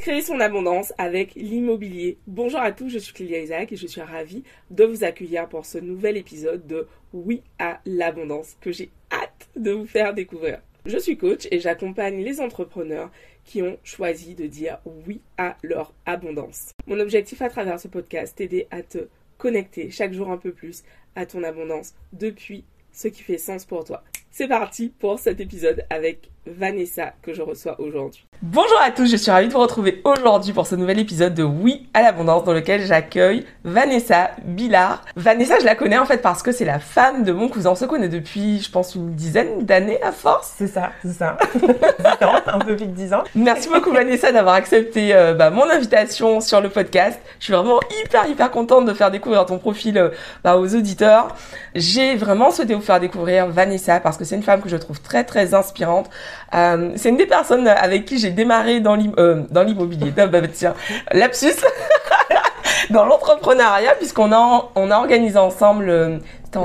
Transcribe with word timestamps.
Créer 0.00 0.22
son 0.22 0.40
abondance 0.40 0.94
avec 0.96 1.34
l'immobilier. 1.34 2.16
Bonjour 2.26 2.60
à 2.60 2.72
tous, 2.72 2.88
je 2.88 2.98
suis 2.98 3.12
Clélia 3.12 3.42
Isaac 3.42 3.70
et 3.70 3.76
je 3.76 3.86
suis 3.86 4.00
ravie 4.00 4.44
de 4.70 4.84
vous 4.84 5.04
accueillir 5.04 5.46
pour 5.46 5.66
ce 5.66 5.76
nouvel 5.76 6.16
épisode 6.16 6.66
de 6.66 6.88
Oui 7.12 7.42
à 7.58 7.82
l'abondance 7.84 8.56
que 8.62 8.72
j'ai 8.72 8.88
hâte 9.12 9.50
de 9.56 9.72
vous 9.72 9.84
faire 9.84 10.14
découvrir. 10.14 10.62
Je 10.86 10.96
suis 10.96 11.18
coach 11.18 11.46
et 11.50 11.60
j'accompagne 11.60 12.24
les 12.24 12.40
entrepreneurs 12.40 13.10
qui 13.44 13.60
ont 13.60 13.76
choisi 13.84 14.34
de 14.34 14.46
dire 14.46 14.78
oui 14.86 15.20
à 15.36 15.58
leur 15.62 15.92
abondance. 16.06 16.70
Mon 16.86 16.98
objectif 16.98 17.42
à 17.42 17.50
travers 17.50 17.78
ce 17.78 17.88
podcast, 17.88 18.40
est 18.40 18.48
d'aider 18.48 18.68
à 18.70 18.82
te 18.82 19.06
connecter 19.36 19.90
chaque 19.90 20.14
jour 20.14 20.30
un 20.30 20.38
peu 20.38 20.52
plus 20.52 20.82
à 21.14 21.26
ton 21.26 21.42
abondance 21.42 21.92
depuis 22.14 22.64
ce 22.90 23.08
qui 23.08 23.22
fait 23.22 23.36
sens 23.36 23.66
pour 23.66 23.84
toi. 23.84 24.02
C'est 24.30 24.48
parti 24.48 24.88
pour 24.98 25.18
cet 25.18 25.40
épisode 25.40 25.84
avec 25.90 26.30
Vanessa 26.46 27.12
que 27.22 27.34
je 27.34 27.42
reçois 27.42 27.78
aujourd'hui. 27.80 28.26
Bonjour 28.42 28.80
à 28.80 28.90
tous, 28.90 29.10
je 29.10 29.16
suis 29.16 29.30
ravie 29.30 29.48
de 29.48 29.52
vous 29.52 29.58
retrouver 29.58 30.00
aujourd'hui 30.04 30.54
pour 30.54 30.66
ce 30.66 30.74
nouvel 30.74 30.98
épisode 30.98 31.34
de 31.34 31.42
Oui 31.42 31.90
à 31.92 32.00
l'abondance 32.00 32.44
dans 32.44 32.54
lequel 32.54 32.80
j'accueille 32.80 33.44
Vanessa 33.64 34.30
Billard. 34.44 35.04
Vanessa, 35.14 35.58
je 35.60 35.66
la 35.66 35.74
connais 35.74 35.98
en 35.98 36.06
fait 36.06 36.22
parce 36.22 36.42
que 36.42 36.50
c'est 36.50 36.64
la 36.64 36.78
femme 36.78 37.24
de 37.24 37.32
mon 37.32 37.50
cousin. 37.50 37.72
On 37.72 37.74
se 37.74 37.84
connaît 37.84 38.08
depuis, 38.08 38.60
je 38.62 38.70
pense, 38.70 38.94
une 38.94 39.14
dizaine 39.14 39.66
d'années 39.66 40.02
à 40.02 40.12
force. 40.12 40.54
C'est 40.56 40.68
ça, 40.68 40.92
c'est 41.02 41.12
ça. 41.12 41.36
un 42.46 42.58
peu 42.60 42.74
plus 42.76 42.86
de 42.86 42.92
10 42.92 43.12
ans. 43.12 43.24
Merci 43.34 43.68
beaucoup 43.68 43.92
Vanessa 43.92 44.32
d'avoir 44.32 44.54
accepté 44.54 45.14
euh, 45.14 45.34
bah, 45.34 45.50
mon 45.50 45.68
invitation 45.68 46.40
sur 46.40 46.62
le 46.62 46.70
podcast. 46.70 47.20
Je 47.38 47.44
suis 47.44 47.52
vraiment 47.52 47.80
hyper 48.02 48.26
hyper 48.26 48.50
contente 48.50 48.86
de 48.86 48.94
faire 48.94 49.10
découvrir 49.10 49.44
ton 49.44 49.58
profil 49.58 49.98
euh, 49.98 50.08
bah, 50.42 50.56
aux 50.56 50.74
auditeurs. 50.74 51.36
J'ai 51.74 52.16
vraiment 52.16 52.50
souhaité 52.50 52.74
vous 52.74 52.80
faire 52.80 53.00
découvrir 53.00 53.48
Vanessa 53.48 54.00
parce 54.00 54.16
que 54.16 54.24
c'est 54.24 54.36
une 54.36 54.42
femme 54.42 54.62
que 54.62 54.70
je 54.70 54.76
trouve 54.78 55.02
très 55.02 55.24
très 55.24 55.52
inspirante. 55.52 56.08
Euh, 56.54 56.92
c'est 56.96 57.08
une 57.08 57.16
des 57.16 57.26
personnes 57.26 57.66
avec 57.68 58.04
qui 58.04 58.18
j'ai 58.18 58.30
démarré 58.30 58.80
dans 58.80 58.96
l'immobilier. 58.96 60.12
Euh, 60.18 60.26
bah, 60.26 60.40
tiens, 60.52 60.74
lapsus. 61.12 61.46
dans 62.90 63.04
l'entrepreneuriat 63.04 63.94
puisqu'on 63.96 64.32
a 64.32 64.70
on 64.74 64.90
a 64.90 64.96
organisé 64.96 65.38
ensemble 65.38 65.88
euh, 65.88 66.18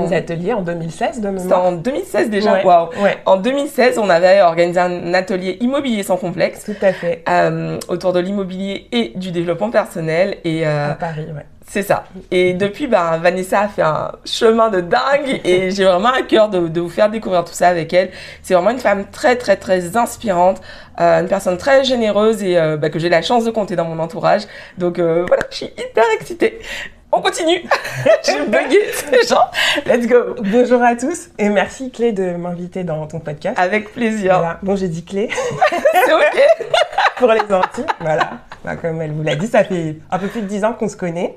des 0.08 0.14
ateliers 0.14 0.52
en 0.52 0.62
2016 0.62 1.20
de 1.20 1.38
C'était 1.38 1.54
en 1.54 1.72
2016 1.72 2.30
déjà. 2.30 2.64
Waouh. 2.64 2.88
En 3.24 3.36
2016, 3.36 3.98
on 3.98 4.08
avait 4.08 4.40
organisé 4.40 4.80
un 4.80 5.14
atelier 5.14 5.58
immobilier 5.60 6.02
sans 6.02 6.16
complexe. 6.16 6.64
Tout 6.64 6.84
à 6.84 6.92
fait. 6.92 7.22
Euh, 7.28 7.78
autour 7.88 8.12
de 8.12 8.20
l'immobilier 8.20 8.88
et 8.92 9.12
du 9.14 9.30
développement 9.30 9.70
personnel 9.70 10.38
et 10.44 10.66
euh, 10.66 10.92
à 10.92 10.94
Paris, 10.94 11.26
ouais. 11.34 11.46
C'est 11.68 11.82
ça. 11.82 12.04
Et 12.30 12.54
depuis, 12.54 12.86
bah, 12.86 13.18
Vanessa 13.20 13.62
a 13.62 13.68
fait 13.68 13.82
un 13.82 14.12
chemin 14.24 14.70
de 14.70 14.80
dingue 14.80 15.40
et 15.44 15.70
j'ai 15.72 15.84
vraiment 15.84 16.12
à 16.12 16.22
cœur 16.22 16.48
de, 16.48 16.68
de, 16.68 16.80
vous 16.80 16.88
faire 16.88 17.10
découvrir 17.10 17.44
tout 17.44 17.52
ça 17.52 17.68
avec 17.68 17.92
elle. 17.92 18.10
C'est 18.42 18.54
vraiment 18.54 18.70
une 18.70 18.78
femme 18.78 19.06
très, 19.10 19.36
très, 19.36 19.56
très 19.56 19.96
inspirante, 19.96 20.60
euh, 21.00 21.20
une 21.20 21.28
personne 21.28 21.58
très 21.58 21.84
généreuse 21.84 22.42
et 22.42 22.56
euh, 22.56 22.76
bah, 22.76 22.88
que 22.88 22.98
j'ai 22.98 23.08
la 23.08 23.20
chance 23.20 23.44
de 23.44 23.50
compter 23.50 23.74
dans 23.74 23.84
mon 23.84 23.98
entourage. 23.98 24.42
Donc 24.78 24.98
euh, 24.98 25.24
voilà, 25.26 25.42
je 25.50 25.56
suis 25.56 25.66
hyper 25.66 26.04
excitée. 26.18 26.60
On 27.12 27.20
continue. 27.20 27.62
j'ai 28.24 28.44
bugué, 28.46 28.80
genre, 29.28 29.50
let's 29.86 30.06
go. 30.06 30.36
Bonjour 30.38 30.82
à 30.82 30.94
tous 30.96 31.28
et 31.38 31.48
merci 31.48 31.90
Clé 31.90 32.12
de 32.12 32.32
m'inviter 32.32 32.84
dans 32.84 33.06
ton 33.06 33.20
podcast. 33.20 33.58
Avec 33.58 33.92
plaisir. 33.92 34.38
Voilà. 34.38 34.58
Bon, 34.62 34.76
j'ai 34.76 34.88
dit 34.88 35.04
Clé. 35.04 35.28
C'est 35.70 36.12
ok. 36.12 36.42
Pour 37.16 37.32
les 37.32 37.40
Antilles, 37.40 37.86
voilà. 38.00 38.30
Bah, 38.64 38.76
comme 38.76 39.00
elle 39.00 39.12
vous 39.12 39.22
l'a 39.22 39.36
dit, 39.36 39.46
ça 39.46 39.64
fait 39.64 39.96
un 40.10 40.18
peu 40.18 40.26
plus 40.26 40.42
de 40.42 40.46
dix 40.46 40.64
ans 40.64 40.74
qu'on 40.74 40.88
se 40.88 40.96
connaît. 40.96 41.36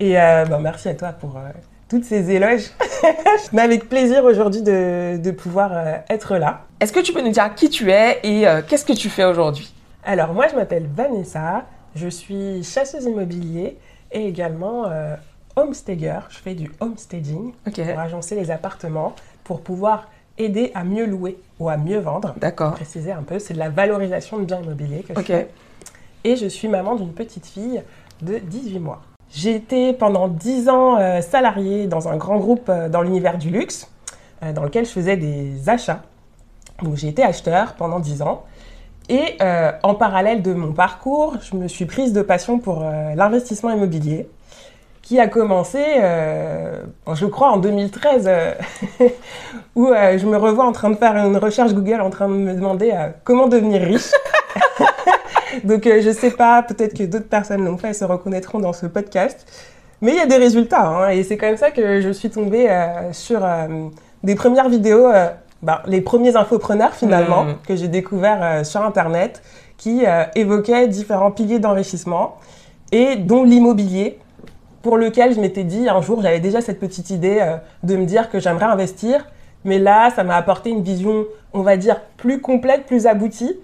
Et 0.00 0.18
euh, 0.18 0.44
bah, 0.46 0.58
merci 0.60 0.88
à 0.88 0.94
toi 0.94 1.12
pour 1.12 1.36
euh, 1.36 1.50
toutes 1.88 2.04
ces 2.04 2.30
éloges. 2.30 2.70
Mais 3.52 3.62
avec 3.62 3.88
plaisir 3.88 4.24
aujourd'hui 4.24 4.62
de, 4.62 5.16
de 5.18 5.30
pouvoir 5.30 5.70
euh, 5.72 5.96
être 6.08 6.36
là. 6.36 6.62
Est-ce 6.80 6.92
que 6.92 7.00
tu 7.00 7.12
peux 7.12 7.22
nous 7.22 7.30
dire 7.30 7.54
qui 7.54 7.70
tu 7.70 7.90
es 7.90 8.18
et 8.22 8.44
qu'est-ce 8.68 8.84
que 8.84 8.92
tu 8.92 9.08
fais 9.08 9.24
aujourd'hui? 9.24 9.72
Alors 10.04 10.34
moi 10.34 10.48
je 10.48 10.56
m'appelle 10.56 10.88
Vanessa, 10.92 11.64
je 11.94 12.08
suis 12.08 12.64
chasseuse 12.64 13.04
immobilier 13.04 13.78
et 14.10 14.26
également 14.26 14.86
homestager. 15.54 16.18
Je 16.30 16.38
fais 16.38 16.54
du 16.54 16.72
homestaging 16.80 17.52
pour 17.64 18.00
agencer 18.00 18.34
les 18.34 18.50
appartements 18.50 19.14
pour 19.44 19.60
pouvoir 19.60 20.08
aider 20.38 20.72
à 20.74 20.82
mieux 20.82 21.06
louer 21.06 21.38
ou 21.60 21.68
à 21.68 21.76
mieux 21.76 21.98
vendre. 21.98 22.34
D'accord. 22.38 22.74
Préciser 22.74 23.12
un 23.12 23.22
peu, 23.22 23.38
c'est 23.38 23.54
de 23.54 23.58
la 23.58 23.68
valorisation 23.68 24.38
de 24.38 24.44
biens 24.44 24.60
immobiliers 24.60 25.02
que 25.02 25.14
je 25.14 25.24
fais. 25.24 25.48
Et 26.24 26.36
je 26.36 26.46
suis 26.46 26.68
maman 26.68 26.96
d'une 26.96 27.12
petite 27.12 27.46
fille 27.46 27.82
de 28.22 28.38
18 28.38 28.78
mois. 28.78 29.02
J'ai 29.34 29.54
été 29.54 29.94
pendant 29.94 30.28
10 30.28 30.68
ans 30.68 30.98
euh, 30.98 31.22
salariée 31.22 31.86
dans 31.86 32.06
un 32.06 32.16
grand 32.16 32.36
groupe 32.36 32.68
euh, 32.68 32.90
dans 32.90 33.00
l'univers 33.00 33.38
du 33.38 33.48
luxe, 33.48 33.90
euh, 34.42 34.52
dans 34.52 34.62
lequel 34.62 34.84
je 34.84 34.90
faisais 34.90 35.16
des 35.16 35.70
achats. 35.70 36.02
Donc 36.82 36.96
j'ai 36.96 37.08
été 37.08 37.22
acheteur 37.22 37.72
pendant 37.74 37.98
10 37.98 38.22
ans. 38.22 38.44
Et 39.08 39.36
en 39.82 39.94
parallèle 39.94 40.42
de 40.42 40.54
mon 40.54 40.72
parcours, 40.72 41.36
je 41.42 41.56
me 41.56 41.68
suis 41.68 41.84
prise 41.84 42.12
de 42.12 42.22
passion 42.22 42.58
pour 42.58 42.82
l'investissement 42.82 43.70
immobilier, 43.70 44.28
qui 45.02 45.18
a 45.20 45.26
commencé, 45.26 45.80
je 45.80 47.26
crois, 47.26 47.50
en 47.50 47.58
2013, 47.58 48.30
où 49.74 49.88
je 49.88 50.24
me 50.24 50.36
revois 50.36 50.64
en 50.64 50.72
train 50.72 50.88
de 50.88 50.94
faire 50.94 51.16
une 51.16 51.36
recherche 51.36 51.74
Google, 51.74 52.00
en 52.00 52.10
train 52.10 52.28
de 52.28 52.34
me 52.34 52.54
demander 52.54 52.94
comment 53.24 53.48
devenir 53.48 53.82
riche. 53.82 54.12
Donc, 55.64 55.86
euh, 55.86 56.00
je 56.02 56.10
sais 56.10 56.30
pas, 56.30 56.62
peut-être 56.62 56.96
que 56.96 57.04
d'autres 57.04 57.28
personnes 57.28 57.64
l'ont 57.64 57.78
fait 57.78 57.90
et 57.90 57.94
se 57.94 58.04
reconnaîtront 58.04 58.58
dans 58.58 58.72
ce 58.72 58.86
podcast. 58.86 59.46
Mais 60.00 60.12
il 60.12 60.16
y 60.16 60.20
a 60.20 60.26
des 60.26 60.36
résultats, 60.36 60.86
hein, 60.86 61.08
et 61.10 61.22
c'est 61.22 61.36
comme 61.36 61.56
ça 61.56 61.70
que 61.70 62.00
je 62.00 62.10
suis 62.10 62.28
tombée 62.28 62.68
euh, 62.68 63.12
sur 63.12 63.44
euh, 63.44 63.88
des 64.24 64.34
premières 64.34 64.68
vidéos, 64.68 65.08
bah, 65.62 65.82
les 65.86 66.00
premiers 66.00 66.34
infopreneurs 66.34 66.94
finalement, 66.94 67.44
mmh. 67.44 67.54
que 67.68 67.76
j'ai 67.76 67.86
découverts 67.86 68.66
sur 68.66 68.82
Internet, 68.82 69.42
qui 69.76 70.02
évoquaient 70.34 70.88
différents 70.88 71.30
piliers 71.30 71.60
d'enrichissement, 71.60 72.36
et 72.90 73.14
dont 73.16 73.44
l'immobilier, 73.44 74.18
pour 74.82 74.96
lequel 74.96 75.34
je 75.34 75.40
m'étais 75.40 75.64
dit 75.64 75.88
un 75.88 76.00
jour, 76.00 76.20
j'avais 76.20 76.40
déjà 76.40 76.60
cette 76.60 76.80
petite 76.80 77.10
idée 77.10 77.40
de 77.84 77.96
me 77.96 78.04
dire 78.04 78.28
que 78.28 78.40
j'aimerais 78.40 78.66
investir, 78.66 79.24
mais 79.64 79.78
là, 79.78 80.10
ça 80.10 80.24
m'a 80.24 80.34
apporté 80.34 80.70
une 80.70 80.82
vision, 80.82 81.26
on 81.52 81.62
va 81.62 81.76
dire, 81.76 82.00
plus 82.16 82.40
complète, 82.40 82.86
plus 82.86 83.06
aboutie. 83.06 83.56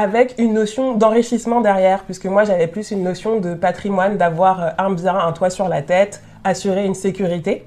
Avec 0.00 0.36
une 0.38 0.54
notion 0.54 0.94
d'enrichissement 0.94 1.60
derrière, 1.60 2.04
puisque 2.04 2.26
moi 2.26 2.44
j'avais 2.44 2.68
plus 2.68 2.92
une 2.92 3.02
notion 3.02 3.40
de 3.40 3.54
patrimoine, 3.54 4.16
d'avoir 4.16 4.62
euh, 4.62 4.70
un 4.78 4.90
bien, 4.90 5.18
un 5.18 5.32
toit 5.32 5.50
sur 5.50 5.68
la 5.68 5.82
tête, 5.82 6.22
assurer 6.44 6.84
une 6.86 6.94
sécurité, 6.94 7.66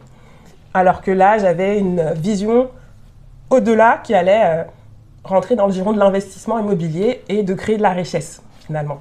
alors 0.73 1.01
que 1.01 1.11
là 1.11 1.39
j'avais 1.39 1.77
une 1.77 2.13
vision 2.13 2.69
au-delà 3.49 3.99
qui 4.01 4.13
allait 4.13 4.43
euh, 4.45 4.63
rentrer 5.25 5.57
dans 5.57 5.65
le 5.67 5.73
giron 5.73 5.91
de 5.91 5.99
l'investissement 5.99 6.57
immobilier 6.57 7.21
et 7.27 7.43
de 7.43 7.53
créer 7.53 7.75
de 7.75 7.81
la 7.81 7.89
richesse 7.89 8.41
finalement. 8.65 8.99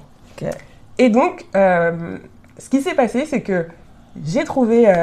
Et 0.97 1.09
donc, 1.09 1.45
euh, 1.55 2.17
ce 2.57 2.69
qui 2.69 2.81
s'est 2.81 2.95
passé, 2.95 3.25
c'est 3.25 3.41
que 3.41 3.65
j'ai 4.25 4.43
trouvé 4.43 4.93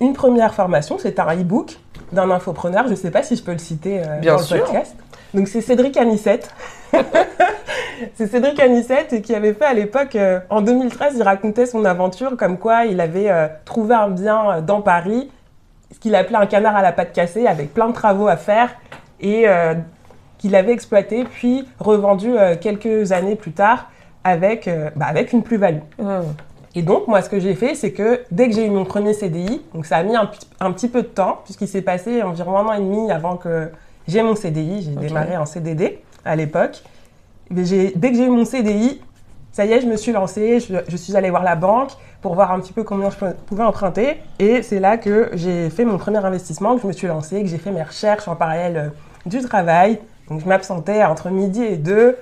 une 0.00 0.12
première 0.12 0.54
formation, 0.54 0.98
c'est 0.98 1.18
un 1.18 1.34
e-book 1.34 1.80
d'un 2.12 2.30
infopreneur, 2.30 2.84
je 2.84 2.90
ne 2.90 2.94
sais 2.94 3.10
pas 3.10 3.24
si 3.24 3.34
je 3.34 3.42
peux 3.42 3.50
le 3.50 3.58
citer 3.58 4.02
dans 4.22 4.36
le 4.36 4.58
podcast. 4.58 4.94
Donc 5.34 5.48
c'est 5.48 5.60
Cédric 5.60 5.96
Anissette. 5.96 6.48
c'est 8.14 8.28
Cédric 8.28 8.60
Anissette 8.60 9.20
qui 9.20 9.34
avait 9.34 9.52
fait 9.52 9.64
à 9.64 9.74
l'époque, 9.74 10.14
euh, 10.14 10.38
en 10.48 10.62
2013, 10.62 11.14
il 11.16 11.22
racontait 11.22 11.66
son 11.66 11.84
aventure 11.84 12.36
comme 12.36 12.56
quoi 12.56 12.84
il 12.84 13.00
avait 13.00 13.30
euh, 13.30 13.48
trouvé 13.64 13.96
un 13.96 14.08
bien 14.08 14.50
euh, 14.50 14.60
dans 14.60 14.80
Paris, 14.80 15.28
ce 15.92 15.98
qu'il 15.98 16.14
appelait 16.14 16.36
un 16.36 16.46
canard 16.46 16.76
à 16.76 16.82
la 16.82 16.92
patte 16.92 17.12
cassée, 17.12 17.48
avec 17.48 17.74
plein 17.74 17.88
de 17.88 17.94
travaux 17.94 18.28
à 18.28 18.36
faire, 18.36 18.70
et 19.20 19.46
qu'il 20.38 20.54
avait 20.54 20.72
exploité, 20.72 21.24
puis 21.24 21.66
revendu 21.78 22.34
quelques 22.60 23.12
années 23.12 23.36
plus 23.36 23.52
tard 23.52 23.90
avec, 24.24 24.68
bah, 24.96 25.06
avec 25.06 25.32
une 25.32 25.42
plus-value. 25.42 25.78
Et 26.74 26.82
donc, 26.82 27.06
moi, 27.06 27.22
ce 27.22 27.30
que 27.30 27.38
j'ai 27.38 27.54
fait, 27.54 27.74
c'est 27.76 27.92
que 27.92 28.20
dès 28.32 28.48
que 28.48 28.54
j'ai 28.54 28.66
eu 28.66 28.70
mon 28.70 28.84
premier 28.84 29.14
CDI, 29.14 29.62
donc 29.72 29.86
ça 29.86 29.98
a 29.98 30.02
mis 30.02 30.16
un, 30.16 30.28
un 30.60 30.72
petit 30.72 30.88
peu 30.88 31.02
de 31.02 31.06
temps, 31.06 31.40
puisqu'il 31.44 31.68
s'est 31.68 31.80
passé 31.80 32.22
environ 32.22 32.58
un 32.58 32.66
an 32.66 32.72
et 32.72 32.80
demi 32.80 33.10
avant 33.12 33.36
que 33.36 33.70
j'ai 34.06 34.22
mon 34.22 34.34
CDI, 34.34 34.82
j'ai 34.82 35.06
démarré 35.06 35.36
en 35.36 35.46
CDD 35.46 36.00
à 36.24 36.36
l'époque. 36.36 36.82
Dès 37.50 37.62
que 37.62 38.16
j'ai 38.16 38.24
eu 38.24 38.30
mon 38.30 38.44
CDI, 38.44 39.00
ça 39.52 39.64
y 39.64 39.72
est, 39.72 39.80
je 39.80 39.86
me 39.86 39.96
suis 39.96 40.12
lancée, 40.12 40.58
je, 40.60 40.96
suis 40.96 41.16
allée 41.16 41.30
voir 41.30 41.44
la 41.44 41.54
banque 41.54 41.92
pour 42.20 42.34
voir 42.34 42.50
un 42.50 42.58
petit 42.58 42.72
peu 42.72 42.82
combien 42.82 43.10
je 43.10 43.16
pouvais 43.46 43.62
emprunter. 43.62 44.16
Et 44.38 44.62
c'est 44.62 44.80
là 44.80 44.96
que 44.96 45.30
j'ai 45.34 45.70
fait 45.70 45.84
mon 45.84 45.96
premier 45.96 46.18
investissement, 46.18 46.74
que 46.74 46.82
je 46.82 46.86
me 46.88 46.92
suis 46.92 47.06
lancée, 47.06 47.40
que 47.42 47.48
j'ai 47.48 47.58
fait 47.58 47.70
mes 47.70 47.82
recherches 47.82 48.26
en 48.26 48.34
parallèle 48.34 48.76
euh, 48.76 49.28
du 49.28 49.40
travail. 49.42 50.00
Donc 50.28 50.40
je 50.40 50.48
m'absentais 50.48 51.04
entre 51.04 51.30
midi 51.30 51.62
et 51.62 51.76
deux, 51.76 52.16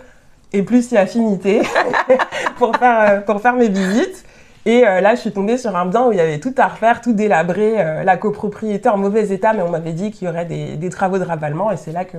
et 0.52 0.62
plus 0.62 0.88
si 0.88 0.96
affinité, 0.98 1.62
pour, 2.58 2.76
faire, 2.76 3.10
euh, 3.10 3.20
pour 3.20 3.40
faire 3.40 3.54
mes 3.54 3.68
visites. 3.68 4.24
Et 4.64 4.86
euh, 4.86 5.00
là, 5.00 5.14
je 5.14 5.20
suis 5.20 5.32
tombée 5.32 5.58
sur 5.58 5.74
un 5.76 5.86
bien 5.86 6.06
où 6.06 6.12
il 6.12 6.18
y 6.18 6.20
avait 6.20 6.38
tout 6.38 6.54
à 6.56 6.68
refaire, 6.68 7.00
tout 7.00 7.12
délabré, 7.12 7.80
euh, 7.80 8.04
la 8.04 8.16
copropriété 8.16 8.88
en 8.88 8.96
mauvais 8.96 9.28
état, 9.30 9.52
mais 9.52 9.62
on 9.62 9.70
m'avait 9.70 9.92
dit 9.92 10.12
qu'il 10.12 10.28
y 10.28 10.30
aurait 10.30 10.44
des, 10.44 10.76
des, 10.76 10.88
travaux 10.90 11.18
de 11.18 11.24
ravalement. 11.24 11.72
Et 11.72 11.76
c'est 11.76 11.90
là 11.92 12.04
que, 12.04 12.18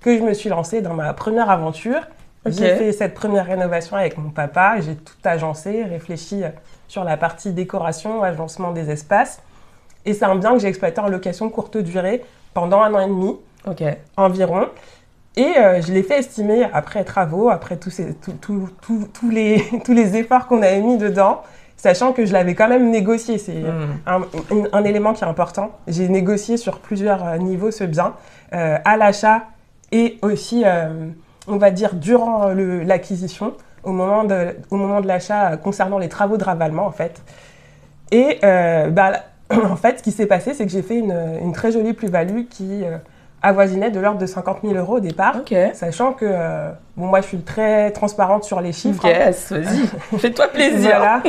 que 0.00 0.16
je 0.16 0.22
me 0.22 0.32
suis 0.32 0.48
lancée 0.48 0.80
dans 0.80 0.94
ma 0.94 1.12
première 1.12 1.50
aventure. 1.50 2.00
J'ai 2.46 2.74
fait 2.76 2.92
cette 2.92 3.14
première 3.14 3.46
rénovation 3.46 3.96
avec 3.96 4.18
mon 4.18 4.30
papa. 4.30 4.80
J'ai 4.80 4.96
tout 4.96 5.14
agencé, 5.22 5.84
réfléchi 5.84 6.42
euh, 6.42 6.48
sur 6.88 7.04
la 7.04 7.16
partie 7.16 7.52
décoration, 7.52 8.22
agencement 8.22 8.72
des 8.72 8.90
espaces. 8.90 9.42
Et 10.04 10.14
c'est 10.14 10.24
un 10.24 10.34
bien 10.34 10.52
que 10.54 10.58
j'ai 10.58 10.68
exploité 10.68 11.00
en 11.00 11.08
location 11.08 11.48
courte 11.50 11.76
durée 11.76 12.24
pendant 12.54 12.80
un 12.80 12.92
an 12.94 13.00
et 13.00 13.06
demi 13.06 13.36
okay. 13.66 13.98
environ. 14.16 14.68
Et 15.36 15.56
euh, 15.56 15.80
je 15.80 15.92
l'ai 15.92 16.02
fait 16.02 16.18
estimer 16.18 16.64
après 16.72 17.04
travaux, 17.04 17.48
après 17.48 17.76
tous, 17.76 17.90
ces, 17.90 18.14
tout- 18.14 18.32
tout- 18.42 19.08
tout- 19.12 19.30
les, 19.30 19.64
tous 19.84 19.92
les 19.94 20.16
efforts 20.16 20.46
qu'on 20.46 20.62
avait 20.62 20.80
mis 20.80 20.98
dedans, 20.98 21.42
sachant 21.82 22.12
que 22.12 22.24
je 22.24 22.32
l'avais 22.32 22.54
quand 22.54 22.68
même 22.68 22.90
négocié. 22.90 23.38
C'est 23.38 23.54
Hmm. 23.54 23.96
un, 24.06 24.20
un- 24.20 24.68
un 24.72 24.84
élément 24.84 25.12
qui 25.14 25.24
est 25.24 25.26
important. 25.26 25.72
J'ai 25.88 26.08
négocié 26.08 26.56
sur 26.56 26.78
plusieurs 26.78 27.26
euh, 27.26 27.38
niveaux 27.38 27.72
ce 27.72 27.82
bien, 27.82 28.14
euh, 28.54 28.78
à 28.84 28.96
l'achat 28.96 29.46
et 29.90 30.18
aussi, 30.22 30.62
euh, 30.64 31.08
on 31.48 31.56
va 31.56 31.72
dire, 31.72 31.94
durant 31.94 32.46
l'acquisition, 32.86 33.54
au 33.82 33.90
moment 33.90 34.22
de, 34.22 34.54
au 34.70 34.76
moment 34.76 35.00
de 35.00 35.08
l'achat 35.08 35.56
concernant 35.56 35.98
les 35.98 36.08
travaux 36.08 36.36
de 36.36 36.44
ravalement, 36.44 36.86
en 36.86 36.92
fait. 36.92 37.20
Et 38.12 38.38
euh, 38.44 38.88
bah, 38.90 39.24
en 39.50 39.74
fait, 39.76 39.98
ce 39.98 40.02
qui 40.04 40.12
s'est 40.12 40.26
passé, 40.26 40.54
c'est 40.54 40.64
que 40.64 40.70
j'ai 40.72 40.82
fait 40.82 40.98
une, 40.98 41.16
une 41.42 41.52
très 41.52 41.72
jolie 41.72 41.94
plus-value 41.94 42.44
qui 42.48 42.84
avoisinait 43.42 43.90
de 43.90 43.98
l'ordre 44.00 44.18
de 44.20 44.26
50 44.26 44.58
000 44.62 44.74
euros 44.74 44.96
au 44.96 45.00
départ. 45.00 45.36
Sachant 45.74 46.12
que, 46.12 46.24
euh, 46.28 46.70
bon, 46.96 47.06
moi, 47.06 47.20
je 47.20 47.26
suis 47.26 47.38
très 47.40 47.90
transparente 47.90 48.44
sur 48.44 48.60
les 48.60 48.72
chiffres. 48.72 49.04
hein. 49.06 49.10
Yes, 49.26 49.52
vas-y. 49.52 49.86
Fais-toi 50.18 50.48
plaisir. 50.48 50.96
Voilà. 50.98 51.22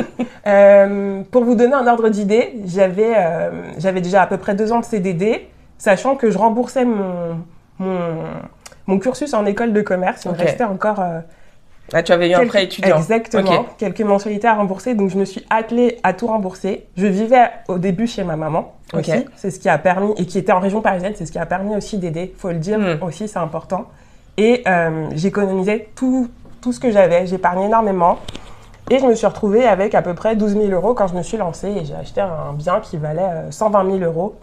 Euh, 0.46 1.22
pour 1.30 1.44
vous 1.44 1.54
donner 1.54 1.74
un 1.74 1.86
ordre 1.86 2.08
d'idée, 2.08 2.54
j'avais 2.66 3.14
euh, 3.16 3.50
j'avais 3.78 4.00
déjà 4.00 4.22
à 4.22 4.26
peu 4.26 4.36
près 4.36 4.54
deux 4.54 4.72
ans 4.72 4.80
de 4.80 4.84
CDD, 4.84 5.48
sachant 5.78 6.14
que 6.16 6.30
je 6.30 6.38
remboursais 6.38 6.84
mon, 6.84 7.38
mon, 7.78 7.98
mon 8.86 8.98
cursus 8.98 9.34
en 9.34 9.44
école 9.46 9.72
de 9.72 9.80
commerce. 9.80 10.24
Il 10.24 10.30
me 10.30 10.36
restait 10.36 10.64
encore 10.64 11.02
Ah, 11.92 12.02
tu 12.02 12.12
avais 12.12 12.30
eu 12.30 12.34
un 12.34 12.38
quelques- 12.38 12.48
prêt 12.50 12.64
étudiant. 12.64 12.96
Exactement, 12.96 13.66
quelques 13.78 14.00
mensualités 14.00 14.48
à 14.48 14.54
rembourser. 14.54 14.94
Donc 14.94 15.10
je 15.10 15.18
me 15.18 15.24
suis 15.24 15.44
attelée 15.50 15.98
à 16.02 16.12
tout 16.12 16.26
rembourser. 16.26 16.86
Je 16.96 17.06
vivais 17.06 17.44
au 17.68 17.78
début 17.78 18.06
chez 18.06 18.24
ma 18.24 18.36
maman 18.36 18.72
Ok. 18.92 19.00
aussi. 19.00 19.24
C'est 19.36 19.50
ce 19.50 19.60
qui 19.60 19.68
a 19.68 19.76
permis, 19.78 20.12
et 20.16 20.24
qui 20.26 20.38
était 20.38 20.52
en 20.52 20.60
région 20.60 20.80
parisienne, 20.80 21.12
c'est 21.16 21.26
ce 21.26 21.32
qui 21.32 21.38
a 21.38 21.46
permis 21.46 21.76
aussi 21.76 21.98
d'aider. 21.98 22.34
faut 22.38 22.48
le 22.48 22.58
dire 22.58 22.78
Hmm. 22.78 23.02
aussi, 23.02 23.28
c'est 23.28 23.38
important. 23.38 23.86
Et 24.38 24.62
euh, 24.66 25.08
j'économisais 25.14 25.88
tout, 25.94 26.28
tout 26.62 26.72
ce 26.72 26.80
que 26.80 26.90
j'avais. 26.90 27.26
J'épargnais 27.26 27.66
énormément. 27.66 28.18
Et 28.90 28.98
je 28.98 29.06
me 29.06 29.14
suis 29.14 29.26
retrouvée 29.26 29.66
avec 29.66 29.94
à 29.94 30.02
peu 30.02 30.14
près 30.14 30.36
12 30.36 30.52
000 30.54 30.66
euros 30.68 30.94
quand 30.94 31.06
je 31.06 31.14
me 31.14 31.22
suis 31.22 31.36
lancée. 31.36 31.68
Et 31.70 31.84
j'ai 31.84 31.94
acheté 31.94 32.20
un 32.20 32.52
bien 32.54 32.80
qui 32.80 32.96
valait 32.96 33.22
euh, 33.22 33.50
120 33.50 33.84
000 33.98 33.98
euros 34.04 34.34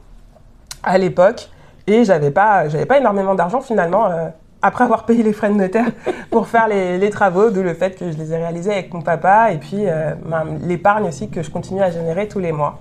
à 0.83 0.97
l'époque. 0.97 1.49
Et 1.87 2.05
j'avais 2.05 2.31
pas, 2.31 2.69
j'avais 2.69 2.85
pas 2.85 2.97
énormément 2.99 3.35
d'argent 3.35 3.61
finalement. 3.61 4.05
euh, 4.07 4.29
après 4.61 4.83
avoir 4.83 5.05
payé 5.05 5.23
les 5.23 5.33
frais 5.33 5.49
de 5.49 5.55
notaire 5.55 5.87
pour 6.31 6.47
faire 6.47 6.67
les, 6.67 6.97
les 6.97 7.09
travaux, 7.09 7.49
d'où 7.49 7.63
le 7.63 7.73
fait 7.73 7.97
que 7.97 8.11
je 8.11 8.17
les 8.17 8.33
ai 8.33 8.37
réalisés 8.37 8.71
avec 8.71 8.93
mon 8.93 9.01
papa 9.01 9.51
et 9.51 9.57
puis 9.57 9.87
euh, 9.87 10.13
ma- 10.25 10.45
l'épargne 10.61 11.07
aussi 11.07 11.29
que 11.29 11.41
je 11.43 11.49
continue 11.49 11.81
à 11.81 11.89
générer 11.91 12.27
tous 12.27 12.39
les 12.39 12.51
mois. 12.51 12.79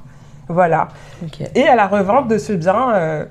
Voilà. 0.49 0.89
Et 1.55 1.67
à 1.69 1.77
la 1.77 1.87
revente 1.87 2.27
de 2.29 2.37
ce 2.39 2.53
bien, 2.53 2.93
euh, 2.95 3.25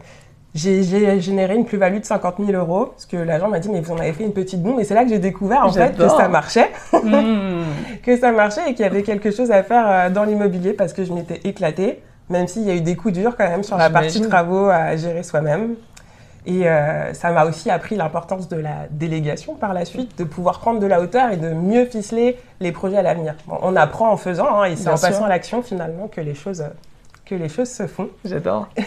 j'ai 0.56 0.82
généré 1.22 1.56
une 1.56 1.66
plus-value 1.66 2.00
de 2.00 2.06
50 2.06 2.36
000 2.44 2.58
euros 2.58 2.86
parce 2.88 3.06
que 3.06 3.18
l'agent 3.18 3.50
m'a 3.50 3.60
dit 3.60 3.70
mais 3.70 3.82
vous 3.82 3.92
en 3.92 3.98
avez 4.00 4.14
fait 4.14 4.24
une 4.24 4.34
petite 4.34 4.64
bombe 4.64 4.80
et 4.80 4.84
c'est 4.84 4.96
là 4.96 5.04
que 5.04 5.10
j'ai 5.10 5.20
découvert 5.20 5.64
en 5.66 5.72
fait 5.72 5.96
que 5.96 6.08
ça 6.18 6.28
marchait, 6.28 6.70
Hmm. 6.92 7.64
que 8.04 8.18
ça 8.18 8.32
marchait 8.32 8.62
et 8.70 8.74
qu'il 8.74 8.84
y 8.84 8.88
avait 8.90 9.04
quelque 9.04 9.30
chose 9.32 9.52
à 9.52 9.62
faire 9.64 9.86
euh, 9.88 10.10
dans 10.10 10.24
l'immobilier 10.24 10.74
parce 10.74 10.92
que 10.94 11.04
je 11.06 11.14
m'étais 11.14 11.40
éclatée, 11.44 12.02
même 12.30 12.48
s'il 12.48 12.64
y 12.64 12.72
a 12.72 12.76
eu 12.76 12.82
des 12.82 12.96
coups 12.96 13.14
durs 13.14 13.36
quand 13.38 13.48
même 13.48 13.64
sur 13.64 13.78
la 13.78 13.90
partie 13.94 14.22
travaux 14.30 14.68
à 14.70 14.96
gérer 14.96 15.22
soi-même. 15.24 15.76
Et 16.46 16.68
euh, 16.68 17.14
ça 17.14 17.32
m'a 17.32 17.46
aussi 17.46 17.70
appris 17.70 17.96
l'importance 17.96 18.48
de 18.48 18.56
la 18.56 18.88
délégation 18.90 19.56
par 19.56 19.74
la 19.74 19.86
suite, 19.86 20.18
de 20.18 20.24
pouvoir 20.24 20.60
prendre 20.60 20.80
de 20.80 20.86
la 20.86 21.02
hauteur 21.02 21.32
et 21.32 21.38
de 21.38 21.50
mieux 21.50 21.86
ficeler 21.86 22.38
les 22.60 22.72
projets 22.72 22.98
à 22.98 23.02
l'avenir. 23.02 23.36
Bon, 23.46 23.58
on 23.62 23.76
apprend 23.76 24.12
en 24.12 24.18
faisant, 24.18 24.62
hein, 24.62 24.66
et 24.66 24.76
c'est 24.76 24.90
en 24.90 24.98
sûr. 24.98 25.10
passant 25.10 25.26
à 25.26 25.30
l'action 25.30 25.62
finalement 25.62 26.08
que 26.08 26.22
les 26.22 26.36
choses, 26.36 26.64
que 27.26 27.36
les 27.36 27.50
choses 27.50 27.70
se 27.70 27.88
font. 27.88 28.10
J'adore. 28.24 28.70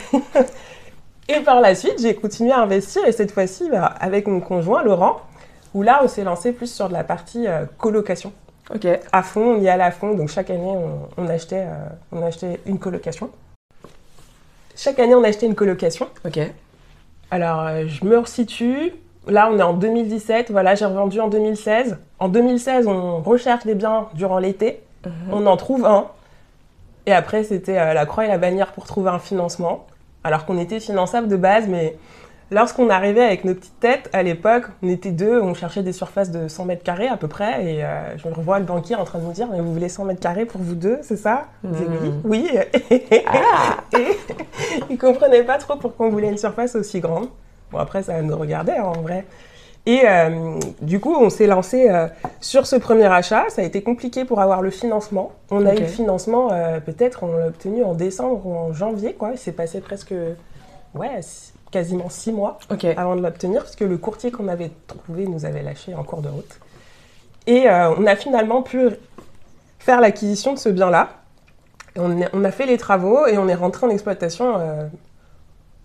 Et 1.29 1.41
par 1.41 1.61
la 1.61 1.75
suite, 1.75 2.01
j'ai 2.01 2.15
continué 2.15 2.51
à 2.51 2.61
investir 2.61 3.05
et 3.07 3.13
cette 3.13 3.31
fois-ci 3.31 3.71
bah, 3.71 3.95
avec 4.01 4.27
mon 4.27 4.41
conjoint 4.41 4.83
Laurent, 4.83 5.21
où 5.73 5.83
là 5.83 6.01
on 6.03 6.09
s'est 6.09 6.25
lancé 6.25 6.53
plus 6.53 6.73
sur 6.73 6.89
de 6.89 6.93
la 6.93 7.05
partie 7.05 7.47
euh, 7.47 7.65
colocation. 7.79 8.33
Ok. 8.75 8.87
À 9.13 9.23
fond, 9.23 9.57
on 9.57 9.61
y 9.61 9.69
allait 9.69 9.85
à 9.85 9.91
fond, 9.91 10.15
donc 10.15 10.29
chaque 10.29 10.51
année 10.51 10.61
on, 10.61 11.09
on 11.17 11.29
achetait, 11.29 11.67
euh, 11.67 11.89
on 12.11 12.23
achetait 12.23 12.61
une 12.67 12.79
colocation. 12.79 13.31
Chaque 14.77 14.99
année 14.99 15.15
on 15.15 15.23
achetait 15.23 15.47
une 15.47 15.55
colocation. 15.55 16.09
Ok. 16.27 16.41
Alors 17.33 17.63
euh, 17.63 17.85
je 17.89 18.05
me 18.05 18.19
resitue. 18.19 18.93
Là 19.27 19.49
on 19.51 19.59
est 19.59 19.63
en 19.63 19.73
2017, 19.73 20.51
voilà 20.51 20.75
j'ai 20.75 20.85
revendu 20.85 21.19
en 21.21 21.29
2016. 21.29 21.97
En 22.19 22.29
2016 22.29 22.87
on 22.87 23.21
recherche 23.21 23.65
des 23.65 23.75
biens 23.75 24.07
durant 24.15 24.39
l'été, 24.39 24.81
Mhm. 25.07 25.13
on 25.33 25.47
en 25.47 25.57
trouve 25.57 25.85
un. 25.87 26.07
Et 27.07 27.13
après 27.13 27.43
c'était 27.43 27.79
euh, 27.79 27.95
la 27.95 28.05
croix 28.07 28.25
et 28.27 28.29
la 28.29 28.39
bannière 28.39 28.73
pour 28.73 28.85
trouver 28.85 29.11
un 29.11 29.19
financement. 29.19 29.87
Alors 30.25 30.45
qu'on 30.45 30.59
était 30.59 30.79
finançable 30.79 31.27
de 31.27 31.37
base, 31.37 31.67
mais 31.69 31.97
lorsqu'on 32.53 32.91
arrivait 32.91 33.25
avec 33.25 33.45
nos 33.45 33.55
petites 33.55 33.81
têtes, 33.81 34.11
à 34.13 34.23
l'époque, 34.23 34.65
on 34.83 34.89
était 34.89 35.11
deux, 35.11 35.41
on 35.41 35.55
cherchait 35.55 35.83
des 35.83 35.93
surfaces 35.93 36.31
de 36.31 36.47
100 36.47 36.67
mètres 36.67 36.85
carrés 36.85 37.09
à 37.09 37.17
peu 37.17 37.29
près, 37.29 37.65
et 37.65 37.85
euh, 37.85 38.17
je 38.19 38.29
revois 38.29 38.59
le 38.59 38.65
banquier 38.65 38.95
en 38.95 39.05
train 39.05 39.19
de 39.19 39.25
nous 39.25 39.33
dire, 39.33 39.49
mais 39.51 39.61
vous 39.61 39.73
voulez 39.73 39.89
100 39.89 40.05
mètres 40.05 40.21
carrés 40.21 40.45
pour 40.45 40.61
vous 40.61 40.75
deux, 40.75 40.99
c'est 41.03 41.17
ça? 41.17 41.47
Mhm. 41.65 42.21
oui, 42.25 42.49
oui. 42.51 43.03
et 43.11 43.25
il 44.91 44.99
comprenait 44.99 45.43
pas 45.43 45.59
trop 45.59 45.77
pourquoi 45.77 46.07
on 46.07 46.11
voulait 46.11 46.31
une 46.31 46.39
surface 46.39 46.77
aussi 46.77 47.01
grande. 47.01 47.29
Bon, 47.73 47.79
après, 47.79 48.03
ça 48.03 48.21
nous 48.23 48.37
regardait 48.37 48.77
hein, 48.77 48.85
en 48.85 49.01
vrai. 49.01 49.25
Et 49.85 50.03
euh, 50.05 50.59
du 50.81 51.01
coup, 51.01 51.15
on 51.15 51.29
s'est 51.29 51.47
lancé 51.47 51.89
euh, 51.91 52.07
sur 52.41 52.67
ce 52.67 52.77
premier 52.77 53.07
achat. 53.07 53.47
Ça 53.49 53.63
a 53.63 53.65
été 53.65 53.83
compliqué 53.83 54.25
pour 54.25 54.41
avoir 54.41 54.63
le 54.63 54.71
financement. 54.71 55.33
On 55.51 55.67
a 55.67 55.75
eu 55.75 55.81
le 55.81 55.87
financement, 55.87 56.53
euh, 56.53 56.79
peut-être, 56.79 57.25
on 57.25 57.37
l'a 57.37 57.49
obtenu 57.49 57.83
en 57.83 57.95
décembre 57.95 58.47
ou 58.47 58.55
en 58.55 58.73
janvier, 58.73 59.15
quoi. 59.15 59.31
Il 59.33 59.39
s'est 59.39 59.53
passé 59.53 59.81
presque, 59.81 60.15
ouais, 60.95 61.21
quasiment 61.73 62.09
six 62.09 62.31
mois 62.31 62.59
avant 62.97 63.17
de 63.17 63.23
l'obtenir, 63.23 63.63
parce 63.63 63.75
que 63.75 63.85
le 63.85 63.99
courtier 63.99 64.31
qu'on 64.31 64.47
avait 64.47 64.71
trouvé 64.87 65.27
nous 65.27 65.45
avait 65.45 65.63
lâché 65.63 65.95
en 65.95 66.05
cours 66.05 66.23
de 66.23 66.29
route. 66.29 66.61
Et 67.49 67.69
euh, 67.69 67.93
on 67.99 68.07
a 68.07 68.15
finalement 68.15 68.63
pu 68.63 68.91
faire 69.81 70.01
l'acquisition 70.01 70.53
de 70.53 70.59
ce 70.59 70.69
bien-là. 70.69 71.09
On, 71.97 72.45
a 72.45 72.51
fait 72.51 72.67
les 72.67 72.79
travaux 72.79 73.27
et 73.27 73.37
on 73.37 73.49
est 73.49 73.55
rentré 73.55 73.87
en 73.87 73.91
exploitation 73.91 74.55
euh, 74.59 74.87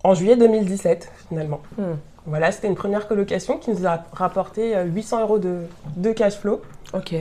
en 0.04 0.14
juillet 0.14 0.38
2017, 0.38 1.12
finalement. 1.28 1.60
Hmm. 1.78 1.96
Voilà, 2.28 2.52
c'était 2.52 2.68
une 2.68 2.76
première 2.76 3.08
colocation 3.08 3.58
qui 3.58 3.72
nous 3.72 3.88
a 3.88 4.04
rapporté 4.14 4.76
euh, 4.76 4.84
800 4.86 5.22
euros 5.22 5.40
de, 5.40 5.62
de 5.96 6.12
cash 6.12 6.38
flow 6.38 6.62
Ok. 6.94 7.16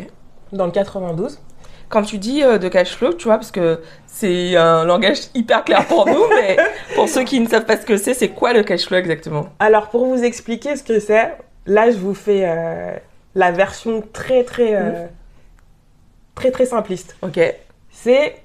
dans 0.53 0.67
le 0.67 0.73
92. 0.73 1.41
Quand 1.89 2.03
tu 2.03 2.19
dis 2.19 2.43
euh, 2.43 2.59
de 2.59 2.69
cash 2.69 2.97
flow, 2.97 3.13
tu 3.13 3.25
vois, 3.25 3.37
parce 3.37 3.51
que 3.51 3.81
c'est 4.07 4.57
un 4.57 4.85
langage 4.85 5.19
hyper 5.35 5.65
clair 5.65 5.87
pour 5.87 6.07
nous, 6.07 6.25
mais 6.31 6.57
pour 6.95 7.09
ceux 7.09 7.23
qui 7.23 7.39
ne 7.41 7.49
savent 7.49 7.65
pas 7.65 7.77
ce 7.77 7.87
que 7.87 7.97
c'est, 7.97 8.15
c'est 8.15 8.31
quoi 8.31 8.53
le 8.53 8.63
cash 8.63 8.87
flow 8.87 8.99
exactement? 8.99 9.49
Alors, 9.61 9.89
pour 9.89 10.07
vous 10.07 10.23
expliquer 10.25 10.77
ce 10.77 10.83
que 10.83 10.99
c'est, 10.99 11.37
là, 11.67 11.91
je 11.91 11.97
vous 11.97 12.15
fais 12.15 12.43
euh, 12.45 12.97
la 13.35 13.53
version 13.53 14.03
très, 14.13 14.43
très, 14.45 14.75
euh, 14.75 15.07
très, 16.35 16.51
très 16.51 16.67
simpliste. 16.67 17.17
Ok. 17.23 17.39
c'est 17.91 18.37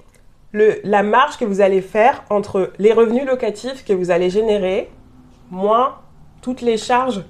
le, 0.52 0.80
la 0.84 1.02
marge 1.02 1.38
que 1.38 1.44
vous 1.44 1.60
allez 1.60 1.80
faire 1.80 2.24
entre 2.28 2.72
les 2.78 2.92
revenus 2.92 3.24
locatifs 3.24 3.84
que 3.84 3.92
vous 3.94 4.10
allez 4.10 4.28
générer, 4.28 4.90
moins 5.50 5.96
toutes 6.42 6.60
les 6.60 6.76
charges 6.76 7.24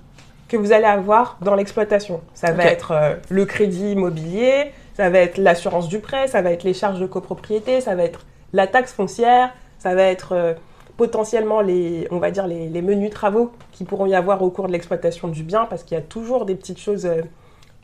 que 0.48 0.56
vous 0.56 0.72
allez 0.72 0.84
avoir 0.84 1.38
dans 1.40 1.54
l'exploitation. 1.54 2.20
Ça 2.34 2.52
va 2.52 2.64
être 2.64 2.90
euh, 2.90 3.14
le 3.30 3.46
crédit 3.46 3.92
immobilier, 3.92 4.72
ça 5.02 5.10
va 5.10 5.18
être 5.18 5.36
l'assurance 5.36 5.88
du 5.88 5.98
prêt, 5.98 6.28
ça 6.28 6.42
va 6.42 6.52
être 6.52 6.62
les 6.62 6.74
charges 6.74 7.00
de 7.00 7.06
copropriété, 7.06 7.80
ça 7.80 7.96
va 7.96 8.04
être 8.04 8.20
la 8.52 8.68
taxe 8.68 8.92
foncière, 8.92 9.50
ça 9.80 9.96
va 9.96 10.04
être 10.04 10.30
euh, 10.30 10.54
potentiellement 10.96 11.60
les, 11.60 12.06
on 12.12 12.18
va 12.18 12.30
dire 12.30 12.46
les, 12.46 12.68
les 12.68 12.82
menus 12.82 13.10
travaux 13.10 13.50
qui 13.72 13.82
pourront 13.82 14.06
y 14.06 14.14
avoir 14.14 14.42
au 14.42 14.50
cours 14.50 14.68
de 14.68 14.72
l'exploitation 14.72 15.26
du 15.26 15.42
bien, 15.42 15.64
parce 15.64 15.82
qu'il 15.82 15.96
y 15.96 16.00
a 16.00 16.04
toujours 16.04 16.44
des 16.44 16.54
petites 16.54 16.78
choses 16.78 17.04
euh, 17.06 17.22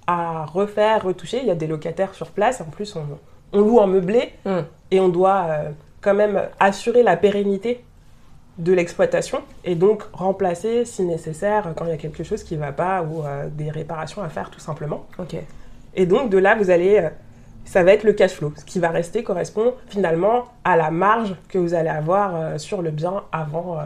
à 0.06 0.44
refaire, 0.44 1.02
retoucher. 1.02 1.38
Il 1.40 1.48
y 1.48 1.50
a 1.50 1.56
des 1.56 1.66
locataires 1.66 2.14
sur 2.14 2.28
place. 2.28 2.60
En 2.60 2.70
plus, 2.70 2.94
on, 2.94 3.02
on 3.52 3.60
loue 3.62 3.78
en 3.78 3.88
meublé 3.88 4.32
Hmm. 4.44 4.60
et 4.92 5.00
on 5.00 5.08
doit 5.08 5.46
euh, 5.48 5.70
quand 6.00 6.14
même 6.14 6.40
assurer 6.60 7.02
la 7.02 7.16
pérennité 7.16 7.82
de 8.58 8.72
l'exploitation 8.72 9.40
et 9.64 9.74
donc 9.74 10.04
remplacer 10.12 10.84
si 10.84 11.02
nécessaire 11.02 11.72
quand 11.76 11.84
il 11.84 11.90
y 11.90 11.94
a 11.94 11.96
quelque 11.96 12.22
chose 12.22 12.44
qui 12.44 12.54
ne 12.54 12.60
va 12.60 12.70
pas 12.70 13.02
ou 13.02 13.24
euh, 13.24 13.48
des 13.50 13.72
réparations 13.72 14.22
à 14.22 14.28
faire 14.28 14.50
tout 14.50 14.60
simplement. 14.60 15.04
Ok. 15.18 15.34
Et 15.98 16.06
donc 16.06 16.30
de 16.30 16.38
là, 16.38 16.54
vous 16.54 16.70
allez, 16.70 16.98
euh, 16.98 17.08
ça 17.64 17.82
va 17.82 17.92
être 17.92 18.04
le 18.04 18.12
cash 18.12 18.30
flow. 18.34 18.54
Ce 18.56 18.64
qui 18.64 18.78
va 18.78 18.90
rester 18.90 19.24
correspond 19.24 19.74
finalement 19.88 20.44
à 20.64 20.76
la 20.76 20.92
marge 20.92 21.34
que 21.48 21.58
vous 21.58 21.74
allez 21.74 21.88
avoir 21.88 22.36
euh, 22.36 22.58
sur 22.58 22.82
le 22.82 22.92
bien 22.92 23.24
avant 23.32 23.78
euh, 23.78 23.82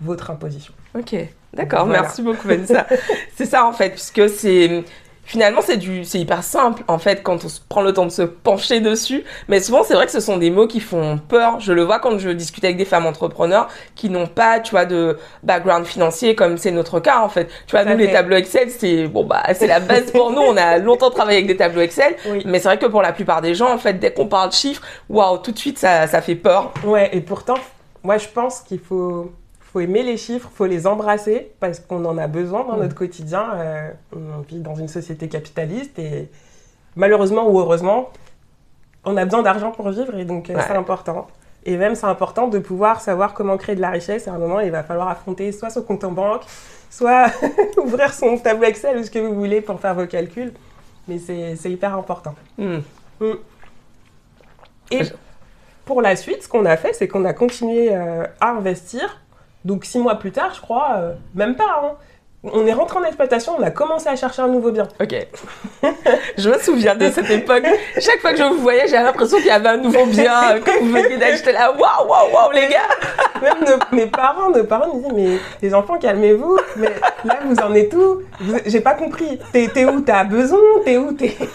votre 0.00 0.30
imposition. 0.30 0.72
Ok. 0.96 1.16
D'accord. 1.52 1.86
Voilà. 1.86 2.02
Merci 2.02 2.22
beaucoup, 2.22 2.46
Vanessa. 2.46 2.86
c'est 3.34 3.46
ça 3.46 3.66
en 3.66 3.72
fait, 3.72 3.90
puisque 3.90 4.28
c'est 4.28 4.84
finalement 5.26 5.60
c'est 5.60 5.76
du 5.76 6.04
c'est 6.04 6.18
hyper 6.18 6.42
simple 6.42 6.82
en 6.88 6.98
fait 6.98 7.22
quand 7.22 7.44
on 7.44 7.48
se 7.48 7.60
prend 7.68 7.82
le 7.82 7.92
temps 7.92 8.06
de 8.06 8.10
se 8.10 8.22
pencher 8.22 8.80
dessus. 8.80 9.24
Mais 9.48 9.60
souvent 9.60 9.84
c'est 9.84 9.94
vrai 9.94 10.06
que 10.06 10.12
ce 10.12 10.20
sont 10.20 10.38
des 10.38 10.50
mots 10.50 10.66
qui 10.66 10.80
font 10.80 11.18
peur. 11.18 11.60
Je 11.60 11.72
le 11.72 11.82
vois 11.82 11.98
quand 11.98 12.18
je 12.18 12.30
discute 12.30 12.64
avec 12.64 12.78
des 12.78 12.84
femmes 12.84 13.06
entrepreneurs 13.06 13.68
qui 13.94 14.08
n'ont 14.08 14.26
pas, 14.26 14.60
tu 14.60 14.70
vois, 14.70 14.86
de 14.86 15.18
background 15.42 15.84
financier 15.84 16.34
comme 16.34 16.56
c'est 16.56 16.70
notre 16.70 17.00
cas 17.00 17.20
en 17.20 17.28
fait. 17.28 17.48
Tu 17.66 17.72
vois, 17.72 17.84
nous 17.84 17.96
les 17.96 18.10
tableaux 18.10 18.36
Excel 18.36 18.70
c'est 18.70 19.06
bon 19.08 19.24
bah 19.24 19.42
c'est 19.54 19.66
la 19.66 19.80
base 19.80 20.10
pour 20.12 20.30
nous. 20.30 20.40
On 20.40 20.56
a 20.56 20.78
longtemps 20.78 21.10
travaillé 21.10 21.38
avec 21.38 21.48
des 21.48 21.56
tableaux 21.56 21.82
Excel. 21.82 22.16
Oui. 22.26 22.42
Mais 22.46 22.58
c'est 22.58 22.68
vrai 22.68 22.78
que 22.78 22.86
pour 22.86 23.02
la 23.02 23.12
plupart 23.12 23.42
des 23.42 23.54
gens, 23.54 23.72
en 23.72 23.78
fait, 23.78 23.94
dès 23.94 24.12
qu'on 24.12 24.26
parle 24.26 24.50
de 24.50 24.54
chiffres, 24.54 24.82
waouh, 25.08 25.38
tout 25.38 25.52
de 25.52 25.58
suite, 25.58 25.78
ça, 25.78 26.06
ça 26.06 26.22
fait 26.22 26.34
peur. 26.36 26.72
Ouais, 26.84 27.10
et 27.12 27.20
pourtant, 27.20 27.58
moi 28.02 28.18
je 28.18 28.28
pense 28.28 28.60
qu'il 28.60 28.78
faut, 28.78 29.32
faut 29.76 29.80
aimer 29.80 30.02
les 30.02 30.16
chiffres, 30.16 30.48
faut 30.54 30.64
les 30.64 30.86
embrasser 30.86 31.52
parce 31.60 31.80
qu'on 31.80 32.02
en 32.06 32.16
a 32.16 32.26
besoin 32.28 32.64
dans 32.64 32.76
Mm. 32.78 32.80
notre 32.80 32.94
quotidien. 32.94 33.44
Euh, 33.56 33.90
on 34.14 34.40
vit 34.40 34.60
dans 34.60 34.74
une 34.74 34.88
société 34.88 35.28
capitaliste 35.28 35.98
et 35.98 36.30
malheureusement 36.94 37.46
ou 37.50 37.58
heureusement, 37.60 38.08
on 39.04 39.18
a 39.18 39.24
besoin 39.26 39.42
d'argent 39.42 39.72
pour 39.72 39.90
vivre 39.90 40.14
et 40.16 40.24
donc 40.24 40.48
euh, 40.48 40.54
Ouais. 40.54 40.62
c'est 40.66 40.72
important. 40.74 41.26
Et 41.66 41.76
même 41.76 41.94
c'est 41.94 42.06
important 42.06 42.48
de 42.48 42.58
pouvoir 42.58 43.02
savoir 43.02 43.34
comment 43.34 43.58
créer 43.58 43.76
de 43.76 43.82
la 43.82 43.90
richesse. 43.90 44.28
À 44.28 44.32
un 44.32 44.38
moment, 44.38 44.60
il 44.60 44.70
va 44.70 44.82
falloir 44.82 45.08
affronter 45.08 45.52
soit 45.52 45.68
son 45.68 45.82
compte 45.82 46.04
en 46.04 46.12
banque, 46.12 46.44
soit 46.90 47.26
ouvrir 47.76 48.14
son 48.14 48.38
tableau 48.38 48.64
Excel 48.64 48.96
ou 48.96 49.02
ce 49.02 49.10
que 49.10 49.18
vous 49.18 49.34
voulez 49.34 49.60
pour 49.60 49.78
faire 49.78 49.94
vos 49.94 50.06
calculs. 50.06 50.54
Mais 51.06 51.18
c'est 51.18 51.70
hyper 51.70 51.94
important. 51.94 52.34
Hmm. 52.56 52.78
Et 54.90 55.04
Je- 55.04 55.12
pour 55.84 56.00
la 56.00 56.16
suite, 56.16 56.42
ce 56.44 56.48
qu'on 56.48 56.64
a 56.64 56.78
fait, 56.78 56.94
c'est 56.94 57.08
qu'on 57.08 57.26
a 57.26 57.34
continué 57.34 57.90
euh, 57.94 58.24
à 58.40 58.52
investir. 58.52 59.20
Donc 59.66 59.84
six 59.84 59.98
mois 59.98 60.14
plus 60.14 60.30
tard, 60.32 60.52
je 60.54 60.60
crois, 60.60 60.92
euh, 60.98 61.12
même 61.34 61.56
pas. 61.56 61.64
hein. 61.82 61.92
On 62.52 62.64
est 62.64 62.72
rentré 62.72 63.00
en 63.00 63.02
exploitation, 63.02 63.54
on 63.58 63.62
a 63.64 63.72
commencé 63.72 64.08
à 64.08 64.14
chercher 64.14 64.40
un 64.42 64.46
nouveau 64.46 64.70
bien. 64.70 64.86
Ok. 65.00 65.16
je 66.38 66.48
me 66.48 66.56
souviens 66.58 66.94
de 66.94 67.10
cette 67.10 67.28
époque. 67.28 67.64
Chaque 67.98 68.20
fois 68.20 68.30
que 68.30 68.36
je 68.38 68.44
vous 68.44 68.58
voyais, 68.60 68.86
j'avais 68.86 69.02
l'impression 69.02 69.38
qu'il 69.38 69.46
y 69.46 69.50
avait 69.50 69.70
un 69.70 69.78
nouveau 69.78 70.06
bien 70.06 70.52
euh, 70.52 70.60
que 70.60 70.78
vous 70.80 70.92
veniez 70.92 71.16
d'acheter 71.16 71.50
là. 71.50 71.72
Waouh, 71.72 72.06
waouh, 72.08 72.32
waouh, 72.32 72.52
les 72.52 72.68
gars. 72.68 72.86
Même 73.42 73.64
nos- 73.66 73.96
mes 73.96 74.06
parents, 74.06 74.50
nos 74.50 74.62
parents 74.62 74.94
nous 74.94 75.00
disaient 75.00 75.12
mais 75.32 75.38
les 75.60 75.74
enfants 75.74 75.98
calmez-vous, 75.98 76.56
mais 76.76 76.90
là 77.24 77.38
vous 77.44 77.56
en 77.56 77.74
êtes 77.74 77.92
où? 77.94 78.22
J'ai 78.66 78.80
pas 78.80 78.94
compris. 78.94 79.40
T'es 79.52 79.68
t'es 79.74 79.84
où? 79.84 80.00
T'as 80.02 80.22
besoin? 80.22 80.60
T'es 80.84 80.98
où? 80.98 81.12
T'es 81.14 81.34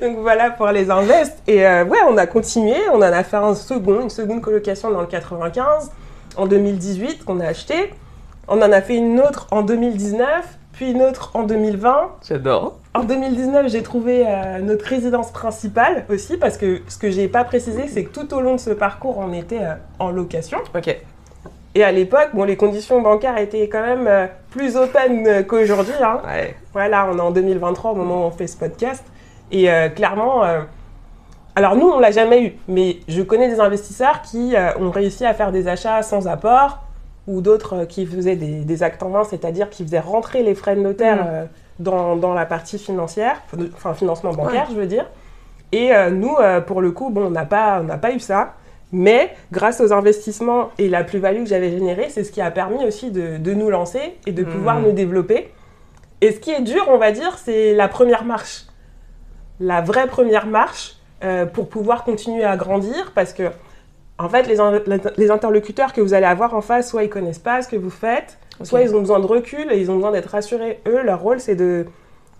Donc 0.00 0.16
voilà 0.18 0.50
pour 0.50 0.66
les 0.68 0.90
invests. 0.90 1.38
Et 1.46 1.66
euh, 1.66 1.84
ouais, 1.84 1.98
on 2.08 2.16
a 2.16 2.26
continué, 2.26 2.76
on 2.92 2.96
en 2.96 3.02
a 3.02 3.22
fait 3.22 3.36
un 3.36 3.54
second, 3.54 4.00
une 4.00 4.10
seconde 4.10 4.40
colocation 4.40 4.90
dans 4.90 5.00
le 5.02 5.06
95 5.06 5.90
en 6.36 6.46
2018 6.46 7.24
qu'on 7.24 7.40
a 7.40 7.46
acheté. 7.46 7.92
On 8.48 8.62
en 8.62 8.72
a 8.72 8.80
fait 8.80 8.96
une 8.96 9.20
autre 9.20 9.48
en 9.50 9.62
2019, 9.62 10.46
puis 10.72 10.92
une 10.92 11.02
autre 11.02 11.30
en 11.34 11.42
2020. 11.42 12.10
J'adore. 12.28 12.78
En 12.94 13.02
2019, 13.02 13.68
j'ai 13.68 13.82
trouvé 13.82 14.24
euh, 14.26 14.60
notre 14.60 14.84
résidence 14.86 15.30
principale 15.32 16.04
aussi, 16.08 16.36
parce 16.36 16.56
que 16.56 16.80
ce 16.88 16.96
que 16.96 17.10
j'ai 17.10 17.28
pas 17.28 17.44
précisé, 17.44 17.88
c'est 17.88 18.04
que 18.04 18.12
tout 18.12 18.32
au 18.34 18.40
long 18.40 18.54
de 18.54 18.60
ce 18.60 18.70
parcours, 18.70 19.18
on 19.18 19.32
était 19.32 19.62
euh, 19.62 19.74
en 19.98 20.10
location. 20.10 20.58
Ok. 20.74 20.96
Et 21.74 21.84
à 21.84 21.92
l'époque, 21.92 22.30
bon, 22.32 22.44
les 22.44 22.56
conditions 22.56 23.02
bancaires 23.02 23.36
étaient 23.36 23.68
quand 23.68 23.82
même 23.82 24.06
euh, 24.06 24.26
plus 24.50 24.76
open 24.76 25.44
qu'aujourd'hui. 25.46 25.92
hein. 26.02 26.20
Ouais. 26.24 26.54
Voilà, 26.72 27.06
on 27.10 27.18
est 27.18 27.20
en 27.20 27.32
2023 27.32 27.90
au 27.90 27.94
moment 27.94 28.22
où 28.22 28.28
on 28.28 28.30
fait 28.30 28.46
ce 28.46 28.56
podcast. 28.56 29.04
Et 29.52 29.68
clairement, 29.94 30.42
alors 31.56 31.74
nous, 31.74 31.88
on 31.88 31.98
l'a 31.98 32.10
jamais 32.12 32.44
eu, 32.44 32.52
mais 32.68 32.98
je 33.08 33.22
connais 33.22 33.48
des 33.48 33.58
investisseurs 33.60 34.22
qui 34.22 34.54
euh, 34.54 34.76
ont 34.78 34.90
réussi 34.90 35.24
à 35.24 35.34
faire 35.34 35.50
des 35.52 35.66
achats 35.68 36.02
sans 36.02 36.28
apport, 36.28 36.78
ou 37.26 37.40
d'autres 37.40 37.74
euh, 37.74 37.84
qui 37.86 38.06
faisaient 38.06 38.36
des, 38.36 38.60
des 38.60 38.82
actes 38.82 39.02
en 39.02 39.08
main, 39.08 39.24
c'est-à-dire 39.24 39.68
qui 39.70 39.82
faisaient 39.82 39.98
rentrer 39.98 40.42
les 40.42 40.54
frais 40.54 40.76
de 40.76 40.80
notaire 40.82 41.16
Mm. 41.24 41.28
euh, 41.28 41.44
dans, 41.78 42.16
dans 42.16 42.32
la 42.34 42.46
partie 42.46 42.78
financière, 42.78 43.42
enfin 43.74 43.92
financement 43.94 44.32
bancaire, 44.32 44.66
je 44.70 44.76
veux 44.76 44.86
dire. 44.86 45.04
Et 45.72 45.90
nous, 46.10 46.34
pour 46.66 46.80
le 46.80 46.90
coup, 46.90 47.10
bon, 47.10 47.26
on 47.26 47.30
n'a 47.30 47.44
pas, 47.44 47.82
on 47.82 47.98
pas 47.98 48.12
eu 48.12 48.20
ça. 48.20 48.54
Mais 48.92 49.34
grâce 49.52 49.80
aux 49.82 49.92
investissements 49.92 50.70
et 50.78 50.88
la 50.88 51.04
plus-value 51.04 51.42
que 51.42 51.48
j'avais 51.50 51.70
générée, 51.70 52.06
c'est 52.08 52.24
ce 52.24 52.32
qui 52.32 52.40
a 52.40 52.50
permis 52.50 52.82
aussi 52.84 53.10
de, 53.10 53.36
de 53.36 53.52
nous 53.52 53.68
lancer 53.68 54.14
et 54.26 54.32
de 54.32 54.42
pouvoir 54.42 54.76
Mhm. 54.76 54.84
nous 54.86 54.92
développer. 54.92 55.52
Et 56.22 56.32
ce 56.32 56.38
qui 56.40 56.50
est 56.50 56.62
dur, 56.62 56.86
on 56.88 56.96
va 56.96 57.12
dire, 57.12 57.36
c'est 57.36 57.74
la 57.74 57.88
première 57.88 58.24
marche. 58.24 58.64
La 59.60 59.82
vraie 59.82 60.06
première 60.06 60.46
marche 60.46 60.95
euh, 61.24 61.46
pour 61.46 61.68
pouvoir 61.68 62.04
continuer 62.04 62.44
à 62.44 62.56
grandir 62.56 63.12
parce 63.14 63.32
que, 63.32 63.44
en 64.18 64.28
fait, 64.28 64.44
les, 64.46 64.60
in- 64.60 64.80
les 65.16 65.30
interlocuteurs 65.30 65.92
que 65.92 66.00
vous 66.00 66.14
allez 66.14 66.26
avoir 66.26 66.54
en 66.54 66.60
face, 66.60 66.88
soit 66.90 67.04
ils 67.04 67.10
connaissent 67.10 67.38
pas 67.38 67.62
ce 67.62 67.68
que 67.68 67.76
vous 67.76 67.90
faites, 67.90 68.38
soit 68.62 68.82
ils 68.82 68.94
ont 68.94 69.00
besoin 69.00 69.20
de 69.20 69.26
recul 69.26 69.70
et 69.70 69.78
ils 69.80 69.90
ont 69.90 69.96
besoin 69.96 70.12
d'être 70.12 70.30
rassurés. 70.30 70.80
Eux, 70.86 71.02
leur 71.02 71.20
rôle, 71.20 71.40
c'est 71.40 71.54
de, 71.56 71.86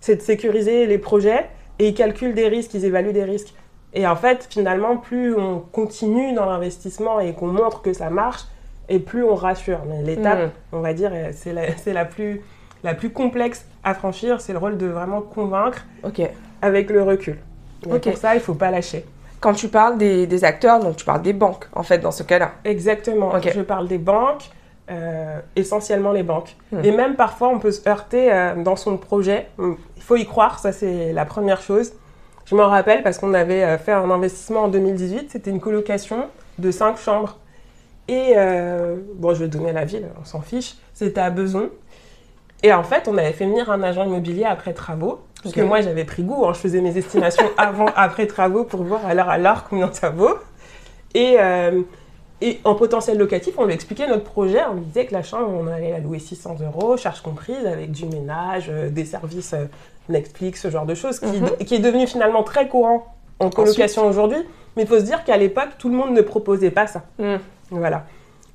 de 0.07 0.19
sécuriser 0.19 0.85
les 0.87 0.97
projets 0.97 1.45
et 1.79 1.89
ils 1.89 1.93
calculent 1.93 2.33
des 2.35 2.47
risques, 2.47 2.73
ils 2.73 2.85
évaluent 2.85 3.13
des 3.13 3.23
risques. 3.23 3.53
Et 3.93 4.05
en 4.07 4.15
fait, 4.15 4.47
finalement, 4.49 4.97
plus 4.97 5.35
on 5.35 5.59
continue 5.59 6.33
dans 6.33 6.45
l'investissement 6.45 7.19
et 7.19 7.33
qu'on 7.33 7.47
montre 7.47 7.81
que 7.81 7.93
ça 7.93 8.09
marche, 8.09 8.41
et 8.89 8.99
plus 8.99 9.23
on 9.23 9.35
rassure. 9.35 9.79
Mais 9.87 10.01
l'étape, 10.01 10.39
Mm. 10.39 10.49
on 10.73 10.79
va 10.81 10.93
dire, 10.93 11.11
c'est 11.33 11.53
la, 11.93 12.05
plus, 12.05 12.41
la 12.83 12.93
plus 12.93 13.09
complexe 13.11 13.65
à 13.83 13.93
franchir. 13.93 14.39
C'est 14.41 14.53
le 14.53 14.59
rôle 14.59 14.77
de 14.77 14.87
vraiment 14.87 15.21
convaincre 15.21 15.85
avec 16.61 16.89
le 16.89 17.03
recul. 17.03 17.37
Et 17.85 17.93
Ok. 17.93 18.01
Pour 18.03 18.17
ça, 18.17 18.35
il 18.35 18.41
faut 18.41 18.53
pas 18.53 18.71
lâcher. 18.71 19.05
Quand 19.39 19.53
tu 19.53 19.67
parles 19.67 19.97
des, 19.97 20.25
des 20.25 20.43
acteurs, 20.43 20.79
donc 20.79 20.95
tu 20.95 21.05
parles 21.05 21.21
des 21.21 21.33
banques, 21.33 21.65
en 21.73 21.83
fait, 21.83 21.99
dans 21.99 22.11
ce 22.11 22.23
cas-là. 22.23 22.53
Exactement. 22.65 23.33
Ok. 23.35 23.51
Je 23.53 23.61
parle 23.61 23.87
des 23.87 23.99
banques, 23.99 24.49
euh, 24.89 25.39
essentiellement 25.55 26.11
les 26.11 26.23
banques. 26.23 26.55
Hmm. 26.71 26.83
Et 26.83 26.91
même 26.91 27.15
parfois, 27.15 27.49
on 27.49 27.59
peut 27.59 27.71
se 27.71 27.87
heurter 27.87 28.31
euh, 28.31 28.55
dans 28.55 28.75
son 28.75 28.97
projet. 28.97 29.47
Il 29.59 30.01
faut 30.01 30.15
y 30.15 30.25
croire, 30.25 30.59
ça 30.59 30.71
c'est 30.71 31.13
la 31.13 31.25
première 31.25 31.61
chose. 31.61 31.91
Je 32.45 32.55
m'en 32.55 32.67
rappelle 32.67 33.03
parce 33.03 33.17
qu'on 33.17 33.33
avait 33.33 33.63
euh, 33.63 33.77
fait 33.77 33.91
un 33.91 34.09
investissement 34.09 34.63
en 34.63 34.67
2018. 34.69 35.31
C'était 35.31 35.51
une 35.51 35.59
colocation 35.59 36.27
de 36.57 36.71
cinq 36.71 36.97
chambres. 36.97 37.37
Et 38.07 38.33
euh, 38.37 38.95
bon, 39.15 39.33
je 39.33 39.43
vais 39.43 39.49
donner 39.49 39.73
la 39.73 39.83
ville, 39.83 40.07
on 40.19 40.23
s'en 40.23 40.39
fiche. 40.39 40.75
C'était 40.93 41.19
à 41.19 41.29
Beson. 41.29 41.69
Et 42.63 42.71
en 42.73 42.83
fait, 42.83 43.07
on 43.09 43.17
avait 43.17 43.33
fait 43.33 43.45
venir 43.45 43.69
un 43.69 43.83
agent 43.83 44.05
immobilier 44.05 44.45
après 44.45 44.73
travaux. 44.73 45.19
Parce 45.43 45.53
que 45.55 45.61
moi, 45.61 45.81
j'avais 45.81 46.03
pris 46.03 46.23
goût. 46.23 46.45
hein. 46.45 46.53
Je 46.53 46.59
faisais 46.59 46.81
mes 46.81 46.97
estimations 46.97 47.45
avant, 47.57 47.85
après 47.95 48.27
travaux 48.27 48.63
pour 48.63 48.83
voir 48.83 49.05
à 49.05 49.13
l'heure 49.13 49.29
à 49.29 49.37
l'heure 49.37 49.65
combien 49.69 49.91
ça 49.93 50.09
vaut. 50.09 50.35
Et, 51.13 51.35
euh, 51.39 51.81
et 52.41 52.59
en 52.63 52.75
potentiel 52.75 53.17
locatif, 53.17 53.55
on 53.57 53.65
lui 53.65 53.73
expliquait 53.73 54.07
notre 54.07 54.23
projet. 54.23 54.59
On 54.69 54.75
lui 54.75 54.81
disait 54.81 55.05
que 55.05 55.13
la 55.13 55.23
chambre, 55.23 55.49
on 55.49 55.67
allait 55.67 55.91
la 55.91 55.99
louer 55.99 56.19
600 56.19 56.57
euros, 56.65 56.97
charges 56.97 57.21
comprises, 57.21 57.65
avec 57.65 57.91
du 57.91 58.05
ménage, 58.05 58.67
euh, 58.69 58.89
des 58.89 59.05
services 59.05 59.53
euh, 59.53 59.65
Netflix, 60.09 60.61
ce 60.61 60.69
genre 60.69 60.85
de 60.85 60.95
choses, 60.95 61.19
qui, 61.19 61.25
Mhm. 61.39 61.49
qui 61.65 61.75
est 61.75 61.79
devenu 61.79 62.07
finalement 62.07 62.43
très 62.43 62.67
courant 62.67 63.05
en 63.39 63.49
colocation 63.49 64.07
aujourd'hui. 64.07 64.39
Mais 64.75 64.83
il 64.83 64.87
faut 64.87 64.99
se 64.99 65.03
dire 65.05 65.23
qu'à 65.23 65.37
l'époque, 65.37 65.69
tout 65.79 65.89
le 65.89 65.95
monde 65.95 66.11
ne 66.13 66.21
proposait 66.21 66.71
pas 66.71 66.87
ça. 66.87 67.03
Mm. 67.19 67.35
Voilà. 67.71 68.05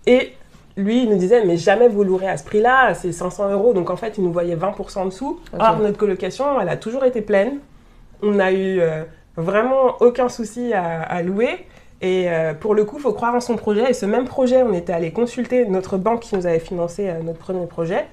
Et 0.06 0.32
lui, 0.76 1.02
il 1.02 1.10
nous 1.10 1.16
disait, 1.16 1.44
mais 1.44 1.56
jamais 1.56 1.88
vous 1.88 2.02
louerez 2.02 2.28
à 2.28 2.36
ce 2.36 2.44
prix-là, 2.44 2.94
c'est 2.94 3.12
500 3.12 3.50
euros. 3.50 3.74
Donc 3.74 3.90
en 3.90 3.96
fait, 3.96 4.16
il 4.18 4.24
nous 4.24 4.32
voyait 4.32 4.56
20% 4.56 4.98
en 4.98 5.04
dessous. 5.06 5.40
Or, 5.58 5.78
notre 5.78 5.98
colocation, 5.98 6.60
elle 6.60 6.68
a 6.68 6.76
toujours 6.76 7.04
été 7.04 7.20
pleine. 7.20 7.58
On 8.22 8.32
n'a 8.32 8.52
eu 8.52 8.80
euh, 8.80 9.04
vraiment 9.36 9.96
aucun 10.00 10.28
souci 10.28 10.72
à, 10.72 11.02
à 11.02 11.22
louer. 11.22 11.66
Et 12.00 12.30
euh, 12.30 12.54
pour 12.54 12.74
le 12.74 12.84
coup, 12.84 12.96
il 12.98 13.02
faut 13.02 13.12
croire 13.12 13.34
en 13.34 13.40
son 13.40 13.56
projet. 13.56 13.90
Et 13.90 13.92
ce 13.92 14.06
même 14.06 14.24
projet, 14.24 14.62
on 14.62 14.72
était 14.72 14.92
allé 14.92 15.12
consulter 15.12 15.66
notre 15.66 15.98
banque 15.98 16.20
qui 16.20 16.36
nous 16.36 16.46
avait 16.46 16.58
financé 16.58 17.08
euh, 17.08 17.22
notre 17.22 17.38
premier 17.38 17.66
projet, 17.66 18.06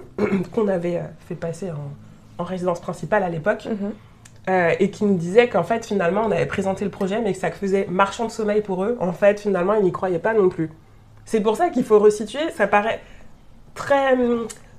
qu'on 0.54 0.68
avait 0.68 1.00
fait 1.26 1.34
passer 1.34 1.70
en, 1.70 2.42
en 2.42 2.44
résidence 2.44 2.80
principale 2.80 3.22
à 3.22 3.30
l'époque. 3.30 3.66
Mhm. 3.70 3.92
Et 4.80 4.90
qui 4.90 5.04
nous 5.04 5.14
disait 5.14 5.48
qu'en 5.48 5.62
fait, 5.62 5.86
finalement, 5.86 6.22
on 6.26 6.32
avait 6.32 6.46
présenté 6.46 6.84
le 6.84 6.90
projet, 6.90 7.20
mais 7.20 7.32
que 7.32 7.38
ça 7.38 7.52
faisait 7.52 7.86
marchand 7.88 8.26
de 8.26 8.32
sommeil 8.32 8.60
pour 8.60 8.82
eux. 8.82 8.96
En 8.98 9.12
fait, 9.12 9.38
finalement, 9.38 9.74
ils 9.74 9.84
n'y 9.84 9.92
croyaient 9.92 10.18
pas 10.18 10.34
non 10.34 10.48
plus. 10.48 10.68
C'est 11.24 11.40
pour 11.40 11.56
ça 11.56 11.68
qu'il 11.70 11.84
faut 11.84 11.98
resituer. 11.98 12.50
Ça 12.56 12.66
paraît 12.66 13.00
très, 13.74 14.16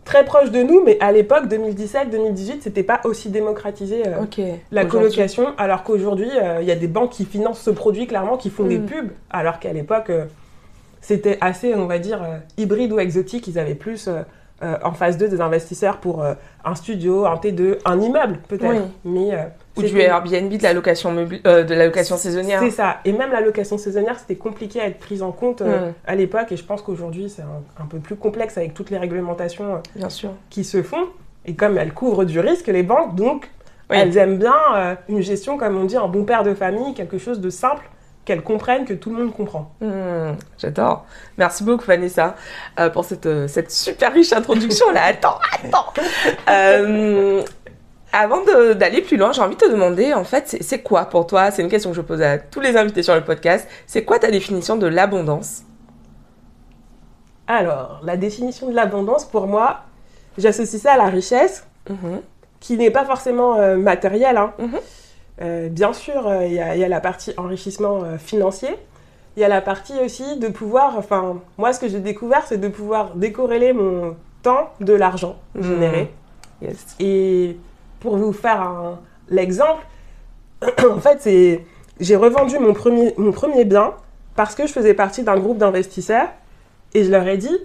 très 0.06 0.26
proche 0.26 0.52
de 0.52 0.62
nous, 0.62 0.84
mais 0.84 0.98
à 1.00 1.12
l'époque, 1.12 1.46
2017-2018, 1.48 2.62
c'était 2.62 2.84
pas 2.84 3.02
aussi 3.06 3.30
démocratisé 3.30 4.04
euh, 4.08 4.56
la 4.72 4.86
colocation, 4.86 5.48
alors 5.58 5.84
qu'aujourd'hui, 5.84 6.30
euh, 6.42 6.60
il 6.62 6.68
y 6.68 6.72
a 6.72 6.76
des 6.76 6.88
banques 6.88 7.12
qui 7.12 7.26
financent 7.26 7.62
ce 7.62 7.70
produit, 7.72 8.08
clairement, 8.08 8.38
qui 8.38 8.50
font 8.50 8.66
des 8.66 8.80
Mm. 8.80 8.86
pubs, 8.86 9.12
alors 9.30 9.60
qu'à 9.60 9.74
l'époque, 9.74 10.10
euh, 10.10 10.26
c'était 11.02 11.38
assez, 11.42 11.74
on 11.76 11.86
va 11.86 12.00
dire, 12.00 12.22
hybride 12.58 12.92
ou 12.94 13.00
exotique. 13.00 13.48
Ils 13.48 13.60
avaient 13.60 13.76
plus 13.76 14.10
en 14.62 14.94
phase 14.94 15.18
2 15.18 15.28
des 15.28 15.42
investisseurs 15.42 15.98
pour 15.98 16.24
un 16.24 16.76
studio, 16.76 17.26
un 17.26 17.36
T2, 17.36 17.80
un 17.84 18.00
immeuble, 18.00 18.40
peut-être. 18.48 18.72
Oui. 18.72 18.80
Mais, 19.04 19.32
Ou 19.76 19.82
du 19.82 20.00
Airbnb, 20.00 20.52
de 20.52 20.62
la 20.64 20.74
location, 20.74 21.16
euh, 21.48 21.64
de 21.64 21.74
la 21.74 21.86
location 21.86 22.16
saisonnière. 22.18 22.60
c'est 22.62 22.70
ça. 22.72 22.98
Et 23.06 23.12
même 23.12 23.32
la 23.32 23.42
location 23.42 23.78
saisonnière, 23.78 24.20
c'était 24.20 24.36
compliqué 24.36 24.80
à 24.80 24.86
être 24.88 25.00
prise 25.00 25.24
en 25.24 25.32
compte 25.32 25.62
euh, 25.62 25.90
Mm. 25.90 25.94
à 26.06 26.16
l'époque. 26.16 26.52
Et 26.52 26.58
je 26.58 26.64
pense 26.64 26.82
qu'aujourd'hui, 26.84 27.30
c'est 27.30 27.42
un, 27.42 27.62
un 27.84 27.86
peu 27.88 27.98
plus 28.00 28.16
complexe 28.16 28.58
avec 28.58 28.74
toutes 28.76 28.90
les 28.92 28.98
réglementations 29.00 29.76
euh, 29.76 29.78
Bien 29.96 30.10
sûr. 30.10 30.30
qui 30.50 30.64
se 30.64 30.84
font. 30.84 31.06
Et 31.46 31.56
comme 31.56 31.78
elles 31.78 31.94
couvrent 31.94 32.24
du 32.26 32.40
risque, 32.40 32.68
les 32.68 32.84
banques, 32.84 33.16
donc, 33.16 33.50
Oui. 33.90 33.98
elles 34.00 34.16
aiment 34.18 34.38
bien 34.38 34.54
une 35.10 35.22
gestion, 35.22 35.58
comme 35.58 35.76
on 35.78 35.86
dit, 35.86 35.98
un 35.98 36.08
bon 36.08 36.24
père 36.24 36.44
de 36.44 36.54
famille, 36.54 36.94
quelque 36.94 37.18
chose 37.18 37.42
de 37.42 37.50
simple, 37.50 37.84
qu'elles 38.26 38.42
comprennent, 38.44 38.86
que 38.86 38.94
tout 38.94 39.10
le 39.14 39.22
monde 39.22 39.34
comprend. 39.36 39.74
Hmm, 39.82 40.32
J'adore. 40.58 41.06
Merci 41.38 41.66
beaucoup 41.66 41.84
Vanessa 41.86 42.38
euh, 42.80 42.90
pour 42.90 43.04
cette, 43.04 43.26
euh, 43.26 43.50
cette 43.50 43.70
super 43.72 44.14
riche 44.14 44.32
introduction 44.32 44.90
là. 44.94 45.02
Attends, 45.08 45.40
attends. 45.66 45.92
Euh, 46.50 47.42
avant 48.14 48.42
d'aller 48.76 49.02
plus 49.02 49.18
loin, 49.18 49.32
j'ai 49.34 49.42
envie 49.42 49.56
de 49.56 49.60
te 49.60 49.70
demander 49.70 50.14
en 50.14 50.24
fait, 50.24 50.58
c'est- 50.62 50.80
quoi 50.84 51.06
pour 51.06 51.26
toi? 51.28 51.52
C'est 51.52 51.62
une 51.64 51.68
question 51.70 51.90
que 51.90 51.96
je 51.98 52.02
pose 52.02 52.22
à 52.22 52.38
tous 52.38 52.60
les 52.62 52.78
invités 52.78 53.04
sur 53.04 53.16
le 53.16 53.24
podcast. 53.24 53.68
C'est 53.88 54.06
quoi 54.06 54.20
ta 54.20 54.30
définition 54.32 54.76
de 54.78 54.88
l'abondance? 54.88 55.64
Alors, 57.48 58.00
la 58.04 58.16
définition 58.18 58.70
de 58.70 58.76
l'abondance, 58.76 59.26
pour 59.26 59.48
moi, 59.48 59.82
j'associe 60.38 60.82
ça 60.82 60.94
à 60.94 60.98
la 60.98 61.06
richesse, 61.08 61.66
Mhm. 61.90 62.22
qui 62.60 62.78
n'est 62.78 62.92
pas 62.92 63.04
forcément 63.06 63.56
euh, 63.56 63.76
matérielle. 63.76 64.38
hein. 64.38 64.54
Mhm. 64.60 64.70
Euh, 65.42 65.70
bien 65.70 65.92
sûr, 65.94 66.28
euh, 66.28 66.46
il 66.46 66.54
y, 66.54 66.60
a- 66.60 66.76
il 66.76 66.80
y 66.82 66.84
a 66.84 66.88
la 66.88 67.02
partie 67.02 67.34
enrichissement 67.38 68.04
financier, 68.20 68.70
il 69.36 69.42
y 69.42 69.44
a 69.44 69.48
la 69.48 69.62
partie 69.62 69.94
aussi 70.06 70.38
de 70.38 70.48
pouvoir, 70.48 70.96
enfin, 70.98 71.40
moi 71.58 71.74
ce 71.74 71.80
que 71.80 71.88
j'ai 71.90 72.00
découvert, 72.00 72.44
c'est 72.46 72.60
de 72.60 72.68
pouvoir 72.68 73.16
décorréler 73.16 73.74
mon 73.74 74.16
temps 74.44 74.70
de 74.80 74.94
l'argent 74.94 75.36
Mhm. 75.56 75.64
généré. 75.64 76.14
Yes. 76.62 76.96
Et 77.00 77.58
pour 78.04 78.18
vous 78.18 78.34
faire 78.34 79.00
l'exemple, 79.30 79.84
en 80.62 81.00
fait, 81.00 81.28
j'ai 82.00 82.16
revendu 82.16 82.60
mon 82.60 82.74
premier, 82.74 83.14
mon 83.18 83.32
premier 83.32 83.66
bien 83.66 83.94
parce 84.36 84.54
que 84.54 84.68
je 84.68 84.72
faisais 84.72 84.94
partie 84.94 85.24
d'un 85.24 85.38
groupe 85.40 85.58
d'investisseurs 85.58 86.28
et 86.94 87.04
je 87.04 87.10
leur 87.10 87.28
ai 87.28 87.38
dit 87.38 87.58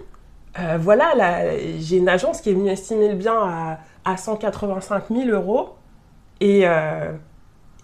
euh, 0.59 0.77
voilà, 0.79 1.13
là, 1.15 1.57
j'ai 1.79 1.97
une 1.97 2.09
agence 2.09 2.41
qui 2.41 2.49
est 2.49 2.53
venue 2.53 2.69
estimer 2.69 3.09
le 3.09 3.15
bien 3.15 3.35
à, 3.35 3.79
à 4.03 4.17
185 4.17 5.03
000 5.11 5.29
euros 5.29 5.75
et, 6.39 6.61
euh, 6.67 7.11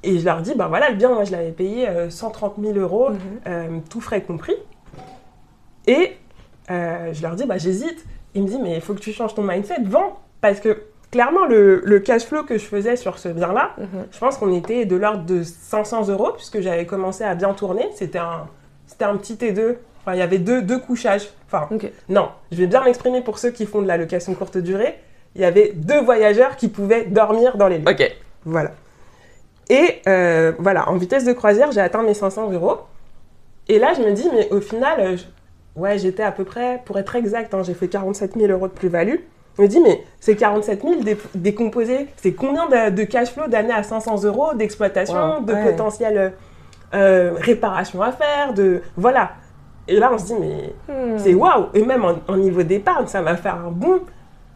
et 0.01 0.17
je 0.17 0.25
leur 0.25 0.41
dis 0.41 0.55
ben 0.55 0.67
voilà, 0.67 0.89
le 0.89 0.95
bien, 0.95 1.09
moi 1.09 1.25
je 1.25 1.31
l'avais 1.31 1.51
payé 1.51 1.87
euh, 1.87 2.09
130 2.09 2.55
000 2.59 2.77
euros, 2.79 3.09
euh, 3.47 3.79
tout 3.89 4.01
frais 4.01 4.21
compris. 4.21 4.55
Et 5.87 6.17
euh, 6.71 7.13
je 7.13 7.21
leur 7.21 7.35
dis, 7.35 7.45
bah, 7.45 7.57
j'hésite. 7.57 8.05
Il 8.33 8.43
me 8.43 8.47
dit, 8.47 8.59
mais 8.61 8.75
il 8.75 8.81
faut 8.81 8.93
que 8.93 8.99
tu 8.99 9.13
changes 9.13 9.35
ton 9.35 9.43
mindset, 9.43 9.83
vends. 9.83 10.19
Parce 10.41 10.59
que 10.59 10.83
clairement, 11.15 11.45
le, 11.45 11.81
le 11.85 11.99
cash 12.01 12.25
flow 12.25 12.43
que 12.43 12.57
je 12.57 12.65
faisais 12.65 12.97
sur 12.97 13.17
ce 13.19 13.29
bien-là, 13.29 13.71
Mhm. 13.77 13.87
je 14.11 14.19
pense 14.19 14.37
qu'on 14.37 14.53
était 14.53 14.83
de 14.83 14.97
l'ordre 14.97 15.23
de 15.23 15.43
500 15.43 16.09
euros, 16.09 16.31
puisque 16.35 16.59
j'avais 16.59 16.85
commencé 16.85 17.23
à 17.23 17.35
bien 17.35 17.53
tourner. 17.53 17.87
C'était 17.95 18.19
un, 18.19 18.47
un 18.99 19.15
petit 19.15 19.35
T2. 19.35 19.77
Enfin, 20.01 20.13
il 20.13 20.19
y 20.19 20.21
avait 20.21 20.37
deux, 20.39 20.61
deux 20.61 20.77
couchages. 20.77 21.29
Enfin, 21.47 21.69
non, 22.09 22.27
je 22.51 22.57
vais 22.57 22.67
bien 22.67 22.83
m'exprimer 22.83 23.21
pour 23.21 23.39
ceux 23.39 23.51
qui 23.51 23.65
font 23.65 23.81
de 23.81 23.87
la 23.87 23.95
location 23.95 24.33
courte 24.33 24.57
durée. 24.57 24.95
Il 25.35 25.41
y 25.41 25.45
avait 25.45 25.71
deux 25.73 26.01
voyageurs 26.01 26.57
qui 26.57 26.67
pouvaient 26.67 27.05
dormir 27.05 27.55
dans 27.55 27.67
les 27.69 27.77
lieux. 27.79 27.89
Ok. 27.89 28.11
Voilà. 28.43 28.71
Et 29.69 30.01
euh, 30.07 30.51
voilà, 30.59 30.89
en 30.89 30.97
vitesse 30.97 31.23
de 31.23 31.31
croisière, 31.33 31.71
j'ai 31.71 31.79
atteint 31.81 32.03
mes 32.03 32.13
500 32.13 32.51
euros. 32.51 32.79
Et 33.69 33.79
là, 33.79 33.93
je 33.95 34.01
me 34.01 34.11
dis, 34.11 34.29
mais 34.33 34.49
au 34.51 34.59
final, 34.61 35.17
je- 35.17 35.23
ouais, 35.79 35.97
j'étais 35.97 36.23
à 36.23 36.31
peu 36.31 36.43
près, 36.43 36.81
pour 36.85 36.99
être 36.99 37.15
exact, 37.15 37.53
hein, 37.53 37.63
j'ai 37.63 37.73
fait 37.73 37.87
47 37.87 38.33
000 38.37 38.51
euros 38.51 38.67
de 38.67 38.73
plus-value. 38.73 39.15
Je 39.57 39.61
me 39.63 39.67
dis, 39.67 39.79
mais 39.79 40.03
ces 40.19 40.35
47 40.35 40.81
000 40.81 41.01
dé- 41.03 41.17
décomposés, 41.33 42.07
c'est 42.17 42.33
combien 42.33 42.67
de, 42.67 42.89
de 42.95 43.03
cash 43.03 43.29
flow 43.31 43.47
d'année 43.47 43.73
à 43.73 43.83
500 43.83 44.23
euros 44.25 44.53
d'exploitation, 44.53 45.37
Wow, 45.37 45.41
de 45.45 45.53
ouais. 45.53 45.63
potentielle 45.71 46.17
euh, 46.17 46.29
euh, 46.93 47.33
réparation 47.39 48.01
à 48.01 48.11
faire, 48.11 48.53
de. 48.53 48.81
Voilà. 48.97 49.31
Et 49.87 49.97
là, 49.99 50.09
on 50.13 50.17
se 50.17 50.25
dit, 50.25 50.35
mais 50.39 50.73
Hmm. 50.89 51.17
c'est 51.17 51.33
waouh 51.33 51.67
Et 51.73 51.83
même 51.85 52.03
en, 52.03 52.15
en 52.27 52.37
niveau 52.37 52.63
d'épargne, 52.63 53.07
ça 53.07 53.21
m'a 53.21 53.35
fait 53.37 53.49
un 53.49 53.69
boom. 53.71 53.99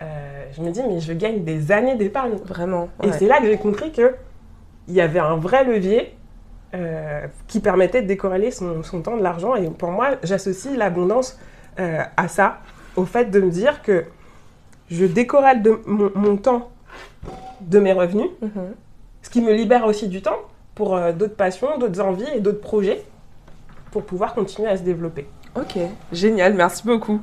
Euh, 0.01 0.06
je 0.51 0.62
me 0.62 0.70
dis, 0.72 0.82
mais 0.88 1.00
je 1.00 1.13
gagne 1.13 1.44
des 1.44 1.72
années 1.72 1.96
d'épargne. 1.96 2.36
Vraiment. 2.46 2.89
Et 3.03 3.12
c'est 3.12 3.25
là 3.27 3.39
que 3.39 3.46
j'ai 3.46 3.58
compris 3.58 3.91
que 3.91 4.15
il 4.88 4.96
y 4.96 5.01
avait 5.01 5.20
un 5.20 5.36
vrai 5.38 5.63
levier 5.63 6.15
euh, 6.74 7.22
qui 7.48 7.60
permettait 7.60 8.01
de 8.01 8.08
décorréler 8.08 8.51
son, 8.51 8.82
son 8.84 9.01
temps 9.01 9.15
de 9.18 9.22
l'argent. 9.24 9.56
Et 9.56 9.68
pour 9.70 9.91
moi, 9.91 10.10
j'associe 10.24 10.75
l'abondance 10.75 11.38
à 11.77 12.27
ça, 12.27 12.58
au 12.98 13.06
fait 13.06 13.25
de 13.32 13.39
me 13.39 13.50
dire 13.50 13.82
que 13.82 14.03
je 14.89 15.05
décorrèle 15.05 15.62
de 15.62 15.79
mon, 15.86 16.12
mon 16.15 16.38
temps 16.38 16.69
de 17.62 17.79
mes 17.79 17.93
revenus, 17.93 18.29
Mhm. 18.41 18.74
ce 19.22 19.29
qui 19.29 19.41
me 19.41 19.53
libère 19.53 19.86
aussi 19.86 20.08
du 20.08 20.22
temps 20.22 20.38
pour 20.75 20.96
euh, 20.96 21.12
d'autres 21.12 21.36
passions, 21.36 21.77
d'autres 21.77 22.00
envies 22.01 22.25
et 22.36 22.39
d'autres 22.39 22.62
projets 22.62 23.03
pour 23.91 24.03
pouvoir 24.03 24.34
continuer 24.34 24.69
à 24.69 24.77
se 24.77 24.84
développer. 24.84 25.25
Ok, 25.55 25.77
génial, 26.13 26.53
merci 26.53 26.84
beaucoup. 26.86 27.22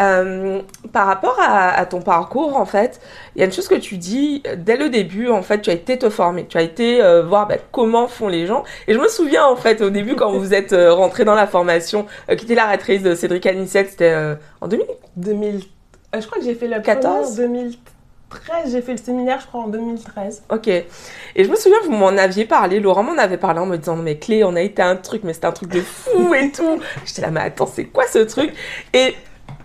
Euh, 0.00 0.60
par 0.92 1.06
rapport 1.06 1.38
à, 1.40 1.70
à 1.70 1.86
ton 1.86 2.00
parcours, 2.02 2.56
en 2.56 2.64
fait, 2.66 3.00
il 3.34 3.38
y 3.38 3.42
a 3.42 3.46
une 3.46 3.52
chose 3.52 3.68
que 3.68 3.76
tu 3.76 3.96
dis 3.96 4.42
euh, 4.46 4.56
dès 4.58 4.76
le 4.76 4.90
début. 4.90 5.28
En 5.28 5.42
fait, 5.42 5.60
tu 5.62 5.70
as 5.70 5.74
été 5.74 5.96
te 5.96 6.10
former, 6.10 6.46
tu 6.46 6.58
as 6.58 6.62
été 6.62 7.00
euh, 7.00 7.22
voir 7.22 7.46
bah, 7.46 7.56
comment 7.70 8.08
font 8.08 8.26
les 8.28 8.44
gens. 8.46 8.64
Et 8.88 8.92
je 8.92 8.98
me 8.98 9.06
souviens 9.08 9.46
en 9.46 9.54
fait 9.56 9.80
au 9.82 9.90
début 9.90 10.16
quand 10.16 10.32
vous 10.32 10.52
êtes 10.52 10.74
rentré 10.76 11.24
dans 11.24 11.36
la 11.36 11.46
formation, 11.46 12.06
qui 12.36 12.44
était 12.44 12.56
la 12.56 12.66
maîtrise 12.66 13.02
de 13.04 13.14
Cédric 13.14 13.46
Anissette, 13.46 13.90
c'était 13.90 14.36
en 14.60 14.66
2000. 14.66 14.86
2000, 15.16 15.56
euh, 15.56 15.58
je 16.14 16.26
crois 16.26 16.38
que 16.38 16.44
j'ai 16.44 16.54
fait 16.54 16.68
la 16.68 16.80
14? 16.80 17.34
première 17.34 17.48
en 17.48 17.52
2013, 17.52 18.72
j'ai 18.72 18.82
fait 18.82 18.92
le 18.92 18.98
séminaire, 18.98 19.40
je 19.40 19.46
crois, 19.46 19.60
en 19.60 19.68
2013. 19.68 20.44
Ok. 20.50 20.68
Et 20.68 20.86
je 21.36 21.48
me 21.48 21.56
souviens, 21.56 21.78
vous 21.84 21.92
m'en 21.92 22.08
aviez 22.08 22.44
parlé, 22.44 22.80
Laurent 22.80 23.02
m'en 23.02 23.18
avait 23.18 23.36
parlé 23.36 23.60
en 23.60 23.66
me 23.66 23.76
disant, 23.76 23.96
mais 23.96 24.18
Clé, 24.18 24.44
on 24.44 24.56
a 24.56 24.60
été 24.60 24.82
un 24.82 24.96
truc, 24.96 25.22
mais 25.24 25.32
c'était 25.32 25.46
un 25.46 25.52
truc 25.52 25.70
de 25.70 25.80
fou 25.80 26.34
et 26.34 26.50
tout. 26.50 26.80
J'étais 27.04 27.22
là, 27.22 27.30
mais 27.30 27.40
attends, 27.40 27.66
c'est 27.66 27.84
quoi 27.84 28.06
ce 28.06 28.18
truc? 28.18 28.52
Et 28.92 29.14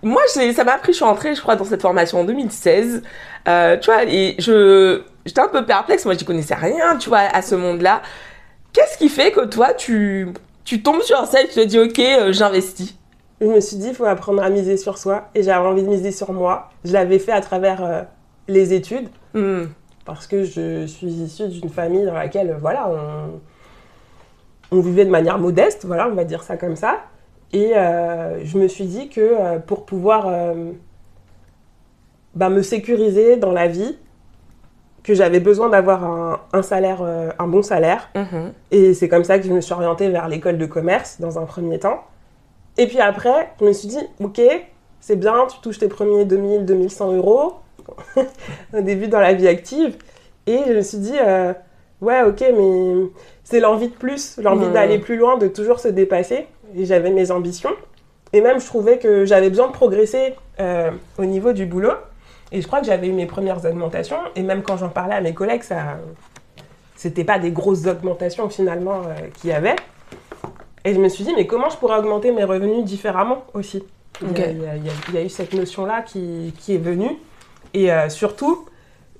moi, 0.04 0.22
ça 0.28 0.64
m'a 0.64 0.74
appris, 0.74 0.92
je 0.94 0.98
suis 0.98 1.06
entrée, 1.06 1.36
je 1.36 1.42
crois, 1.42 1.56
dans 1.56 1.66
cette 1.66 1.82
formation 1.82 2.20
en 2.20 2.24
2016. 2.24 3.02
Euh, 3.48 3.78
tu 3.78 3.92
vois, 3.92 4.04
et 4.06 4.36
je, 4.40 5.02
j'étais 5.26 5.42
un 5.42 5.48
peu 5.48 5.66
perplexe, 5.66 6.06
moi, 6.06 6.16
je 6.18 6.24
connaissais 6.24 6.56
rien, 6.56 6.98
tu 6.98 7.10
vois, 7.10 7.20
à 7.20 7.42
ce 7.42 7.56
monde-là. 7.56 8.02
Qu'est-ce 8.74 8.98
qui 8.98 9.10
fait 9.10 9.32
que 9.32 9.46
toi, 9.46 9.74
tu, 9.74 10.28
tu 10.64 10.82
tombes 10.84 11.02
sur 11.02 11.26
ça 11.26 11.42
et 11.42 11.48
tu 11.48 11.56
te 11.56 11.60
dis, 11.62 11.80
ok, 11.80 12.00
euh, 12.00 12.34
j'investis? 12.34 12.96
Je 13.42 13.48
me 13.48 13.60
suis 13.60 13.78
dit, 13.78 13.90
il 13.90 13.96
faut 13.96 14.06
apprendre 14.06 14.42
à 14.42 14.50
miser 14.50 14.78
sur 14.78 14.98
soi. 14.98 15.30
Et 15.36 15.44
j'avais 15.44 15.68
envie 15.68 15.84
de 15.84 15.90
miser 15.90 16.12
sur 16.12 16.32
moi. 16.32 16.70
Je 16.86 16.94
l'avais 16.94 17.20
fait 17.20 17.34
à 17.34 17.42
travers 17.42 17.84
euh, 17.84 18.02
les 18.48 18.74
études. 18.74 19.10
Hmm. 19.34 19.66
Parce 20.06 20.28
que 20.28 20.44
je 20.44 20.86
suis 20.86 21.08
issue 21.08 21.48
d'une 21.48 21.70
famille 21.70 22.06
dans 22.06 22.14
laquelle, 22.14 22.52
euh, 22.52 22.58
voilà, 22.60 22.90
on, 24.72 24.78
on 24.78 24.80
vivait 24.80 25.06
de 25.06 25.10
manière 25.10 25.40
modeste. 25.40 25.86
Voilà, 25.86 26.08
on 26.08 26.14
va 26.14 26.24
dire 26.24 26.44
ça 26.44 26.58
comme 26.58 26.76
ça. 26.76 27.00
Et 27.52 27.76
euh, 27.76 28.44
je 28.46 28.58
me 28.58 28.68
suis 28.68 28.86
dit 28.86 29.10
que 29.10 29.22
euh, 29.22 29.60
pour 29.60 29.86
pouvoir 29.86 30.28
bah, 32.36 32.50
me 32.50 32.62
sécuriser 32.62 33.38
dans 33.38 33.52
la 33.52 33.68
vie, 33.68 33.98
que 35.04 35.14
j'avais 35.14 35.40
besoin 35.40 35.70
d'avoir 35.70 36.04
un, 36.04 36.40
un 36.52 36.62
salaire, 36.64 37.04
un 37.38 37.48
bon 37.48 37.62
salaire. 37.62 38.10
Mhm. 38.16 38.54
Et 38.72 38.94
c'est 38.96 39.08
comme 39.08 39.24
ça 39.24 39.38
que 39.38 39.46
je 39.46 39.54
me 39.54 39.62
suis 39.62 39.74
orientée 39.74 40.10
vers 40.10 40.28
l'école 40.28 40.58
de 40.58 40.66
commerce 40.66 41.22
dans 41.22 41.38
un 41.38 41.46
premier 41.46 41.78
temps. 41.78 42.04
Et 42.78 42.88
puis 42.88 43.00
après, 43.00 43.52
je 43.60 43.66
me 43.66 43.74
suis 43.74 43.88
dit, 43.88 44.00
ok, 44.22 44.42
c'est 45.00 45.16
bien, 45.16 45.48
tu 45.48 45.60
touches 45.62 45.80
tes 45.80 45.88
premiers 45.88 46.26
2000, 46.26 46.66
2100 46.66 47.14
euros 47.14 47.54
au 48.74 48.82
début 48.82 49.08
dans 49.08 49.20
la 49.20 49.34
vie 49.34 49.48
active. 49.48 49.98
Et 50.48 50.60
je 50.68 50.74
me 50.74 50.82
suis 50.82 50.98
dit, 50.98 51.16
euh, 51.20 51.54
ouais, 52.02 52.24
ok, 52.24 52.42
mais 52.42 53.08
c'est 53.44 53.60
l'envie 53.60 53.90
de 53.90 53.94
plus, 53.94 54.38
l'envie 54.38 54.70
d'aller 54.70 55.00
plus 55.00 55.18
loin, 55.18 55.38
de 55.38 55.48
toujours 55.48 55.80
se 55.80 55.88
dépasser. 55.88 56.48
Et 56.76 56.86
j'avais 56.86 57.12
mes 57.12 57.32
ambitions. 57.32 57.72
Et 58.34 58.42
même, 58.42 58.60
je 58.60 58.66
trouvais 58.66 58.98
que 58.98 59.26
j'avais 59.26 59.50
besoin 59.50 59.68
de 59.68 59.72
progresser 59.72 60.36
euh, 60.60 60.92
au 61.18 61.26
niveau 61.26 61.54
du 61.54 61.66
boulot. 61.66 61.94
Et 62.52 62.62
je 62.62 62.68
crois 62.68 62.80
que 62.80 62.86
j'avais 62.86 63.08
eu 63.08 63.14
mes 63.14 63.26
premières 63.26 63.64
augmentations. 63.66 64.18
Et 64.36 64.42
même 64.42 64.62
quand 64.62 64.78
j'en 64.78 64.90
parlais 64.90 65.16
à 65.16 65.22
mes 65.22 65.34
collègues, 65.34 65.64
ça, 65.64 65.98
c'était 66.96 67.24
pas 67.24 67.40
des 67.40 67.52
grosses 67.52 67.86
augmentations 67.86 68.50
finalement 68.50 69.02
euh, 69.06 69.28
qu'il 69.40 69.52
y 69.52 69.54
avait. 69.54 69.76
Et 70.86 70.94
je 70.94 71.00
me 71.00 71.10
suis 71.10 71.24
dit, 71.24 71.34
mais 71.36 71.48
comment 71.48 71.70
je 71.70 71.78
pourrais 71.78 71.98
augmenter 71.98 72.32
mes 72.32 72.44
revenus 72.44 72.84
différemment 72.86 73.44
aussi 73.54 73.84
il, 74.22 74.28
y 74.28 74.30
a, 74.30 74.32
Ok. 74.32 74.38
il 74.52 74.62
y 74.62 74.66
a- 74.68 74.76
il 74.78 74.86
y 74.86 74.90
a- 74.90 74.94
il 75.10 75.16
y 75.16 75.18
a 75.18 75.24
eu 75.24 75.30
cette 75.30 75.54
notion-là 75.54 76.02
qui, 76.04 76.54
qui 76.60 76.76
est 76.76 76.80
venue. 76.80 77.12
Et 77.74 77.92
euh, 77.92 78.08
surtout, 78.08 78.66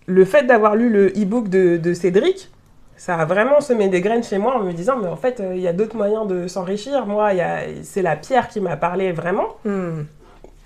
le 0.06 0.24
fait 0.24 0.44
d'avoir 0.44 0.76
lu 0.76 0.90
le 0.90 1.08
e-book 1.08 1.50
de, 1.50 1.76
de 1.78 1.94
Cédric, 1.94 2.50
ça 2.96 3.16
a 3.16 3.26
vraiment 3.26 3.60
semé 3.60 3.90
des 3.90 4.00
graines 4.00 4.24
chez 4.24 4.38
moi 4.38 4.56
en 4.56 4.64
me 4.64 4.72
disant, 4.72 4.96
mais 5.02 5.10
en 5.10 5.18
fait, 5.18 5.42
euh, 5.42 5.54
il 5.56 5.62
y 5.62 5.68
a 5.68 5.74
d'autres 5.74 5.98
moyens 5.98 6.28
de 6.28 6.48
s'enrichir. 6.48 7.06
Moi, 7.08 7.34
il 7.34 7.38
y 7.40 7.42
a- 7.42 7.64
c'est 7.84 8.02
la 8.02 8.16
pierre 8.16 8.48
qui 8.48 8.62
m'a 8.62 8.78
parlé 8.78 9.12
vraiment. 9.12 9.48
Hmm. 9.66 10.04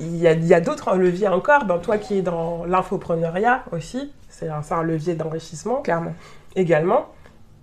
Il 0.02 0.16
y 0.18 0.28
a, 0.28 0.34
il 0.34 0.46
y 0.46 0.54
a 0.54 0.62
d'autres 0.62 0.96
leviers 0.96 1.28
encore. 1.30 1.66
Ben, 1.66 1.80
toi 1.80 1.98
qui 1.98 2.20
es 2.20 2.22
dans 2.22 2.66
l'infopreneuriat 2.66 3.64
aussi, 3.72 4.12
c'est 4.30 4.48
un, 4.50 4.62
un 4.70 4.84
levier 4.84 5.16
d'enrichissement 5.16 5.78
Clairement. 5.82 6.14
également. 6.56 7.08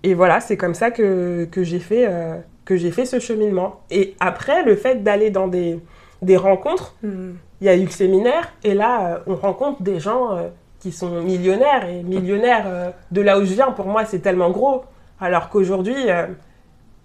Et 0.03 0.15
voilà, 0.15 0.41
c'est 0.41 0.57
comme 0.57 0.75
ça 0.75 0.91
que, 0.91 1.45
que 1.51 1.63
j'ai 1.63 1.79
fait, 1.79 2.07
euh, 2.09 2.37
que 2.67 2.77
j'ai 2.77 2.91
fait 2.91 3.07
ce 3.07 3.19
cheminement. 3.21 3.81
Et 3.91 4.15
après, 4.21 4.63
le 4.63 4.77
fait 4.77 5.03
d'aller 5.03 5.31
dans 5.31 5.49
des, 5.49 5.79
des 6.21 6.37
rencontres, 6.37 6.95
Hmm. 7.03 7.33
il 7.63 7.67
y 7.67 7.71
a 7.71 7.75
eu 7.77 7.85
le 7.85 7.91
séminaire, 7.91 8.53
et 8.65 8.75
là, 8.75 9.15
euh, 9.15 9.19
on 9.27 9.37
rencontre 9.37 9.83
des 9.83 9.99
gens 10.01 10.37
euh, 10.37 10.49
qui 10.81 10.93
sont 10.93 11.23
millionnaires. 11.23 11.89
Et 11.89 12.03
millionnaires, 12.03 12.65
euh, 12.67 12.91
de 13.13 13.21
là 13.23 13.39
où 13.39 13.45
je 13.45 13.55
viens, 13.55 13.71
pour 13.71 13.87
moi, 13.87 14.05
c'est 14.05 14.19
tellement 14.19 14.51
gros. 14.51 14.85
Alors 15.21 15.49
qu'aujourd'hui, 15.49 15.95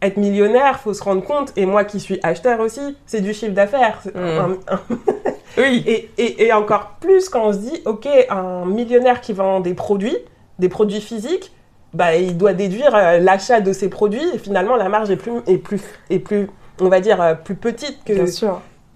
être 0.02 0.18
millionnaire, 0.18 0.80
faut 0.80 0.94
se 0.94 1.04
rendre 1.04 1.24
compte, 1.24 1.54
et 1.56 1.66
moi 1.66 1.84
qui 1.86 2.00
suis 2.00 2.20
acheteur 2.24 2.60
aussi, 2.60 2.98
c'est 3.06 3.22
du 3.22 3.34
chiffre 3.34 3.54
d'affaires. 3.54 4.02
Mm. 4.14 4.20
un- 4.20 4.58
Oui. 5.58 5.84
et, 5.86 6.10
et- 6.18 6.46
et 6.46 6.54
encore 6.54 6.96
plus 7.02 7.28
quand 7.30 7.46
on 7.48 7.54
se 7.54 7.58
dit, 7.60 7.82
ok, 7.86 8.08
un 8.30 8.66
millionnaire 8.66 9.20
qui 9.22 9.34
vend 9.34 9.60
des 9.60 9.74
produits, 9.74 10.18
des 10.60 10.70
produits 10.70 11.02
physiques, 11.02 11.52
bah, 11.94 12.16
il 12.16 12.38
doit 12.38 12.54
déduire 12.54 12.96
euh, 12.96 13.20
l'achat 13.20 13.62
de 13.62 13.74
ces 13.74 13.90
produits 13.90 14.24
et 14.34 14.38
finalement 14.38 14.76
la 14.76 14.90
marge 14.90 15.10
est 15.10 15.18
plus, 15.18 15.42
est 15.48 15.58
plus, 15.58 15.82
est 16.10 16.20
plus 16.20 16.48
on 16.80 16.90
va 16.90 17.00
dire, 17.00 17.22
euh, 17.22 17.36
plus 17.36 17.56
petite 17.56 18.04
que, 18.06 18.26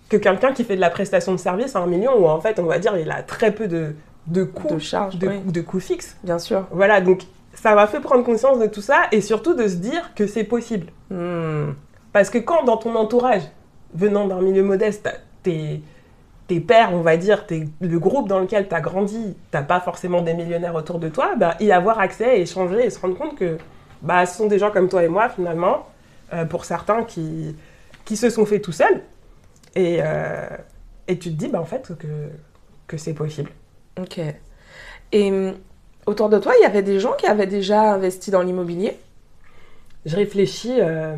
que 0.09 0.17
quelqu'un 0.17 0.53
qui 0.53 0.63
fait 0.63 0.75
de 0.75 0.81
la 0.81 0.89
prestation 0.89 1.33
de 1.33 1.37
service 1.37 1.75
à 1.75 1.79
un 1.79 1.87
million 1.87 2.17
où 2.17 2.27
en 2.27 2.39
fait, 2.41 2.59
on 2.59 2.65
va 2.65 2.79
dire, 2.79 2.97
il 2.97 3.09
a 3.11 3.21
très 3.23 3.51
peu 3.51 3.67
de, 3.67 3.95
de 4.27 4.43
coûts, 4.43 4.73
De 4.73 4.79
charge, 4.79 5.17
de, 5.17 5.27
oui. 5.27 5.39
de 5.45 5.61
coûts 5.61 5.79
fixes. 5.79 6.17
Bien 6.23 6.39
sûr. 6.39 6.65
Voilà, 6.71 7.01
donc 7.01 7.23
ça 7.53 7.75
m'a 7.75 7.87
fait 7.87 7.99
prendre 7.99 8.23
conscience 8.23 8.59
de 8.59 8.67
tout 8.67 8.81
ça 8.81 9.03
et 9.11 9.21
surtout 9.21 9.53
de 9.53 9.67
se 9.67 9.75
dire 9.75 10.11
que 10.15 10.27
c'est 10.27 10.43
possible. 10.43 10.87
Hmm. 11.09 11.71
Parce 12.11 12.29
que 12.29 12.37
quand 12.37 12.63
dans 12.63 12.77
ton 12.77 12.95
entourage, 12.95 13.43
venant 13.93 14.27
d'un 14.27 14.41
milieu 14.41 14.63
modeste, 14.63 15.09
tes, 15.43 15.81
tes 16.47 16.59
pères, 16.59 16.93
on 16.93 17.01
va 17.01 17.17
dire, 17.17 17.45
tes- 17.47 17.67
le 17.81 17.99
groupe 17.99 18.27
dans 18.27 18.39
lequel 18.39 18.67
tu 18.67 18.75
as 18.75 18.81
grandi, 18.81 19.35
t'as 19.51 19.63
pas 19.63 19.79
forcément 19.79 20.21
des 20.21 20.33
millionnaires 20.33 20.75
autour 20.75 20.99
de 20.99 21.09
toi, 21.09 21.35
bah, 21.35 21.55
y 21.59 21.71
avoir 21.71 21.99
accès, 21.99 22.39
échanger 22.41 22.85
et 22.85 22.89
se 22.89 22.99
rendre 22.99 23.17
compte 23.17 23.35
que 23.37 23.57
bah, 24.01 24.25
ce 24.25 24.37
sont 24.37 24.47
des 24.47 24.59
gens 24.59 24.71
comme 24.71 24.87
toi 24.89 25.03
et 25.03 25.07
moi 25.07 25.29
finalement, 25.29 25.87
euh, 26.33 26.45
pour 26.45 26.65
certains 26.65 27.03
qui, 27.03 27.55
qui 28.05 28.15
se 28.17 28.29
sont 28.29 28.45
faits 28.45 28.61
tout 28.61 28.71
seuls. 28.71 29.01
Et, 29.75 29.99
euh, 30.01 30.47
et 31.07 31.17
tu 31.17 31.29
te 31.31 31.35
dis, 31.35 31.47
bah, 31.47 31.59
en 31.59 31.65
fait, 31.65 31.91
que, 31.97 32.07
que 32.87 32.97
c'est 32.97 33.13
possible. 33.13 33.49
Ok. 33.99 34.19
Et 35.11 35.31
hum, 35.31 35.55
autour 36.05 36.29
de 36.29 36.37
toi, 36.39 36.53
il 36.59 36.61
y 36.63 36.65
avait 36.65 36.83
des 36.83 36.99
gens 36.99 37.13
qui 37.13 37.25
avaient 37.27 37.47
déjà 37.47 37.93
investi 37.93 38.31
dans 38.31 38.41
l'immobilier? 38.41 38.97
Je 40.05 40.15
réfléchis, 40.15 40.77
euh, 40.79 41.15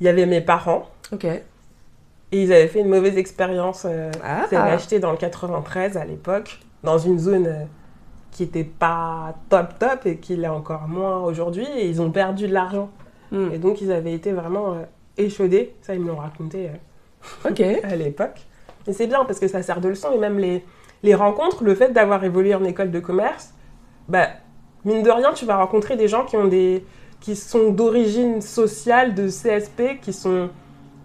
il 0.00 0.06
y 0.06 0.08
avait 0.08 0.26
mes 0.26 0.40
parents, 0.42 0.88
Ok. 1.12 1.26
Et 2.36 2.42
ils 2.42 2.52
avaient 2.52 2.68
fait 2.68 2.80
une 2.80 2.88
mauvaise 2.88 3.16
expérience. 3.16 3.86
Euh, 3.88 4.10
Ah. 4.22 4.46
ils 4.50 4.56
avaient 4.56 4.72
acheté 4.72 4.98
dans 4.98 5.10
le 5.10 5.16
93 5.16 5.96
à 5.96 6.04
l'époque, 6.04 6.58
dans 6.82 6.98
une 6.98 7.18
zone 7.18 7.46
euh, 7.46 7.64
qui 8.30 8.42
n'était 8.42 8.64
pas 8.64 9.34
top 9.48 9.78
top 9.78 10.04
et 10.04 10.18
qui 10.18 10.36
l'est 10.36 10.46
encore 10.48 10.86
moins 10.88 11.22
aujourd'hui, 11.22 11.66
et 11.76 11.88
ils 11.88 12.02
ont 12.02 12.10
perdu 12.10 12.46
de 12.46 12.52
l'argent. 12.52 12.90
Hmm. 13.32 13.48
Et 13.52 13.58
donc, 13.58 13.80
ils 13.80 13.90
avaient 13.90 14.12
été 14.12 14.32
vraiment 14.32 14.74
euh, 14.74 14.82
échaudés. 15.16 15.74
Ça, 15.80 15.94
ils 15.94 16.00
me 16.00 16.08
l'ont 16.08 16.16
raconté 16.16 16.68
euh, 17.46 17.80
à 17.84 17.96
l'époque. 17.96 18.42
Et 18.86 18.92
c'est 18.92 19.06
bien 19.06 19.24
parce 19.24 19.40
que 19.40 19.48
ça 19.48 19.62
sert 19.62 19.80
de 19.80 19.88
leçon. 19.88 20.12
Et 20.12 20.18
même 20.18 20.38
les, 20.38 20.62
les 21.02 21.14
rencontres, 21.14 21.64
le 21.64 21.74
fait 21.74 21.92
d'avoir 21.92 22.22
évolué 22.22 22.54
en 22.54 22.64
école 22.64 22.90
de 22.90 23.00
commerce, 23.00 23.54
bah, 24.08 24.28
mine 24.84 25.02
de 25.02 25.10
rien, 25.10 25.32
tu 25.32 25.46
vas 25.46 25.56
rencontrer 25.56 25.96
des 25.96 26.06
gens 26.06 26.24
qui, 26.24 26.36
ont 26.36 26.46
des, 26.46 26.84
qui 27.20 27.34
sont 27.34 27.70
d'origine 27.70 28.42
sociale, 28.42 29.14
de 29.14 29.28
CSP, 29.28 30.00
qui 30.02 30.12
sont 30.12 30.50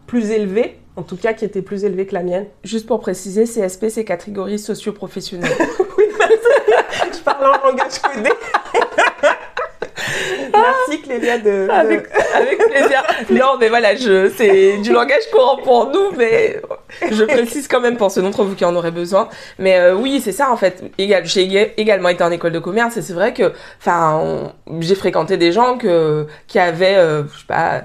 plus 0.05 0.29
élevés, 0.29 0.80
en 0.95 1.03
tout 1.03 1.15
cas 1.17 1.33
qui 1.33 1.45
étaient 1.45 1.61
plus 1.61 1.83
élevés 1.85 2.05
que 2.05 2.13
la 2.13 2.23
mienne. 2.23 2.45
Juste 2.63 2.85
pour 2.87 2.99
préciser, 2.99 3.43
CSP, 3.45 3.87
c'est 3.89 4.03
catégorie 4.05 4.59
socio-professionnelle. 4.59 5.51
Je 7.13 7.19
parle 7.23 7.45
en 7.45 7.67
langage 7.69 7.99
codé. 8.01 8.29
Merci 10.53 11.01
Clélia 11.01 11.37
de... 11.37 11.43
de- 11.67 11.69
avec, 11.71 12.07
avec 12.33 12.57
plaisir. 12.57 13.03
Non, 13.29 13.57
mais 13.59 13.69
voilà, 13.69 13.95
c'est 13.95 14.77
du 14.77 14.91
langage 14.91 15.29
courant 15.31 15.57
pour 15.57 15.89
nous, 15.91 16.11
mais 16.17 16.61
je 17.09 17.23
précise 17.23 17.67
quand 17.67 17.79
même 17.79 17.97
pour 17.97 18.11
ceux 18.11 18.21
d'entre 18.21 18.43
vous 18.43 18.55
qui 18.55 18.65
en 18.65 18.75
auraient 18.75 18.91
besoin. 18.91 19.29
Mais 19.59 19.77
euh, 19.79 19.95
oui, 19.95 20.21
c'est 20.23 20.31
ça 20.31 20.51
en 20.51 20.57
fait. 20.57 20.83
J'ai 20.97 21.45
ég- 21.47 21.71
également 21.77 22.09
été 22.09 22.23
en 22.23 22.31
école 22.31 22.51
de 22.51 22.59
commerce 22.59 22.97
et 22.97 23.01
c'est 23.01 23.13
vrai 23.13 23.33
que, 23.33 23.53
enfin, 23.79 24.51
j'ai 24.79 24.95
fréquenté 24.95 25.37
des 25.37 25.51
gens 25.51 25.77
que, 25.77 26.27
qui 26.47 26.59
avaient, 26.59 26.97
euh, 26.97 27.23
je 27.33 27.39
sais 27.39 27.45
pas, 27.47 27.83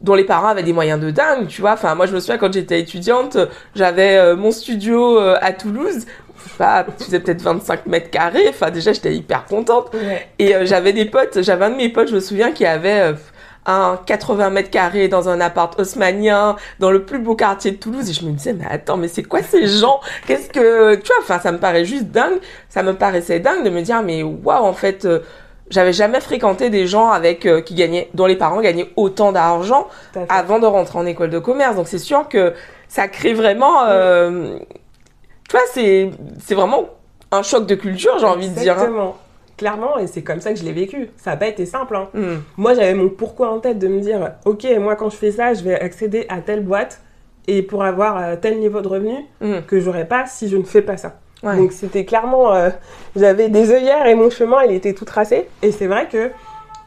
dont 0.00 0.14
les 0.14 0.24
parents 0.24 0.48
avaient 0.48 0.62
des 0.62 0.72
moyens 0.72 1.00
de 1.00 1.10
dingue, 1.10 1.48
tu 1.48 1.60
vois. 1.60 1.72
Enfin, 1.72 1.94
moi, 1.94 2.06
je 2.06 2.14
me 2.14 2.20
souviens 2.20 2.38
quand 2.38 2.52
j'étais 2.52 2.80
étudiante, 2.80 3.36
j'avais 3.74 4.16
euh, 4.16 4.36
mon 4.36 4.50
studio 4.50 5.18
euh, 5.18 5.36
à 5.40 5.52
Toulouse. 5.52 6.06
Je 6.44 6.50
sais 6.50 6.56
pas, 6.56 6.86
il 7.00 7.04
faisait 7.04 7.20
peut-être 7.20 7.42
25 7.42 7.86
mètres 7.86 8.10
carrés. 8.10 8.46
Enfin, 8.48 8.70
déjà, 8.70 8.92
j'étais 8.92 9.14
hyper 9.14 9.44
contente. 9.46 9.92
Ouais. 9.92 10.28
Et 10.38 10.54
euh, 10.54 10.66
j'avais 10.66 10.92
des 10.92 11.04
potes, 11.04 11.42
j'avais 11.42 11.64
un 11.64 11.70
de 11.70 11.76
mes 11.76 11.88
potes, 11.88 12.08
je 12.08 12.14
me 12.14 12.20
souviens, 12.20 12.52
qui 12.52 12.64
avait 12.64 13.00
euh, 13.00 13.12
un 13.66 13.98
80 14.06 14.50
mètres 14.50 14.70
carrés 14.70 15.08
dans 15.08 15.28
un 15.28 15.40
appart 15.40 15.78
haussmanien, 15.80 16.54
dans 16.78 16.92
le 16.92 17.04
plus 17.04 17.18
beau 17.18 17.34
quartier 17.34 17.72
de 17.72 17.76
Toulouse. 17.76 18.08
Et 18.08 18.12
je 18.12 18.24
me 18.24 18.30
disais, 18.30 18.52
mais 18.52 18.66
attends, 18.70 18.96
mais 18.96 19.08
c'est 19.08 19.24
quoi 19.24 19.42
ces 19.42 19.66
gens? 19.66 20.00
Qu'est-ce 20.28 20.48
que... 20.48 20.94
Tu 20.94 21.06
vois, 21.08 21.16
enfin, 21.22 21.40
ça 21.40 21.50
me 21.50 21.58
paraît 21.58 21.84
juste 21.84 22.06
dingue. 22.06 22.38
Ça 22.68 22.84
me 22.84 22.94
paraissait 22.94 23.40
dingue 23.40 23.64
de 23.64 23.70
me 23.70 23.82
dire, 23.82 24.02
mais 24.02 24.22
waouh, 24.22 24.64
en 24.64 24.74
fait... 24.74 25.08
j'avais 25.70 25.92
jamais 25.92 26.20
fréquenté 26.20 26.70
des 26.70 26.86
gens 26.86 27.10
avec 27.10 27.46
euh, 27.46 27.60
qui 27.60 27.74
gagnaient 27.74 28.08
dont 28.14 28.26
les 28.26 28.36
parents 28.36 28.60
gagnaient 28.60 28.90
autant 28.96 29.32
d'argent 29.32 29.86
avant 30.28 30.58
de 30.58 30.66
rentrer 30.66 30.98
en 30.98 31.06
école 31.06 31.30
de 31.30 31.38
commerce. 31.38 31.76
Donc 31.76 31.88
c'est 31.88 31.98
sûr 31.98 32.28
que 32.28 32.54
ça 32.88 33.08
crée 33.08 33.34
vraiment 33.34 33.84
euh, 33.86 34.58
tu 35.48 35.52
vois 35.56 35.66
c'est 35.72 36.10
c'est 36.40 36.54
vraiment 36.54 36.84
un 37.30 37.42
choc 37.42 37.66
de 37.66 37.74
culture, 37.74 38.18
j'ai 38.18 38.26
envie 38.26 38.48
de 38.48 38.54
dire. 38.58 38.72
hein. 38.72 38.76
Exactement. 38.76 39.16
Clairement, 39.58 39.98
et 39.98 40.06
c'est 40.06 40.22
comme 40.22 40.40
ça 40.40 40.52
que 40.52 40.58
je 40.58 40.64
l'ai 40.64 40.72
vécu. 40.72 41.10
Ça 41.16 41.30
n'a 41.32 41.36
pas 41.36 41.48
été 41.48 41.66
simple. 41.66 41.96
hein. 41.96 42.08
Hmm. 42.14 42.36
Moi, 42.56 42.74
j'avais 42.74 42.94
mon 42.94 43.08
pourquoi 43.08 43.50
en 43.50 43.58
tête 43.58 43.80
de 43.80 43.88
me 43.88 43.98
dire, 44.00 44.34
ok, 44.44 44.64
moi 44.78 44.94
quand 44.94 45.10
je 45.10 45.16
fais 45.16 45.32
ça, 45.32 45.52
je 45.52 45.62
vais 45.64 45.74
accéder 45.74 46.26
à 46.28 46.40
telle 46.40 46.62
boîte 46.62 47.00
et 47.48 47.62
pour 47.62 47.82
avoir 47.82 48.16
euh, 48.18 48.36
tel 48.40 48.60
niveau 48.60 48.80
de 48.82 48.88
revenu 48.88 49.16
Hmm. 49.40 49.60
que 49.66 49.80
j'aurais 49.80 50.04
pas 50.06 50.26
si 50.26 50.48
je 50.48 50.56
ne 50.56 50.62
fais 50.62 50.80
pas 50.80 50.96
ça. 50.96 51.16
Ouais. 51.42 51.56
Donc 51.56 51.72
c'était 51.72 52.04
clairement, 52.04 52.52
euh, 52.54 52.70
j'avais 53.14 53.48
des 53.48 53.70
œillères 53.70 54.06
et 54.06 54.14
mon 54.14 54.30
chemin, 54.30 54.64
il 54.64 54.72
était 54.74 54.92
tout 54.94 55.04
tracé. 55.04 55.48
Et 55.62 55.70
c'est 55.70 55.86
vrai 55.86 56.08
que, 56.08 56.30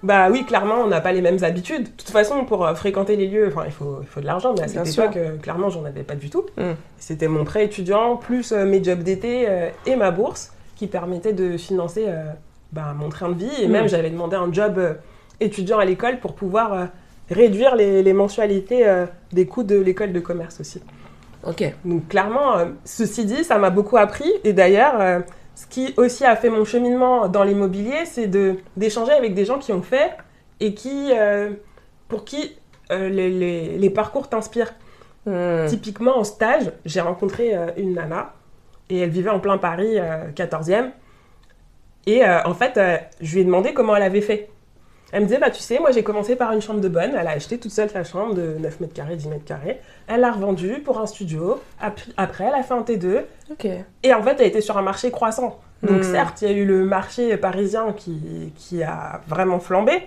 bah 0.03 0.29
oui, 0.29 0.45
clairement, 0.45 0.75
on 0.83 0.87
n'a 0.87 0.99
pas 0.99 1.11
les 1.13 1.21
mêmes 1.21 1.43
habitudes. 1.43 1.83
De 1.83 1.89
toute 1.89 2.09
façon, 2.09 2.43
pour 2.43 2.65
euh, 2.65 2.73
fréquenter 2.73 3.15
les 3.15 3.27
lieux, 3.27 3.47
enfin, 3.47 3.63
il 3.65 3.71
faut, 3.71 3.99
il 4.01 4.07
faut 4.07 4.19
de 4.19 4.25
l'argent, 4.25 4.53
mais 4.57 4.63
à 4.63 4.67
cette 4.67 4.87
époque, 4.87 5.15
euh, 5.15 5.37
clairement, 5.37 5.69
j'en 5.69 5.85
avais 5.85 6.03
pas 6.03 6.15
du 6.15 6.29
tout. 6.29 6.43
Mm. 6.57 6.71
C'était 6.97 7.27
mon 7.27 7.43
prêt 7.45 7.63
étudiant, 7.65 8.17
plus 8.17 8.51
euh, 8.51 8.65
mes 8.65 8.83
jobs 8.83 9.03
d'été 9.03 9.47
et 9.85 9.95
ma 9.95 10.11
bourse 10.11 10.51
qui 10.75 10.87
permettaient 10.87 11.33
de 11.33 11.55
financer 11.57 12.07
bah, 12.71 12.93
mon 12.97 13.09
train 13.09 13.29
de 13.29 13.35
vie. 13.35 13.61
Et 13.61 13.67
Mm. 13.67 13.71
même, 13.71 13.87
j'avais 13.87 14.09
demandé 14.09 14.35
un 14.35 14.51
job 14.51 14.79
étudiant 15.39 15.77
à 15.79 15.85
l'école 15.85 16.19
pour 16.19 16.33
pouvoir 16.33 16.87
réduire 17.29 17.75
les, 17.75 18.03
les 18.03 18.13
mensualités 18.13 18.85
des 19.31 19.45
coûts 19.45 19.63
de 19.63 19.77
l'école 19.77 20.11
de 20.11 20.19
commerce 20.19 20.59
aussi. 20.59 20.81
Ok. 21.45 21.63
Donc 21.85 22.07
clairement, 22.07 22.57
euh, 22.57 22.65
ceci 22.85 23.25
dit, 23.25 23.43
ça 23.43 23.57
m'a 23.57 23.69
beaucoup 23.71 23.97
appris. 23.97 24.31
Et 24.43 24.53
d'ailleurs, 24.53 24.99
euh, 25.01 25.19
ce 25.55 25.65
qui 25.67 25.93
aussi 25.97 26.23
a 26.25 26.35
fait 26.35 26.49
mon 26.49 26.65
cheminement 26.65 27.27
dans 27.27 27.43
l'immobilier, 27.43 28.05
c'est 28.05 28.27
de 28.27 28.57
d'échanger 28.77 29.11
avec 29.13 29.33
des 29.33 29.45
gens 29.45 29.57
qui 29.59 29.73
ont 29.73 29.81
fait 29.81 30.11
et 30.59 30.73
qui, 30.73 31.11
euh, 31.13 31.51
pour 32.07 32.25
qui 32.25 32.57
les, 32.91 33.29
les- 33.29 33.77
les 33.77 33.89
parcours 33.89 34.27
t'inspirent. 34.27 34.73
Hmm. 35.25 35.65
Typiquement 35.67 36.17
en 36.17 36.23
stage, 36.25 36.71
j'ai 36.83 36.99
rencontré 36.99 37.55
une 37.77 37.93
nana 37.93 38.33
et 38.89 38.99
elle 38.99 39.09
vivait 39.09 39.29
en 39.29 39.39
plein 39.39 39.57
Paris, 39.57 39.97
euh, 39.97 40.29
14e. 40.35 40.91
Et 42.05 42.21
en 42.25 42.53
fait, 42.53 42.79
je 43.21 43.33
lui 43.35 43.41
ai 43.41 43.45
demandé 43.45 43.73
comment 43.73 43.95
elle 43.95 44.03
avait 44.03 44.21
fait. 44.21 44.49
Elle 45.11 45.21
me 45.21 45.25
disait, 45.27 45.39
bah 45.39 45.49
tu 45.49 45.59
sais, 45.61 45.79
moi 45.79 45.91
j'ai 45.91 46.03
commencé 46.03 46.35
par 46.35 46.51
une 46.53 46.61
chambre 46.61 46.79
de 46.81 46.87
bonne. 46.87 47.11
Elle 47.19 47.27
a 47.27 47.31
acheté 47.31 47.57
toute 47.57 47.71
seule 47.71 47.89
sa 47.89 48.03
chambre 48.03 48.33
de 48.33 48.55
9 48.59 48.79
mètres 48.79 48.93
carrés, 48.93 49.15
10 49.15 49.27
mètres 49.27 49.45
carrés. 49.45 49.79
Elle 50.07 50.21
l'a 50.21 50.31
revendue 50.31 50.79
pour 50.85 50.99
un 50.99 51.05
studio. 51.05 51.59
Ap- 51.81 51.99
Après, 52.17 52.45
elle 52.45 52.55
a 52.55 52.63
fait 52.63 52.73
un 52.73 52.81
T2. 52.81 53.21
Ok. 53.51 53.67
Et 54.03 54.13
en 54.13 54.23
fait, 54.23 54.37
elle 54.39 54.47
était 54.47 54.61
sur 54.61 54.77
un 54.77 54.81
marché 54.81 55.11
croissant. 55.11 55.59
Donc 55.83 55.99
Mm. 55.99 56.03
certes, 56.03 56.41
il 56.43 56.47
y 56.49 56.53
a 56.53 56.55
eu 56.55 56.65
le 56.65 56.85
marché 56.85 57.35
parisien 57.37 57.91
qui, 57.93 58.53
qui 58.55 58.83
a 58.83 59.21
vraiment 59.27 59.59
flambé. 59.59 60.03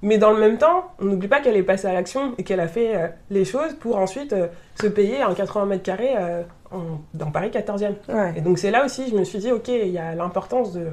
Mais 0.00 0.16
dans 0.16 0.30
le 0.30 0.38
même 0.38 0.58
temps, 0.58 0.92
on 1.00 1.06
n'oublie 1.06 1.26
pas 1.26 1.40
qu'elle 1.40 1.56
est 1.56 1.62
passée 1.64 1.88
à 1.88 1.92
l'action 1.92 2.32
et 2.38 2.44
qu'elle 2.44 2.60
a 2.60 2.68
fait 2.68 2.94
euh, 2.96 3.08
les 3.30 3.44
choses 3.44 3.74
pour 3.74 3.96
ensuite 3.98 4.32
euh, 4.32 4.46
se 4.80 4.86
payer 4.86 5.22
un 5.22 5.34
80 5.34 5.66
mètres 5.66 5.82
carrés 5.82 6.14
euh, 6.16 6.42
en- 6.70 7.00
dans 7.14 7.32
Paris 7.32 7.50
14e. 7.50 7.94
Ouais. 8.08 8.32
Et 8.36 8.40
donc 8.40 8.58
c'est 8.60 8.70
là 8.70 8.84
aussi, 8.84 9.10
je 9.10 9.16
me 9.16 9.24
suis 9.24 9.40
dit, 9.40 9.50
ok, 9.50 9.66
il 9.66 9.88
y 9.88 9.98
a 9.98 10.14
l'importance 10.14 10.72
de, 10.72 10.86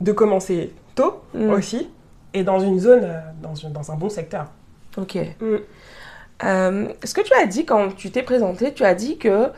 de 0.00 0.12
commencer 0.12 0.72
tôt 0.94 1.20
Mm. 1.34 1.50
aussi 1.50 1.90
et 2.34 2.42
dans 2.42 2.60
une 2.60 2.78
zone, 2.78 3.04
euh, 3.04 3.20
dans, 3.42 3.54
une- 3.54 3.72
dans 3.72 3.90
un 3.90 3.96
bon 3.96 4.08
secteur. 4.10 4.46
Ok. 4.98 5.16
Mm. 5.40 5.56
Euh, 6.44 6.88
ce 7.04 7.14
que 7.14 7.20
tu 7.22 7.32
as 7.34 7.46
dit 7.46 7.64
quand 7.64 7.94
tu 7.96 8.10
t'es 8.10 8.22
présenté, 8.22 8.72
tu 8.74 8.84
as 8.84 8.94
dit 8.94 9.18
que 9.18 9.48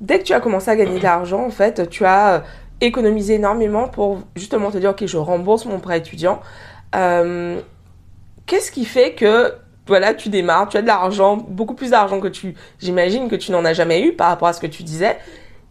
dès 0.00 0.18
que 0.18 0.24
tu 0.24 0.32
as 0.32 0.40
commencé 0.40 0.70
à 0.70 0.76
gagner 0.76 0.98
de 0.98 1.02
l'argent, 1.04 1.44
en 1.44 1.50
fait, 1.50 1.88
tu 1.90 2.04
as 2.04 2.34
euh, 2.34 2.40
économisé 2.80 3.34
énormément 3.34 3.88
pour 3.88 4.20
justement 4.34 4.70
te 4.70 4.78
dire, 4.78 4.90
ok, 4.90 5.04
je 5.06 5.16
rembourse 5.16 5.66
mon 5.66 5.78
prêt 5.78 5.98
étudiant. 5.98 6.40
Euh, 6.94 7.60
Qu'est-ce 8.46 8.70
qui 8.70 8.84
fait 8.84 9.12
que 9.14 9.54
voilà, 9.88 10.14
tu 10.14 10.28
démarres, 10.28 10.68
tu 10.68 10.76
as 10.76 10.82
de 10.82 10.86
l'argent, 10.86 11.36
beaucoup 11.36 11.74
plus 11.74 11.90
d'argent 11.90 12.20
que 12.20 12.28
tu, 12.28 12.54
j'imagine 12.80 13.28
que 13.28 13.36
tu 13.36 13.50
n'en 13.52 13.64
as 13.64 13.72
jamais 13.72 14.02
eu 14.02 14.12
par 14.14 14.28
rapport 14.28 14.48
à 14.48 14.52
ce 14.52 14.60
que 14.60 14.66
tu 14.68 14.82
disais. 14.84 15.16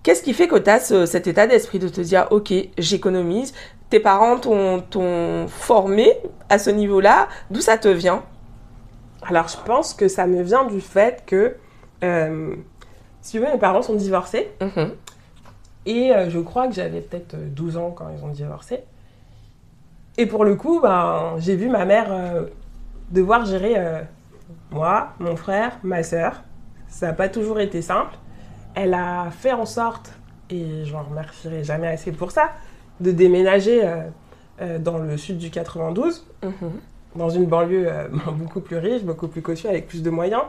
Qu'est-ce 0.04 0.22
qui 0.22 0.34
fait 0.34 0.48
que 0.48 0.56
tu 0.58 0.70
as 0.70 0.80
ce- 0.80 1.06
cet 1.06 1.26
état 1.28 1.48
d'esprit 1.48 1.80
de 1.80 1.88
te 1.90 2.02
dire, 2.02 2.28
ok, 2.32 2.54
j'économise. 2.78 3.54
Tes 3.90 4.00
parents 4.00 4.38
t'ont 4.40 5.48
formé 5.48 6.12
à 6.50 6.58
ce 6.58 6.70
niveau-là. 6.70 7.28
D'où 7.50 7.62
ça 7.62 7.78
te 7.78 7.88
vient? 7.88 8.24
Alors 9.28 9.48
je 9.48 9.58
pense 9.66 9.94
que 9.94 10.08
ça 10.08 10.28
me 10.28 10.42
vient 10.42 10.66
du 10.66 10.82
fait 10.82 11.24
que, 11.26 11.56
euh, 12.04 12.56
si 13.22 13.34
tu 13.34 13.40
veux, 13.40 13.52
mes 13.52 13.58
parents 13.58 13.82
sont 13.82 13.96
divorcés. 13.96 14.52
Mhm. 14.62 14.92
Et 15.88 16.12
euh, 16.14 16.30
je 16.30 16.40
crois 16.40 16.68
que 16.68 16.74
j'avais 16.74 17.02
peut-être 17.02 17.36
euh, 17.36 17.48
12 17.50 17.78
ans 17.78 17.92
quand 17.92 18.10
ils 18.10 18.24
ont 18.24 18.30
divorcé. 18.30 18.84
Et 20.18 20.26
pour 20.26 20.46
le 20.46 20.56
coup, 20.56 20.80
ben, 20.80 21.36
j'ai 21.40 21.56
vu 21.56 21.70
ma 21.70 21.86
mère 21.86 22.08
euh, 22.10 22.46
devoir 23.12 23.46
gérer 23.46 23.74
euh, 23.78 24.02
moi, 24.72 25.10
mon 25.20 25.36
frère, 25.36 25.78
ma 25.84 26.04
sœur. 26.04 26.44
Ça 26.88 27.08
n'a 27.08 27.14
pas 27.14 27.28
toujours 27.28 27.60
été 27.60 27.82
simple. 27.82 28.16
Elle 28.76 28.94
a 28.94 29.28
fait 29.32 29.52
en 29.52 29.66
sorte, 29.66 30.14
et 30.50 30.86
je 30.86 30.94
n'en 30.94 31.04
remercierai 31.04 31.64
jamais 31.64 31.88
assez 31.88 32.12
pour 32.12 32.32
ça, 32.32 32.52
de 33.00 33.12
déménager 33.12 33.82
euh, 33.86 33.96
euh, 34.62 34.80
dans 34.80 34.98
le 34.98 35.18
sud 35.18 35.38
du 35.38 35.50
92, 35.50 36.26
Mhm. 36.44 36.52
dans 37.16 37.30
une 37.30 37.46
banlieue 37.46 37.88
euh, 37.88 38.08
beaucoup 38.38 38.62
plus 38.62 38.78
riche, 38.78 39.04
beaucoup 39.04 39.28
plus 39.28 39.42
cossue, 39.42 39.68
avec 39.68 39.88
plus 39.88 40.02
de 40.04 40.10
moyens. 40.10 40.44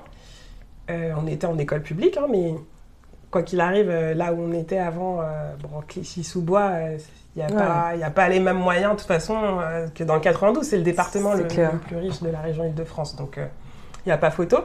Euh, 0.91 1.13
on 1.21 1.27
était 1.27 1.47
en 1.47 1.59
école 1.59 1.83
publique, 1.83 2.17
hein, 2.17 2.27
mais 2.31 2.55
quoi 3.31 3.43
qu'il 3.43 3.61
arrive, 3.61 3.91
euh, 3.91 4.15
là 4.15 4.33
où 4.33 4.41
on 4.41 4.53
était 4.53 4.79
avant, 4.79 5.21
euh, 5.21 5.25
bon, 5.61 5.81
Clichy-sous-Bois, 5.89 6.71
il 7.35 7.39
n'y 7.39 7.43
a, 7.43 7.47
Ouais. 7.47 7.53
pas- 7.57 7.97
y 7.97 8.03
a 8.05 8.11
pas 8.11 8.29
les 8.29 8.39
mêmes 8.41 8.57
moyens 8.59 8.93
de 8.93 8.99
toute 8.99 9.09
façon 9.09 9.37
euh, 9.61 9.89
que 9.95 10.05
dans 10.05 10.15
le 10.15 10.21
92. 10.21 10.65
C'est 10.65 10.77
le 10.77 10.83
département 10.85 11.35
le, 11.35 11.45
plus 11.47 11.97
riche 11.97 12.23
de 12.23 12.31
la 12.31 12.41
région 12.41 12.65
Île-de-France, 12.65 13.17
donc 13.17 13.37
il 13.39 14.09
n'y 14.09 14.13
a 14.13 14.19
pas 14.19 14.31
photo. 14.31 14.59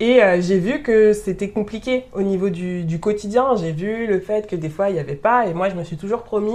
Et 0.00 0.22
euh, 0.22 0.40
j'ai 0.40 0.58
vu 0.60 0.82
que 0.82 1.12
c'était 1.12 1.48
compliqué 1.50 2.04
au 2.12 2.22
niveau 2.22 2.50
du, 2.50 2.84
du 2.84 3.00
quotidien. 3.00 3.56
J'ai 3.56 3.72
vu 3.72 4.06
le 4.06 4.20
fait 4.20 4.46
que 4.46 4.54
des 4.54 4.68
fois, 4.68 4.90
il 4.90 4.92
n'y 4.92 5.00
avait 5.00 5.16
pas. 5.16 5.46
Et 5.46 5.54
moi, 5.54 5.70
je 5.70 5.74
me 5.74 5.82
suis 5.82 5.96
toujours 5.96 6.22
promis 6.22 6.54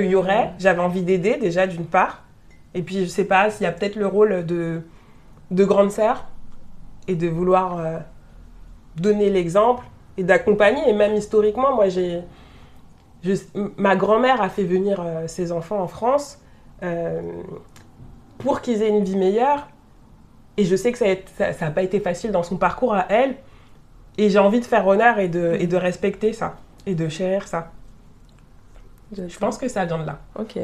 qu'il 0.00 0.10
y 0.10 0.14
aurait. 0.14 0.52
J'avais 0.58 0.80
envie 0.80 1.02
d'aider 1.02 1.36
déjà, 1.36 1.66
d'une 1.66 1.86
part. 1.86 2.24
Et 2.74 2.82
puis, 2.82 3.00
je 3.00 3.04
sais 3.06 3.24
pas 3.24 3.50
s'il 3.50 3.64
y 3.64 3.66
a 3.66 3.72
peut-être 3.72 3.96
le 3.96 4.06
rôle 4.06 4.44
de, 4.44 4.82
de 5.50 5.64
grande 5.64 5.90
sœur 5.90 6.26
et 7.08 7.14
de 7.14 7.28
vouloir 7.28 7.78
euh, 7.78 7.98
donner 8.96 9.30
l'exemple 9.30 9.84
et 10.16 10.24
d'accompagner. 10.24 10.88
Et 10.88 10.92
même 10.92 11.14
historiquement, 11.14 11.74
moi, 11.74 11.88
j'ai. 11.88 12.20
je- 13.22 13.34
ma 13.76 13.96
grand-mère 13.96 14.42
a 14.42 14.48
fait 14.48 14.64
venir 14.64 15.00
euh, 15.00 15.26
ses 15.26 15.52
enfants 15.52 15.80
en 15.80 15.88
France 15.88 16.40
euh, 16.82 17.20
pour 18.38 18.60
qu'ils 18.60 18.82
aient 18.82 18.88
une 18.90 19.04
vie 19.04 19.16
meilleure. 19.16 19.68
Et 20.58 20.64
je 20.64 20.74
sais 20.76 20.90
que 20.92 20.98
ça 20.98 21.06
n'a 21.60 21.70
pas 21.70 21.82
été 21.82 22.00
facile 22.00 22.30
dans 22.32 22.42
son 22.42 22.56
parcours 22.56 22.94
à 22.94 23.06
elle. 23.10 23.36
Et 24.18 24.30
j'ai 24.30 24.38
envie 24.38 24.60
de 24.60 24.64
faire 24.64 24.86
honneur 24.86 25.18
et 25.18 25.28
de, 25.28 25.56
et 25.60 25.66
de 25.66 25.76
respecter 25.76 26.32
ça. 26.32 26.56
Et 26.86 26.94
de 26.94 27.08
chérir 27.08 27.46
ça. 27.48 27.72
Je 29.12 29.38
pense 29.38 29.58
que 29.58 29.68
ça 29.68 29.84
vient 29.84 29.98
de 29.98 30.06
là. 30.06 30.18
Ok. 30.38 30.58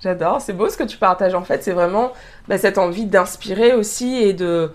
J'adore, 0.00 0.40
c'est 0.40 0.52
beau 0.52 0.68
ce 0.68 0.76
que 0.76 0.84
tu 0.84 0.98
partages 0.98 1.34
en 1.34 1.44
fait, 1.44 1.62
c'est 1.62 1.72
vraiment 1.72 2.12
bah, 2.48 2.58
cette 2.58 2.78
envie 2.78 3.06
d'inspirer 3.06 3.74
aussi 3.74 4.16
et 4.16 4.32
de 4.34 4.70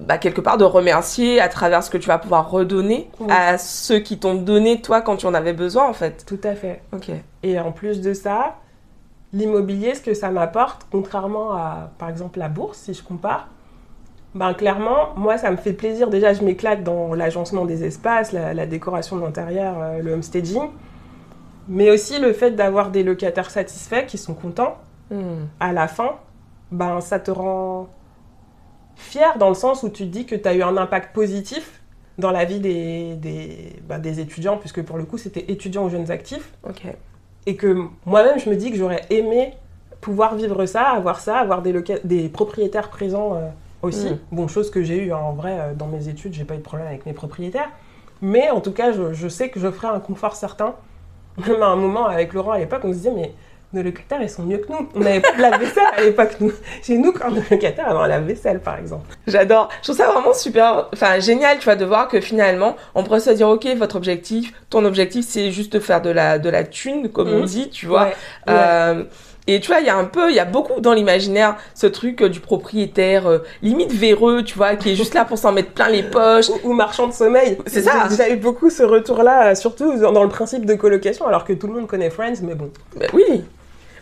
bah, 0.00 0.18
quelque 0.18 0.40
part 0.40 0.58
de 0.58 0.64
remercier 0.64 1.40
à 1.40 1.48
travers 1.48 1.82
ce 1.82 1.90
que 1.90 1.96
tu 1.96 2.08
vas 2.08 2.18
pouvoir 2.18 2.50
redonner 2.50 3.08
Oui. 3.20 3.28
à 3.30 3.56
ceux 3.56 4.00
qui 4.00 4.18
t'ont 4.18 4.34
donné 4.34 4.82
toi 4.82 5.00
quand 5.00 5.16
tu 5.16 5.26
en 5.26 5.32
avais 5.32 5.52
besoin 5.54 5.88
en 5.88 5.92
fait. 5.94 6.24
Tout 6.26 6.40
à 6.42 6.54
fait. 6.54 6.82
Ok. 6.92 7.10
Et 7.44 7.58
en 7.58 7.72
plus 7.72 8.00
de 8.02 8.12
ça, 8.12 8.56
l'immobilier, 9.32 9.94
ce 9.94 10.00
que 10.02 10.12
ça 10.12 10.30
m'apporte, 10.30 10.86
contrairement 10.90 11.52
à, 11.52 11.90
par 11.98 12.10
exemple, 12.10 12.38
la 12.38 12.48
bourse, 12.48 12.78
si 12.78 12.94
je 12.94 13.02
compare, 13.02 13.48
ben 14.34 14.52
clairement, 14.52 15.14
moi, 15.16 15.38
ça 15.38 15.50
me 15.50 15.56
fait 15.56 15.72
plaisir. 15.72 16.10
Déjà, 16.10 16.34
je 16.34 16.42
m'éclate 16.42 16.82
dans 16.84 17.14
l'agencement 17.14 17.64
des 17.64 17.84
espaces, 17.84 18.32
la, 18.32 18.52
la 18.52 18.66
décoration 18.66 19.16
de 19.16 19.22
l'intérieur, 19.22 19.76
euh, 19.80 20.02
le 20.02 20.12
homestaging. 20.12 20.68
Mais 21.68 21.90
aussi 21.90 22.18
le 22.18 22.32
fait 22.32 22.52
d'avoir 22.52 22.90
des 22.90 23.02
locataires 23.02 23.50
satisfaits 23.50 24.06
qui 24.06 24.18
sont 24.18 24.34
contents 24.34 24.76
Hmm. 25.10 25.46
à 25.60 25.72
la 25.72 25.86
fin, 25.86 26.16
ben 26.72 27.00
ça 27.00 27.20
te 27.20 27.30
rend 27.30 27.88
fier 28.96 29.38
dans 29.38 29.48
le 29.48 29.54
sens 29.54 29.84
où 29.84 29.88
tu 29.88 30.02
te 30.04 30.08
dis 30.08 30.26
que 30.26 30.34
tu 30.34 30.48
as 30.48 30.54
eu 30.54 30.62
un 30.62 30.76
impact 30.76 31.14
positif 31.14 31.80
dans 32.18 32.32
la 32.32 32.44
vie 32.44 32.58
des, 32.58 33.14
des, 33.14 33.76
ben, 33.88 34.00
des 34.00 34.18
étudiants, 34.18 34.56
puisque 34.56 34.82
pour 34.82 34.96
le 34.96 35.04
coup, 35.04 35.16
c'était 35.16 35.44
étudiants 35.52 35.84
ou 35.84 35.90
jeunes 35.90 36.10
actifs 36.10 36.52
et 37.46 37.54
que 37.54 37.84
moi-même 38.04 38.40
je 38.40 38.50
me 38.50 38.56
dis 38.56 38.72
que 38.72 38.76
j'aurais 38.76 39.02
aimé 39.10 39.52
pouvoir 40.00 40.34
vivre 40.34 40.66
ça, 40.66 40.88
avoir 40.88 41.20
ça, 41.20 41.38
avoir 41.38 41.62
des, 41.62 41.72
des 42.02 42.28
propriétaires 42.28 42.90
présents 42.90 43.36
euh, 43.36 43.48
aussi. 43.82 44.10
Mm. 44.10 44.18
Bon, 44.32 44.48
chose 44.48 44.70
que 44.70 44.82
j'ai 44.82 45.04
eu 45.04 45.12
en 45.12 45.34
vrai 45.34 45.56
euh, 45.58 45.74
dans 45.74 45.86
mes 45.86 46.08
études, 46.08 46.34
j'ai 46.34 46.44
pas 46.44 46.54
eu 46.54 46.58
de 46.58 46.62
problème 46.62 46.88
avec 46.88 47.06
mes 47.06 47.12
propriétaires. 47.12 47.70
Mais 48.22 48.50
en 48.50 48.60
tout 48.60 48.72
cas, 48.72 48.90
je, 48.90 49.12
je 49.12 49.28
sais 49.28 49.50
que 49.50 49.60
j'offrais 49.60 49.88
un 49.88 50.00
confort 50.00 50.34
certain. 50.34 50.74
Même 51.46 51.62
à 51.62 51.66
un 51.66 51.76
moment, 51.76 52.06
avec 52.06 52.32
Laurent 52.32 52.52
à 52.52 52.58
l'époque, 52.58 52.80
on 52.84 52.88
se 52.92 52.94
disait, 52.98 53.12
mais 53.14 53.32
nos 53.72 53.82
locataires, 53.82 54.22
ils 54.22 54.30
sont 54.30 54.44
mieux 54.44 54.58
que 54.58 54.70
nous. 54.72 54.88
On 54.94 55.00
n'avait 55.00 55.20
pas 55.20 55.32
de 55.32 55.42
lave-vaisselle 55.42 55.84
à 55.96 56.00
l'époque, 56.00 56.36
nous. 56.40 56.52
Chez 56.82 56.96
nous, 56.96 57.12
quand 57.12 57.30
nos 57.30 57.42
locataires 57.50 57.88
avaient 57.90 57.98
un 58.04 58.06
lave-vaisselle, 58.06 58.60
par 58.60 58.78
exemple. 58.78 59.04
J'adore. 59.26 59.68
Je 59.78 59.88
trouve 59.88 59.96
ça 59.96 60.10
vraiment 60.10 60.32
super, 60.32 60.88
enfin 60.92 61.18
génial, 61.18 61.58
tu 61.58 61.64
vois, 61.64 61.76
de 61.76 61.84
voir 61.84 62.08
que 62.08 62.20
finalement, 62.20 62.76
on 62.94 63.02
pourrait 63.02 63.20
se 63.20 63.30
dire, 63.30 63.48
ok, 63.48 63.66
votre 63.76 63.96
objectif, 63.96 64.54
ton 64.70 64.84
objectif, 64.84 65.26
c'est 65.28 65.50
juste 65.50 65.72
de 65.74 65.80
faire 65.80 66.00
de 66.00 66.10
la, 66.10 66.38
de 66.38 66.48
la 66.48 66.64
thune, 66.64 67.10
comme 67.10 67.28
on 67.28 67.40
Mhm. 67.40 67.44
dit, 67.44 67.68
tu 67.70 67.86
vois. 67.86 68.04
Ouais. 68.04 68.14
Euh, 68.48 69.04
et 69.46 69.60
tu 69.60 69.68
vois, 69.68 69.80
il 69.80 69.86
y 69.86 69.90
a 69.90 69.96
un 69.96 70.04
peu, 70.04 70.30
il 70.30 70.36
y 70.36 70.40
a 70.40 70.44
beaucoup 70.44 70.80
dans 70.80 70.92
l'imaginaire 70.92 71.56
ce 71.74 71.86
truc 71.86 72.22
euh, 72.22 72.28
du 72.28 72.40
propriétaire 72.40 73.26
euh, 73.26 73.38
limite 73.62 73.92
véreux, 73.92 74.42
tu 74.42 74.56
vois, 74.56 74.76
qui 74.76 74.90
est 74.90 74.94
juste 74.96 75.14
là 75.14 75.24
pour 75.24 75.38
s'en 75.38 75.52
mettre 75.52 75.70
plein 75.70 75.88
les 75.88 76.02
poches. 76.02 76.48
Ou, 76.48 76.70
ou 76.70 76.72
marchand 76.72 77.06
de 77.06 77.12
sommeil. 77.12 77.58
C'est 77.66 77.82
ça. 77.82 78.08
J'ai- 78.10 78.16
J'avais 78.16 78.36
beaucoup 78.36 78.70
ce 78.70 78.82
retour-là, 78.82 79.48
euh, 79.50 79.54
surtout 79.54 79.98
dans 79.98 80.12
dans 80.12 80.22
le 80.24 80.28
principe 80.30 80.66
de 80.66 80.74
colocation, 80.74 81.26
alors 81.26 81.44
que 81.44 81.52
tout 81.52 81.66
le 81.66 81.74
monde 81.74 81.86
connaît 81.86 82.10
Friends, 82.10 82.40
mais 82.42 82.54
bon. 82.54 82.70
Ben 82.96 83.08
oui. 83.12 83.44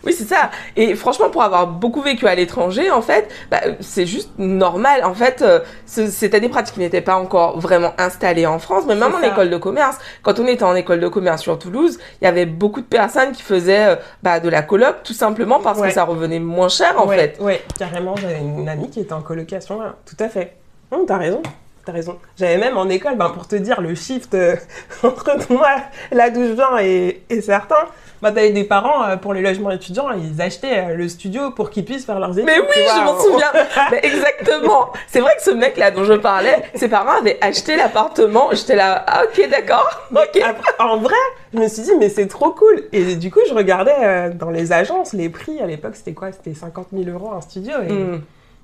Oui, 0.05 0.13
c'est 0.13 0.25
ça. 0.25 0.51
Et 0.75 0.95
franchement, 0.95 1.29
pour 1.29 1.41
avoir 1.43 1.67
beaucoup 1.67 2.01
vécu 2.01 2.27
à 2.27 2.35
l'étranger, 2.35 2.91
en 2.91 3.01
fait, 3.01 3.27
bah, 3.49 3.61
c'est 3.79 4.05
juste 4.05 4.29
normal. 4.37 5.03
En 5.03 5.13
fait, 5.13 5.41
euh, 5.41 5.59
c'était 5.85 6.39
des 6.39 6.49
pratiques 6.49 6.75
qui 6.75 6.79
n'étaient 6.79 7.01
pas 7.01 7.15
encore 7.15 7.59
vraiment 7.59 7.93
installées 7.97 8.45
en 8.45 8.59
France, 8.59 8.83
mais 8.87 8.95
même 8.95 9.13
en 9.15 9.19
ça. 9.21 9.27
école 9.27 9.49
de 9.49 9.57
commerce. 9.57 9.97
Quand 10.23 10.39
on 10.39 10.47
était 10.47 10.63
en 10.63 10.75
école 10.75 10.99
de 10.99 11.07
commerce 11.07 11.41
sur 11.41 11.57
Toulouse, 11.57 11.97
il 12.21 12.25
y 12.25 12.27
avait 12.27 12.45
beaucoup 12.45 12.81
de 12.81 12.85
personnes 12.85 13.31
qui 13.31 13.41
faisaient 13.41 13.85
euh, 13.87 13.95
bah, 14.23 14.39
de 14.39 14.49
la 14.49 14.61
coloc, 14.61 14.97
tout 15.03 15.13
simplement 15.13 15.59
parce 15.59 15.79
Ouais. 15.79 15.87
que 15.89 15.93
ça 15.93 16.03
revenait 16.03 16.39
moins 16.39 16.69
cher, 16.69 16.93
en 17.01 17.07
ouais, 17.07 17.17
fait. 17.17 17.37
Ouais, 17.41 17.61
carrément, 17.77 18.15
j'avais 18.15 18.39
une 18.39 18.69
amie 18.69 18.89
qui 18.89 18.99
était 18.99 19.13
en 19.13 19.21
colocation, 19.21 19.81
là. 19.81 19.95
tout 20.05 20.15
à 20.23 20.29
fait. 20.29 20.55
Hum, 20.91 21.01
t'as 21.07 21.17
raison, 21.17 21.41
t'as 21.83 21.91
raison. 21.91 22.17
J'avais 22.37 22.57
même 22.57 22.77
en 22.77 22.87
école, 22.89 23.15
ben, 23.17 23.29
pour 23.29 23.47
te 23.47 23.55
dire, 23.55 23.81
le 23.81 23.95
shift 23.95 24.33
euh, 24.35 24.55
entre 25.03 25.35
moi, 25.49 25.69
d'où 26.11 26.41
je 26.47 26.53
viens 26.53 26.77
et, 26.79 27.23
et 27.29 27.41
certains, 27.41 27.85
bah, 28.29 28.31
t'avais 28.31 28.51
des 28.51 28.63
parents, 28.63 29.03
euh, 29.03 29.17
pour 29.17 29.33
les 29.33 29.41
logements 29.41 29.69
étudiants, 29.71 30.07
ils 30.11 30.41
achetaient 30.41 30.79
euh, 30.89 30.95
le 30.95 31.07
studio 31.07 31.51
pour 31.51 31.69
qu'ils 31.69 31.85
puissent 31.85 32.05
faire 32.05 32.19
leurs 32.19 32.31
études. 32.37 32.45
Mais 32.45 32.59
oui, 32.59 32.65
je 32.75 33.03
m'en 33.03 33.19
souviens. 33.19 33.51
Mais 33.91 33.99
exactement. 34.03 34.91
C'est 35.07 35.19
vrai 35.19 35.31
que 35.37 35.43
ce 35.43 35.51
mec-là 35.51 35.91
dont 35.91 36.03
je 36.03 36.13
parlais, 36.13 36.63
ses 36.73 36.87
parents 36.89 37.19
avaient 37.19 37.37
acheté 37.41 37.75
l'appartement. 37.75 38.49
J'étais 38.51 38.75
là, 38.75 39.03
ah, 39.07 39.23
ok, 39.25 39.49
d'accord. 39.49 39.87
Ok. 40.11 40.41
Après, 40.43 40.71
en 40.79 40.97
vrai, 40.97 41.13
je 41.53 41.59
me 41.59 41.67
suis 41.67 41.83
dit, 41.83 41.91
mais 41.99 42.09
c'est 42.09 42.27
trop 42.27 42.49
cool. 42.51 42.83
Et 42.91 43.15
du 43.15 43.29
coup, 43.31 43.39
je 43.47 43.53
regardais 43.53 43.93
euh, 44.03 44.29
dans 44.33 44.49
les 44.49 44.71
agences 44.73 45.13
les 45.13 45.29
prix. 45.29 45.59
À 45.61 45.67
l'époque, 45.67 45.95
c'était 45.95 46.13
quoi? 46.13 46.31
C'était 46.31 46.53
50 46.55 46.87
000 46.93 47.09
euros 47.15 47.31
un 47.31 47.41
studio. 47.41 47.73
Et, 47.87 47.91
Hmm. 47.93 48.21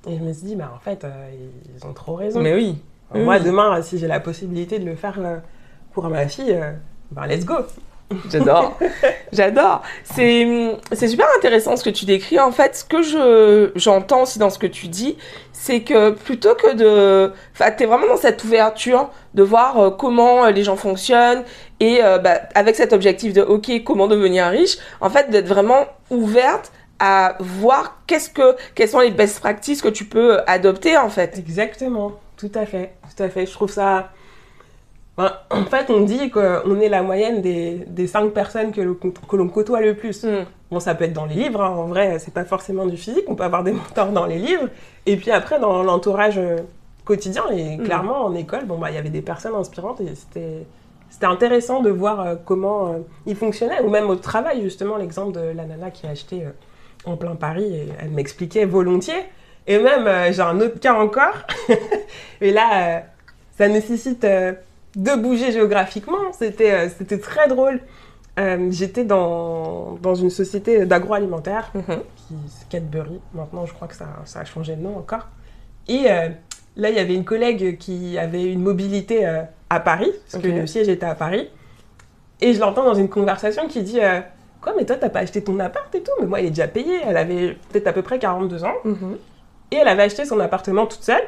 et 0.07 0.17
je 0.17 0.23
me 0.23 0.33
suis 0.33 0.47
dit, 0.47 0.55
bah, 0.55 0.71
en 0.75 0.79
fait, 0.79 1.03
euh, 1.03 1.09
ils 1.77 1.85
ont 1.85 1.93
trop 1.93 2.15
raison. 2.15 2.39
Mais 2.41 2.53
oui. 2.55 2.77
Alors, 3.13 3.25
Moi, 3.25 3.35
oui. 3.37 3.45
demain, 3.45 3.81
si 3.83 3.99
j'ai 3.99 4.07
la 4.07 4.19
possibilité 4.19 4.79
de 4.79 4.85
le 4.85 4.95
faire 4.95 5.15
euh, 5.19 5.37
pour 5.93 6.07
ma 6.09 6.27
fille, 6.27 6.53
euh, 6.53 6.71
ben, 7.11 7.27
let's 7.27 7.45
go. 7.45 7.55
J'adore. 8.29 8.77
J'adore. 9.33 9.81
C'est, 10.03 10.47
c'est 10.91 11.07
super 11.07 11.27
intéressant 11.37 11.75
ce 11.75 11.83
que 11.83 11.89
tu 11.89 12.05
décris. 12.05 12.39
En 12.39 12.51
fait, 12.51 12.75
ce 12.75 12.83
que 12.83 13.01
je, 13.01 13.71
j'entends 13.75 14.23
aussi 14.23 14.39
dans 14.39 14.49
ce 14.49 14.59
que 14.59 14.67
tu 14.67 14.87
dis, 14.87 15.17
c'est 15.53 15.81
que 15.81 16.11
plutôt 16.11 16.55
que 16.55 16.73
de, 16.73 17.31
enfin, 17.53 17.71
t'es 17.71 17.85
vraiment 17.85 18.07
dans 18.07 18.17
cette 18.17 18.43
ouverture 18.43 19.09
de 19.35 19.43
voir 19.43 19.77
euh, 19.79 19.89
comment 19.91 20.45
euh, 20.45 20.51
les 20.51 20.63
gens 20.63 20.75
fonctionnent 20.75 21.43
et 21.79 22.03
euh, 22.03 22.17
bah, 22.17 22.41
avec 22.55 22.75
cet 22.75 22.93
objectif 22.93 23.33
de, 23.33 23.41
ok, 23.41 23.83
comment 23.83 24.07
devenir 24.07 24.47
riche, 24.47 24.77
en 25.01 25.09
fait, 25.09 25.29
d'être 25.29 25.47
vraiment 25.47 25.85
ouverte 26.09 26.71
à 26.99 27.35
voir 27.39 28.01
qu'est-ce 28.07 28.29
que, 28.29 28.55
quelles 28.75 28.89
sont 28.89 28.99
les 28.99 29.11
best 29.11 29.39
practices 29.39 29.81
que 29.81 29.87
tu 29.87 30.05
peux 30.05 30.39
adopter, 30.47 30.97
en 30.97 31.09
fait. 31.09 31.37
Exactement, 31.37 32.13
tout 32.37 32.51
à 32.55 32.65
fait, 32.65 32.93
tout 33.15 33.23
à 33.23 33.29
fait. 33.29 33.45
Je 33.45 33.51
trouve 33.51 33.71
ça. 33.71 34.09
En 35.17 35.65
fait, 35.65 35.89
on 35.89 36.01
dit 36.01 36.31
qu'on 36.31 36.79
est 36.79 36.89
la 36.89 37.03
moyenne 37.03 37.41
des, 37.41 37.83
des 37.87 38.07
cinq 38.07 38.31
personnes 38.31 38.71
que 38.71 38.81
l'on 38.81 38.95
que 38.95 39.35
l'on 39.35 39.49
côtoie 39.49 39.81
le 39.81 39.95
plus. 39.95 40.23
Hmm. 40.23 40.45
Bon, 40.71 40.79
ça 40.79 40.95
peut 40.95 41.03
être 41.03 41.13
dans 41.13 41.25
les 41.25 41.35
livres, 41.35 41.61
hein. 41.61 41.69
en 41.69 41.87
vrai, 41.87 42.17
c'est 42.19 42.33
pas 42.33 42.45
forcément 42.45 42.85
du 42.85 42.95
physique, 42.95 43.25
on 43.27 43.35
peut 43.35 43.43
avoir 43.43 43.63
des 43.63 43.73
mentors 43.73 44.11
dans 44.11 44.25
les 44.25 44.39
livres. 44.39 44.69
Et 45.05 45.17
puis 45.17 45.29
après, 45.31 45.59
dans 45.59 45.83
l'entourage 45.83 46.37
euh, 46.37 46.57
quotidien, 47.03 47.43
et 47.51 47.75
Mhm. 47.77 47.83
clairement 47.83 48.25
en 48.25 48.33
école, 48.35 48.65
bon, 48.65 48.77
bah, 48.77 48.89
il 48.89 48.95
y 48.95 48.97
avait 48.97 49.09
des 49.09 49.21
personnes 49.21 49.55
inspirantes 49.55 50.01
et 50.01 50.15
c'était. 50.15 50.65
C'était 51.09 51.25
intéressant 51.25 51.81
de 51.81 51.89
voir 51.89 52.21
euh, 52.21 52.35
comment 52.45 52.87
euh, 52.87 52.97
ils 53.25 53.35
fonctionnaient, 53.35 53.81
ou 53.81 53.89
même 53.89 54.09
au 54.09 54.15
travail, 54.15 54.61
justement, 54.61 54.95
l'exemple 54.95 55.33
de 55.33 55.41
la 55.53 55.65
nana 55.65 55.91
qui 55.91 56.07
a 56.07 56.11
acheté 56.11 56.43
en 57.03 57.17
plein 57.17 57.35
Paris, 57.35 57.65
et 57.65 57.89
elle 57.99 58.11
m'expliquait 58.11 58.63
volontiers. 58.63 59.25
Et 59.67 59.77
même, 59.77 60.07
j'ai 60.31 60.41
un 60.41 60.57
autre 60.61 60.79
cas 60.79 60.93
encore, 60.93 61.33
et 62.41 62.51
là, 62.51 63.03
ça 63.57 63.67
nécessite 63.67 64.25
de 64.95 65.15
bouger 65.21 65.51
géographiquement, 65.51 66.31
c'était 66.37 66.71
euh, 66.71 66.89
c'était 66.97 67.19
très 67.19 67.47
drôle. 67.47 67.79
Euh, 68.39 68.67
J'étais 68.71 69.03
dans, 69.03 69.97
dans 70.01 70.15
une 70.15 70.29
société 70.29 70.85
d'agroalimentaire, 70.85 71.71
Mhm. 71.73 71.99
qui 72.15 72.35
Cadbury. 72.69 73.19
Maintenant, 73.33 73.65
je 73.65 73.73
crois 73.73 73.87
que 73.87 73.95
ça, 73.95 74.07
ça 74.25 74.39
a 74.39 74.45
changé 74.45 74.75
de 74.75 74.81
nom 74.81 74.97
encore. 74.97 75.27
Et 75.87 76.09
euh, 76.09 76.29
là, 76.77 76.89
il 76.89 76.95
y 76.95 76.99
avait 76.99 77.13
une 77.15 77.25
collègue 77.25 77.77
qui 77.77 78.17
avait 78.17 78.43
une 78.51 78.61
mobilité 78.61 79.25
euh, 79.27 79.41
à 79.69 79.79
Paris, 79.81 80.11
parce 80.31 80.41
que 80.43 80.47
le 80.49 80.65
siège 80.67 80.87
était 80.87 81.05
à 81.05 81.15
Paris. 81.15 81.49
Et 82.39 82.53
je 82.53 82.59
l'entends 82.59 82.83
dans 82.85 82.93
une 82.95 83.09
conversation 83.09 83.67
qui 83.67 83.83
dit 83.83 83.99
Quoi, 84.61 84.73
mais 84.77 84.85
toi, 84.85 84.95
t'as 84.95 85.09
pas 85.09 85.19
acheté 85.19 85.43
ton 85.43 85.59
appart 85.59 85.93
et 85.95 86.01
tout? 86.01 86.11
Mais 86.21 86.27
moi, 86.27 86.39
il 86.39 86.47
est 86.47 86.49
déjà 86.49 86.67
payé. 86.67 86.99
Elle 87.05 87.17
avait 87.17 87.57
peut-être 87.71 87.87
à 87.87 87.93
peu 87.93 88.01
près 88.01 88.19
42 88.19 88.63
ans. 88.63 88.73
Mhm. 88.85 89.17
Et 89.71 89.75
elle 89.77 89.87
avait 89.87 90.03
acheté 90.03 90.25
son 90.25 90.39
appartement 90.39 90.85
toute 90.85 91.03
seule. 91.03 91.23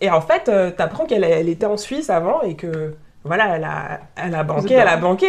Et 0.00 0.10
en 0.10 0.20
fait, 0.20 0.48
euh, 0.48 0.70
t'apprends 0.70 1.04
qu'elle 1.06 1.24
elle 1.24 1.48
était 1.48 1.66
en 1.66 1.76
Suisse 1.76 2.10
avant 2.10 2.42
et 2.42 2.54
que, 2.54 2.94
voilà, 3.24 3.56
elle 3.56 3.64
a, 3.64 4.00
elle 4.16 4.34
a 4.34 4.42
banqué, 4.44 4.74
elle 4.74 4.88
a 4.88 4.96
banqué. 4.96 5.28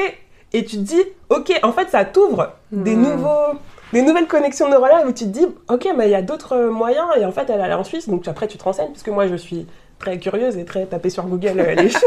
Et 0.54 0.66
tu 0.66 0.78
te 0.78 0.82
dis, 0.82 1.02
ok, 1.30 1.60
en 1.64 1.72
fait, 1.72 1.90
ça 1.90 2.06
t'ouvre 2.06 2.52
des, 2.72 2.96
Hmm. 2.96 3.02
nouveaux, 3.04 3.58
des 3.94 4.02
nouvelles 4.02 4.28
connexions 4.28 4.70
neuronales 4.70 5.08
où 5.08 5.12
tu 5.14 5.26
te 5.26 5.30
dis, 5.30 5.48
ok, 5.70 5.90
mais 5.98 6.08
il 6.08 6.12
y 6.12 6.16
a 6.16 6.22
d'autres 6.22 6.58
moyens. 6.70 7.08
Et 7.20 7.26
en 7.26 7.32
fait, 7.32 7.50
elle 7.50 7.62
allait 7.62 7.74
en 7.74 7.84
Suisse. 7.84 8.08
Donc 8.10 8.28
après, 8.28 8.48
tu 8.48 8.58
te 8.58 8.64
renseignes, 8.64 8.92
puisque 8.92 9.10
moi, 9.10 9.28
je 9.28 9.36
suis 9.36 9.66
très 10.00 10.18
curieuse 10.20 10.58
et 10.58 10.66
très 10.66 10.86
tapée 10.86 11.10
sur 11.10 11.24
Google 11.26 11.60
euh, 11.60 11.76
les 11.76 11.90
choses. 11.90 12.02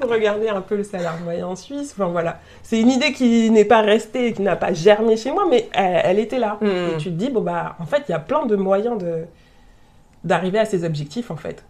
pour 0.00 0.10
regarder 0.10 0.48
un 0.48 0.60
peu 0.60 0.76
le 0.76 0.84
salaire 0.84 1.14
moyen 1.24 1.46
en 1.46 1.56
Suisse. 1.56 1.92
Enfin 1.96 2.10
voilà. 2.10 2.38
C'est 2.62 2.80
une 2.80 2.90
idée 2.90 3.12
qui 3.12 3.50
n'est 3.50 3.64
pas 3.64 3.80
restée, 3.80 4.32
qui 4.32 4.42
n'a 4.42 4.56
pas 4.56 4.72
germé 4.72 5.16
chez 5.16 5.32
moi, 5.32 5.44
mais 5.48 5.68
elle, 5.72 6.00
elle 6.04 6.18
était 6.18 6.38
là. 6.38 6.58
Hmm. 6.60 6.66
Et 6.66 6.96
tu 6.98 7.04
te 7.10 7.14
dis, 7.14 7.30
bon 7.30 7.40
bah, 7.40 7.76
en 7.80 7.86
fait, 7.86 8.02
il 8.08 8.12
y 8.12 8.14
a 8.14 8.18
plein 8.20 8.46
de 8.46 8.56
moyens 8.56 8.98
de 8.98 9.24
d'arriver 10.24 10.58
à 10.58 10.64
ses 10.64 10.84
objectifs, 10.84 11.30
en 11.30 11.36
fait. 11.36 11.64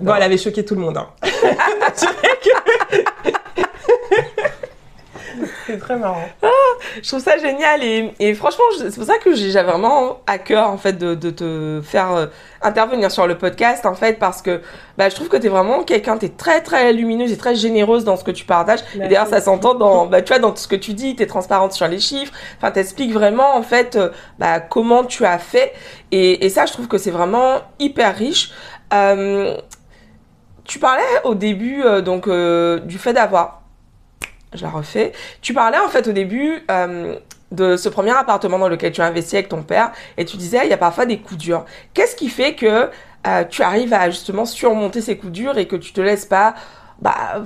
Bon, 0.00 0.14
elle 0.14 0.22
avait 0.22 0.38
choqué 0.38 0.64
tout 0.64 0.74
le 0.74 0.80
monde. 0.80 0.96
Hein. 0.96 1.08
C'est 5.72 5.78
très 5.78 5.96
marrant. 5.96 6.28
Je 7.00 7.08
trouve 7.08 7.20
ça 7.22 7.38
génial 7.38 7.82
et, 7.82 8.12
et 8.20 8.34
franchement, 8.34 8.64
c'est 8.78 8.94
pour 8.94 9.04
ça 9.06 9.16
que 9.16 9.34
j'ai 9.34 9.50
vraiment 9.50 10.20
à 10.26 10.36
cœur 10.36 10.68
en 10.68 10.76
fait 10.76 10.98
de, 10.98 11.14
de 11.14 11.30
te 11.30 11.80
faire 11.82 12.12
euh, 12.12 12.26
intervenir 12.60 13.10
sur 13.10 13.26
le 13.26 13.38
podcast 13.38 13.86
en 13.86 13.94
fait 13.94 14.18
parce 14.18 14.42
que 14.42 14.60
bah, 14.98 15.08
je 15.08 15.14
trouve 15.14 15.28
que 15.28 15.38
t'es 15.38 15.48
vraiment 15.48 15.82
quelqu'un, 15.84 16.18
t'es 16.18 16.28
très 16.28 16.60
très 16.60 16.92
lumineuse 16.92 17.32
et 17.32 17.38
très 17.38 17.54
généreuse 17.54 18.04
dans 18.04 18.16
ce 18.16 18.24
que 18.24 18.30
tu 18.32 18.44
partages. 18.44 18.80
Et 18.96 18.98
d'ailleurs, 18.98 19.28
ça 19.28 19.40
s'entend 19.40 19.74
dans, 19.74 20.04
bah, 20.04 20.20
tu 20.20 20.34
vois, 20.34 20.40
dans 20.40 20.50
tout 20.50 20.58
ce 20.58 20.68
que 20.68 20.76
tu 20.76 20.92
dis, 20.92 21.16
t'es 21.16 21.26
transparente 21.26 21.72
sur 21.72 21.88
les 21.88 22.00
chiffres. 22.00 22.34
Enfin, 22.58 22.70
t'expliques 22.70 23.14
vraiment 23.14 23.56
en 23.56 23.62
fait 23.62 23.96
euh, 23.96 24.10
bah, 24.38 24.60
comment 24.60 25.04
tu 25.04 25.24
as 25.24 25.38
fait 25.38 25.72
et, 26.10 26.44
et 26.44 26.50
ça, 26.50 26.66
je 26.66 26.72
trouve 26.74 26.86
que 26.88 26.98
c'est 26.98 27.10
vraiment 27.10 27.62
hyper 27.78 28.14
riche. 28.14 28.52
Euh, 28.92 29.56
tu 30.64 30.78
parlais 30.78 31.02
au 31.24 31.34
début 31.34 31.82
donc 32.04 32.28
du 32.28 32.98
fait 32.98 33.12
d'avoir, 33.14 33.61
je 34.54 34.62
la 34.62 34.70
refais. 34.70 35.12
Tu 35.40 35.54
parlais 35.54 35.78
en 35.78 35.88
fait 35.88 36.06
au 36.08 36.12
début 36.12 36.64
euh, 36.70 37.16
de 37.50 37.76
ce 37.76 37.88
premier 37.88 38.12
appartement 38.12 38.58
dans 38.58 38.68
lequel 38.68 38.92
tu 38.92 39.00
as 39.00 39.06
investi 39.06 39.36
avec 39.36 39.48
ton 39.48 39.62
père 39.62 39.92
et 40.16 40.24
tu 40.24 40.36
disais 40.36 40.60
il 40.64 40.70
y 40.70 40.72
a 40.72 40.78
parfois 40.78 41.06
des 41.06 41.18
coups 41.18 41.38
durs. 41.38 41.64
Qu'est-ce 41.94 42.16
qui 42.16 42.28
fait 42.28 42.54
que 42.54 42.88
euh, 43.26 43.44
tu 43.48 43.62
arrives 43.62 43.92
à 43.92 44.10
justement 44.10 44.44
surmonter 44.44 45.00
ces 45.00 45.16
coups 45.16 45.32
durs 45.32 45.58
et 45.58 45.66
que 45.66 45.76
tu 45.76 45.92
te 45.92 46.00
laisses 46.00 46.26
pas 46.26 46.54
bah, 47.00 47.42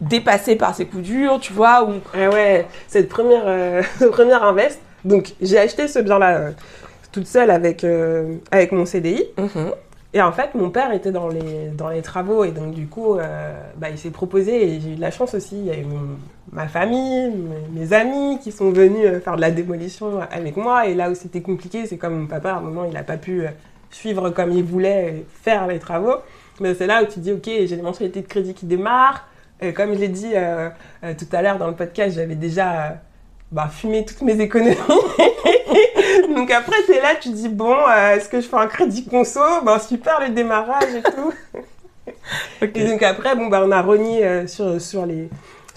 dépasser 0.00 0.56
par 0.56 0.74
ces 0.74 0.86
coups 0.86 1.02
durs, 1.02 1.40
tu 1.40 1.52
vois 1.52 1.84
ou 1.84 1.94
Eh 2.14 2.28
ouais, 2.28 2.66
cette 2.88 3.08
première, 3.08 3.42
euh, 3.46 3.82
ce 3.98 4.06
premier 4.06 4.32
invest. 4.34 4.80
Donc, 5.04 5.34
j'ai 5.40 5.58
acheté 5.58 5.88
ce 5.88 5.98
bien-là 5.98 6.36
euh, 6.36 6.50
toute 7.12 7.26
seule 7.26 7.50
avec, 7.50 7.84
avec 8.50 8.72
mon 8.72 8.84
CDI. 8.86 9.24
Mhm. 9.38 9.72
Et 10.12 10.20
en 10.20 10.32
fait, 10.32 10.54
mon 10.54 10.70
père 10.70 10.92
était 10.92 11.12
dans 11.12 11.28
les, 11.28 11.68
dans 11.72 11.88
les 11.88 12.02
travaux. 12.02 12.44
Et 12.44 12.50
donc, 12.50 12.72
du 12.74 12.86
coup, 12.88 13.16
euh, 13.18 13.52
bah, 13.76 13.90
il 13.90 13.98
s'est 13.98 14.10
proposé. 14.10 14.74
Et 14.74 14.80
j'ai 14.80 14.90
eu 14.90 14.94
de 14.96 15.00
la 15.00 15.10
chance 15.10 15.34
aussi. 15.34 15.56
Il 15.58 15.66
y 15.66 15.70
a 15.70 15.76
eu 15.76 15.84
mon- 15.84 16.16
ma 16.52 16.68
famille, 16.68 17.32
mes, 17.72 17.92
amis 17.92 18.38
qui 18.40 18.52
sont 18.52 18.70
venus 18.70 19.04
euh, 19.04 19.20
faire 19.20 19.36
de 19.36 19.40
la 19.40 19.50
démolition 19.50 20.20
avec 20.30 20.56
moi. 20.56 20.86
Et 20.86 20.94
là 20.94 21.10
où 21.10 21.14
c'était 21.14 21.42
compliqué, 21.42 21.86
c'est 21.86 21.96
comme 21.96 22.18
mon 22.18 22.26
papa, 22.26 22.52
à 22.52 22.56
un 22.56 22.60
moment, 22.60 22.84
il 22.84 22.92
n'a 22.92 23.02
pas 23.02 23.16
pu 23.16 23.42
euh, 23.42 23.50
suivre 23.90 24.30
comme 24.30 24.52
il 24.52 24.64
voulait 24.64 25.08
et 25.08 25.26
faire 25.42 25.66
les 25.66 25.78
travaux. 25.78 26.16
Mais 26.60 26.74
c'est 26.74 26.86
là 26.86 27.02
où 27.02 27.06
tu 27.06 27.20
dis, 27.20 27.32
OK, 27.32 27.44
j'ai 27.46 27.76
des 27.76 27.82
mensualités 27.82 28.20
de 28.20 28.26
crédit 28.26 28.54
qui 28.54 28.66
démarrent. 28.66 29.26
Et 29.60 29.72
comme 29.72 29.94
je 29.94 29.98
l'ai 29.98 30.08
dit 30.08 30.32
euh, 30.34 30.70
euh, 31.04 31.14
tout 31.18 31.26
à 31.32 31.42
l'heure 31.42 31.58
dans 31.58 31.68
le 31.68 31.74
podcast, 31.74 32.16
j'avais 32.16 32.34
déjà 32.34 32.72
euh, 32.72 32.90
bah, 33.52 33.68
fumé 33.70 34.04
toutes 34.04 34.22
mes 34.22 34.40
économies. 34.40 34.76
Donc 36.34 36.50
après, 36.50 36.76
es 36.88 37.00
là, 37.00 37.14
tu 37.20 37.30
dis, 37.30 37.48
bon, 37.48 37.74
euh, 37.74 38.14
est-ce 38.14 38.28
que 38.28 38.40
je 38.40 38.46
fais 38.46 38.56
un 38.56 38.66
crédit 38.66 39.04
conso? 39.04 39.40
Ben 39.64 39.78
super 39.78 40.20
le 40.20 40.30
démarrage 40.30 40.94
et 40.94 41.02
tout. 41.02 41.32
Et 42.62 42.84
donc 42.84 43.02
après, 43.02 43.34
bon, 43.34 43.48
bah, 43.48 43.62
on 43.64 43.70
a 43.70 43.82
renié 43.82 44.24
euh, 44.24 44.46
sur, 44.46 44.80
sur, 44.80 45.06
les, 45.06 45.28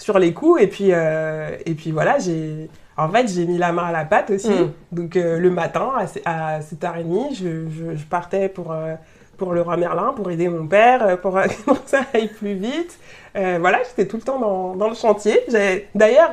sur 0.04 0.18
les 0.18 0.32
coûts. 0.34 0.58
Et 0.58 0.66
puis, 0.66 0.88
euh, 0.92 1.56
et 1.66 1.74
puis 1.74 1.90
voilà, 1.90 2.18
j'ai... 2.18 2.68
En 2.96 3.08
fait, 3.08 3.26
j'ai 3.26 3.44
mis 3.44 3.58
la 3.58 3.72
main 3.72 3.86
à 3.86 3.92
la 3.92 4.04
pâte 4.04 4.30
aussi. 4.30 4.48
Mm. 4.50 4.70
Donc 4.92 5.16
euh, 5.16 5.38
le 5.38 5.50
matin, 5.50 5.90
à, 5.98 6.06
se- 6.06 6.20
à 6.24 6.60
7h30, 6.60 7.34
je, 7.34 7.68
je, 7.68 7.96
je 7.96 8.04
partais 8.04 8.48
pour, 8.48 8.70
euh, 8.70 8.94
pour 9.36 9.52
le 9.52 9.62
roi 9.62 9.76
Merlin, 9.76 10.12
pour 10.14 10.30
aider 10.30 10.48
mon 10.48 10.66
père, 10.68 11.18
pour 11.22 11.32
que 11.34 11.48
ça 11.86 12.02
aille 12.12 12.28
plus 12.28 12.54
vite. 12.54 12.98
Voilà, 13.34 13.78
j'étais 13.88 14.06
tout 14.06 14.16
le 14.16 14.22
temps 14.22 14.38
dans, 14.38 14.76
dans 14.76 14.88
le 14.88 14.94
chantier. 14.94 15.40
J'ai- 15.48 15.88
D'ailleurs, 15.96 16.30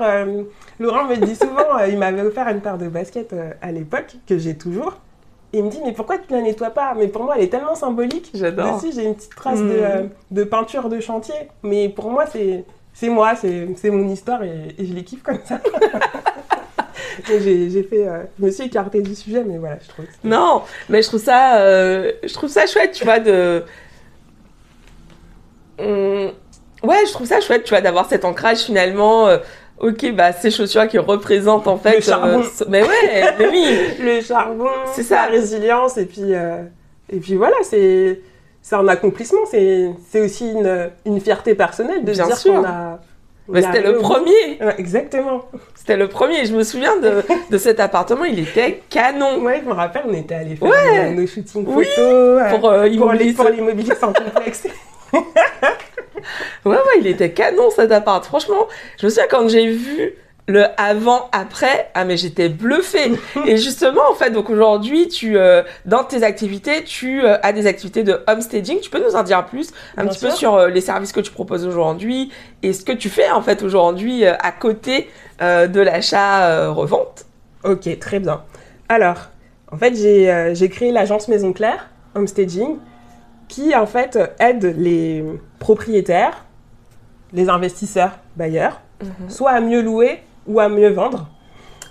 Laurent 0.80 1.06
me 1.06 1.16
dit 1.16 1.36
souvent, 1.36 1.80
il 1.90 1.98
m'avait 1.98 2.22
offert 2.22 2.48
une 2.50 2.62
paire 2.62 2.78
de 2.78 2.88
baskets 2.90 3.34
à 3.62 3.72
l'époque, 3.72 4.18
que 4.28 4.38
j'ai 4.38 4.56
toujours. 4.56 5.00
Et 5.54 5.58
il 5.60 5.64
me 5.66 5.70
dit, 5.72 5.80
mais 5.84 5.94
pourquoi 5.94 6.20
tu 6.20 6.32
la 6.32 6.42
nettoies 6.44 6.70
pas? 6.70 6.94
Mais 6.96 7.08
pour 7.08 7.24
moi, 7.24 7.34
elle 7.38 7.44
est 7.46 7.50
tellement 7.50 7.74
symbolique. 7.76 8.30
J'adore. 8.36 8.76
Dessus, 8.76 8.94
j'ai 8.96 9.04
une 9.06 9.16
petite 9.16 9.36
trace 9.36 9.60
Mm. 9.60 9.68
de, 9.68 9.74
euh, 9.80 10.04
de 10.30 10.44
peinture 10.44 10.88
de 10.90 11.00
chantier. 11.00 11.34
Mais 11.64 11.90
pour 11.90 12.10
moi, 12.12 12.26
c'est 12.32 12.64
c'est 13.02 13.10
moi, 13.10 13.34
c'est 13.36 13.90
mon 13.90 14.08
histoire 14.10 14.44
et, 14.44 14.76
et 14.78 14.86
je 14.86 14.94
les 14.94 15.04
kiffe 15.04 15.24
comme 15.24 15.40
ça. 15.44 15.60
J'ai 17.28 17.84
fait, 17.84 18.08
euh, 18.08 18.24
je 18.40 18.46
me 18.46 18.52
suis 18.52 18.66
écartée 18.66 19.02
du 19.02 19.16
sujet, 19.16 19.44
mais 19.44 19.58
voilà, 19.58 19.78
je 19.84 19.88
trouve. 19.90 20.06
que 20.06 20.12
Non, 20.24 20.62
mais 20.88 21.02
je 21.02 21.08
trouve 21.08 21.22
ça, 21.22 21.58
euh, 21.60 22.12
je 22.24 22.34
trouve 22.34 22.50
ça 22.50 22.68
chouette, 22.68 22.92
tu 22.94 23.04
vois, 23.04 23.20
de. 23.20 23.64
Hum, 25.80 26.32
Ouais, 26.84 26.98
je 27.08 27.12
trouve 27.12 27.28
ça 27.28 27.40
chouette, 27.42 27.64
tu 27.64 27.70
vois, 27.72 27.82
d'avoir 27.82 28.08
cet 28.10 28.24
ancrage 28.26 28.60
finalement. 28.60 29.28
euh, 29.28 29.38
ok, 29.80 30.14
bah 30.14 30.32
ces 30.34 30.50
chaussures 30.52 30.88
qui 30.88 30.98
représentent 30.98 31.68
en 31.68 31.78
fait. 31.78 31.96
Le 31.98 32.02
charbon. 32.02 32.44
Mais 32.70 32.82
ouais, 32.84 33.34
mais 33.40 33.48
oui. 33.50 33.78
Le 34.00 34.22
charbon, 34.22 34.70
C'est 34.94 35.04
ça. 35.04 35.26
la 35.26 35.32
résilience, 35.32 35.98
et 35.98 36.06
puis, 36.06 36.32
et 36.32 37.20
puis 37.20 37.36
voilà, 37.36 37.56
c'est 37.64 38.22
c'est 38.62 38.76
un 38.76 38.88
accomplissement, 38.88 39.42
c'est 39.50 40.22
aussi 40.22 40.50
une, 40.52 40.90
une 41.06 41.20
fierté 41.20 41.56
personnelle 41.56 42.04
de 42.04 42.12
Bien 42.14 42.26
dire 42.28 42.44
qu'on 42.44 42.64
a. 42.64 43.00
est 43.54 43.62
c'était 43.62 43.82
le 43.82 43.98
premier. 43.98 44.58
Ouais, 44.62 44.76
exactement. 44.78 45.44
C'était 45.76 45.98
le 45.98 46.08
premier. 46.08 46.46
Je 46.46 46.56
me 46.56 46.64
souviens 46.64 46.96
de, 46.98 47.22
de 47.50 47.58
cet 47.58 47.80
appartement, 47.80 48.24
il 48.26 48.40
était 48.40 48.82
canon. 48.90 49.42
Ouais, 49.44 49.62
je 49.64 49.68
me 49.68 49.74
rappelle, 49.74 50.04
on 50.08 50.14
était 50.14 50.36
allés 50.36 50.56
faire 50.56 50.70
Ouais. 50.70 51.10
nos, 51.14 51.26
shootings 51.28 51.66
Oui, 51.68 51.86
photos. 51.86 51.98
euh, 52.00 52.50
Pour, 52.52 52.70
euh, 52.70 52.78
pour 52.84 52.88
immobiliser. 52.88 53.26
les, 53.30 53.34
pour 53.34 53.50
l'immobilier 53.50 53.96
sans 53.96 54.14
complexe. 54.14 54.68
Ouais, 56.66 56.76
ouais, 56.76 57.00
il 57.00 57.08
était 57.08 57.32
canon 57.32 57.72
cet 57.72 57.92
appart. 57.92 58.24
Franchement, 58.24 58.68
je 59.00 59.06
me 59.08 59.10
souviens 59.10 59.26
quand 59.30 59.48
j'ai 59.50 59.68
vu 59.72 60.14
le 60.52 60.66
avant-après, 60.78 61.90
ah 61.94 62.06
mais 62.06 62.18
j'étais 62.18 62.50
bluffée. 62.50 63.14
Et 63.46 63.58
justement, 63.58 64.02
en 64.10 64.16
fait, 64.16 64.32
donc 64.32 64.50
aujourd'hui, 64.50 65.08
tu, 65.08 65.38
euh, 65.38 65.64
dans 65.86 66.04
tes 66.04 66.24
activités, 66.24 66.84
tu 66.84 67.24
euh, 67.24 67.38
as 67.42 67.54
des 67.54 67.68
activités 67.68 68.04
de 68.04 68.22
homestaging. 68.28 68.80
Tu 68.80 68.90
peux 68.90 69.04
nous 69.04 69.16
en 69.16 69.24
dire 69.24 69.46
plus, 69.46 69.72
un 69.98 70.04
Bien 70.04 70.12
petit 70.12 70.26
peu 70.26 70.32
sur 70.32 70.56
euh, 70.56 70.68
les 70.70 70.82
services 70.82 71.12
que 71.12 71.20
tu 71.20 71.32
proposes 71.32 71.66
aujourd'hui 71.66 72.32
et 72.62 72.74
ce 72.74 72.84
que 72.84 72.92
tu 72.92 73.10
fais 73.10 73.32
en 73.32 73.42
fait 73.42 73.64
aujourd'hui 73.64 74.26
à 74.26 74.52
côté 74.52 75.10
de 75.40 75.82
l'achat-revente. 75.82 77.26
Ok, 77.64 77.98
très 78.00 78.20
bien. 78.20 78.44
Alors, 78.90 79.30
en 79.72 79.78
fait, 79.78 79.96
j'ai 79.96 80.52
j'ai 80.54 80.70
créé 80.70 80.92
l'agence 80.92 81.28
Maison 81.28 81.52
Claire, 81.52 81.90
Homestaging, 82.14 82.78
qui 83.48 83.76
en 83.76 83.88
fait 83.88 84.20
aide 84.40 84.76
les 84.78 85.24
propriétaires, 85.58 86.46
les 87.34 87.50
investisseurs, 87.50 88.20
bailleurs, 88.36 88.82
soit 89.30 89.52
à 89.52 89.62
mieux 89.62 89.82
louer 89.82 90.22
ou 90.48 90.60
à 90.60 90.70
mieux 90.70 90.90
vendre. 90.90 91.28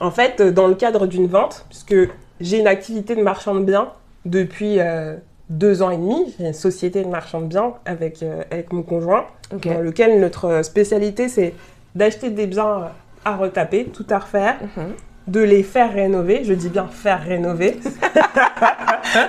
En 0.01 0.11
fait, 0.11 0.41
euh, 0.41 0.51
dans 0.51 0.67
le 0.67 0.75
cadre 0.75 1.07
d'une 1.07 1.27
vente, 1.27 1.67
puisque 1.69 1.95
j'ai 2.41 2.59
une 2.59 2.67
activité 2.67 3.15
de 3.15 3.23
marchand 3.23 3.55
de 3.55 3.65
biens 3.65 3.89
depuis 4.25 4.81
euh, 4.81 5.17
deux 5.51 5.83
ans 5.83 5.91
et 5.91 5.97
demi, 5.97 6.35
j'ai 6.39 6.47
une 6.49 6.53
société 6.55 7.03
de 7.05 7.09
marchand 7.09 7.41
de 7.41 7.47
biens 7.47 7.75
avec, 7.85 8.23
euh, 8.23 8.43
avec 8.51 8.73
mon 8.73 8.83
conjoint, 8.83 9.27
dans 9.75 9.81
lequel 9.81 10.21
notre 10.21 10.63
spécialité 10.65 11.29
c'est 11.29 11.55
d'acheter 11.95 12.31
des 12.31 12.47
biens 12.47 12.91
à 13.25 13.37
retaper, 13.37 13.87
tout 13.87 14.07
à 14.11 14.19
refaire, 14.19 14.57
Mhm. 14.77 14.93
De 15.27 15.41
les 15.41 15.63
faire 15.63 15.93
rénover. 15.93 16.43
Je 16.45 16.55
dis 16.55 16.69
bien 16.69 16.89
faire 16.91 17.23
rénover. 17.23 17.79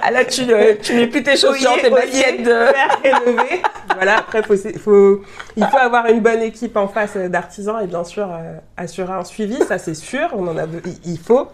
Ah 0.03 0.11
là, 0.11 0.25
tu, 0.25 0.41
euh, 0.51 0.75
tu 0.81 0.93
mets 0.95 1.07
plus 1.07 1.23
tes 1.23 1.35
chaussures, 1.35 1.71
tes 1.81 1.89
baskets 1.89 2.43
de... 2.43 2.45
faire 2.45 2.99
rénover. 3.03 3.61
voilà, 3.95 4.17
après, 4.19 4.43
faut, 4.43 4.55
faut- 4.79 5.21
il 5.55 5.65
faut 5.65 5.77
avoir 5.77 6.05
une 6.07 6.19
bonne 6.19 6.41
équipe 6.41 6.77
en 6.77 6.87
face 6.87 7.13
euh, 7.15 7.29
d'artisans 7.29 7.77
et 7.83 7.87
bien 7.87 8.03
sûr 8.03 8.27
euh, 8.31 8.57
assurer 8.77 9.13
un 9.13 9.23
suivi, 9.23 9.57
ça 9.67 9.77
c'est 9.79 9.95
sûr, 9.95 10.29
on 10.33 10.47
en 10.47 10.57
a, 10.57 10.63
il- 11.05 11.17
faut. 11.19 11.47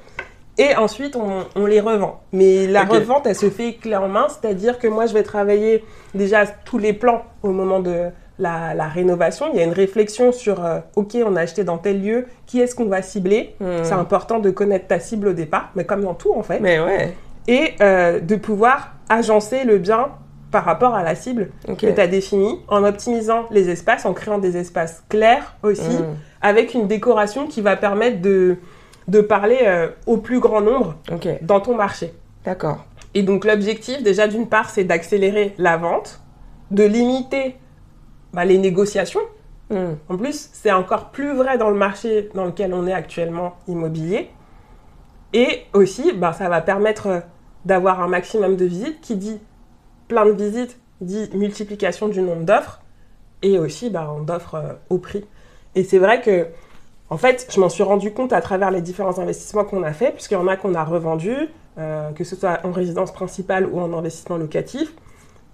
Et 0.57 0.75
ensuite, 0.75 1.15
on, 1.15 1.45
on 1.55 1.65
les 1.67 1.79
revend. 1.79 2.19
Mais 2.33 2.65
la 2.67 2.81
Ok. 2.83 2.89
revente, 2.89 3.27
elle 3.27 3.35
se 3.35 3.49
fait 3.49 3.75
clé 3.75 3.95
en 3.95 4.07
main, 4.07 4.27
c'est-à-dire 4.27 4.79
que 4.79 4.87
moi, 4.87 5.05
je 5.05 5.13
vais 5.13 5.23
travailler 5.23 5.83
déjà 6.15 6.47
tous 6.47 6.79
les 6.79 6.93
plans 6.93 7.23
au 7.43 7.51
moment 7.51 7.79
de 7.79 8.07
la, 8.39 8.73
la 8.73 8.87
rénovation. 8.87 9.47
Il 9.53 9.57
y 9.59 9.61
a 9.61 9.65
une 9.65 9.73
réflexion 9.73 10.31
sur, 10.31 10.63
euh, 10.63 10.79
OK, 10.95 11.15
on 11.25 11.35
a 11.35 11.41
acheté 11.41 11.63
dans 11.63 11.77
tel 11.77 12.01
lieu, 12.03 12.25
qui 12.45 12.59
est-ce 12.61 12.75
qu'on 12.75 12.85
va 12.85 13.01
cibler? 13.01 13.55
Hmm. 13.59 13.83
C'est 13.83 13.93
important 13.93 14.39
de 14.39 14.49
connaître 14.51 14.87
ta 14.87 14.99
cible 14.99 15.29
au 15.29 15.33
départ, 15.33 15.71
mais 15.75 15.85
comme 15.85 16.03
dans 16.03 16.13
tout 16.13 16.33
en 16.33 16.43
fait 16.43 16.59
Mais 16.59 16.79
ouais, 16.79 17.15
et 17.47 17.73
euh, 17.81 18.19
de 18.19 18.35
pouvoir 18.35 18.93
agencer 19.09 19.63
le 19.63 19.77
bien 19.77 20.09
par 20.51 20.63
rapport 20.65 20.95
à 20.95 21.03
la 21.03 21.15
cible 21.15 21.49
que 21.77 21.87
tu 21.91 21.99
as 22.01 22.07
définie, 22.07 22.59
en 22.67 22.83
optimisant 22.83 23.45
les 23.51 23.69
espaces, 23.69 24.05
en 24.05 24.13
créant 24.13 24.37
des 24.37 24.55
espaces 24.57 25.03
clairs 25.09 25.55
aussi, 25.63 25.81
Hmm. 25.97 26.15
avec 26.41 26.73
une 26.73 26.87
décoration 26.87 27.47
qui 27.47 27.61
va 27.61 27.75
permettre 27.75 28.21
de, 28.21 28.57
de 29.07 29.21
parler 29.21 29.59
euh, 29.63 29.87
au 30.05 30.17
plus 30.17 30.39
grand 30.39 30.61
nombre 30.61 30.95
dans 31.41 31.59
ton 31.59 31.75
marché. 31.75 32.13
d'accord. 32.45 32.85
Et 33.13 33.23
donc 33.23 33.45
l'objectif, 33.45 34.03
déjà 34.03 34.27
d'une 34.27 34.47
part, 34.47 34.69
c'est 34.69 34.83
d'accélérer 34.83 35.55
la 35.57 35.75
vente, 35.77 36.19
de 36.71 36.83
limiter 36.83 37.55
bah, 38.37 38.45
les 38.45 38.59
négociations. 38.59 39.21
Hmm. 39.71 39.95
En 40.09 40.15
plus, 40.15 40.51
c'est 40.53 40.71
encore 40.71 41.09
plus 41.09 41.33
vrai 41.35 41.57
dans 41.57 41.71
le 41.71 41.75
marché 41.75 42.29
dans 42.35 42.45
lequel 42.45 42.71
on 42.71 42.85
est 42.85 42.93
actuellement 42.93 43.55
immobilier. 43.67 44.29
Et 45.33 45.63
aussi, 45.73 46.13
bah, 46.13 46.33
ça 46.33 46.47
va 46.47 46.61
permettre 46.61 47.07
euh, 47.07 47.19
d'avoir 47.65 47.99
un 47.99 48.07
maximum 48.07 48.55
de 48.55 48.65
visites. 48.65 49.01
Qui 49.01 49.15
dit 49.15 49.39
plein 50.07 50.27
de 50.27 50.33
visites, 50.33 50.79
dit 51.01 51.31
multiplication 51.33 52.09
du 52.09 52.21
nombre 52.21 52.43
d'offres. 52.43 52.81
Et 53.41 53.57
aussi, 53.57 53.89
bah, 53.89 54.13
on 54.15 54.21
d'offres 54.21 54.53
euh, 54.53 54.73
au 54.91 54.99
prix. 54.99 55.25
Et 55.73 55.83
c'est 55.83 55.97
vrai 55.97 56.21
que, 56.21 56.45
en 57.09 57.17
fait, 57.17 57.47
je 57.51 57.59
m'en 57.59 57.69
suis 57.69 57.81
rendu 57.81 58.13
compte 58.13 58.33
à 58.33 58.41
travers 58.41 58.69
les 58.69 58.81
différents 58.81 59.17
investissements 59.17 59.65
qu'on 59.65 59.81
a 59.81 59.93
fait, 59.93 60.11
puisqu'il 60.11 60.35
y 60.35 60.37
en 60.37 60.47
a 60.47 60.57
qu'on 60.57 60.75
a 60.75 60.83
revendus, 60.83 61.49
euh, 61.79 62.11
que 62.11 62.23
ce 62.23 62.35
soit 62.35 62.59
en 62.63 62.71
résidence 62.71 63.11
principale 63.11 63.65
ou 63.65 63.79
en 63.79 63.97
investissement 63.97 64.37
locatif. 64.37 64.93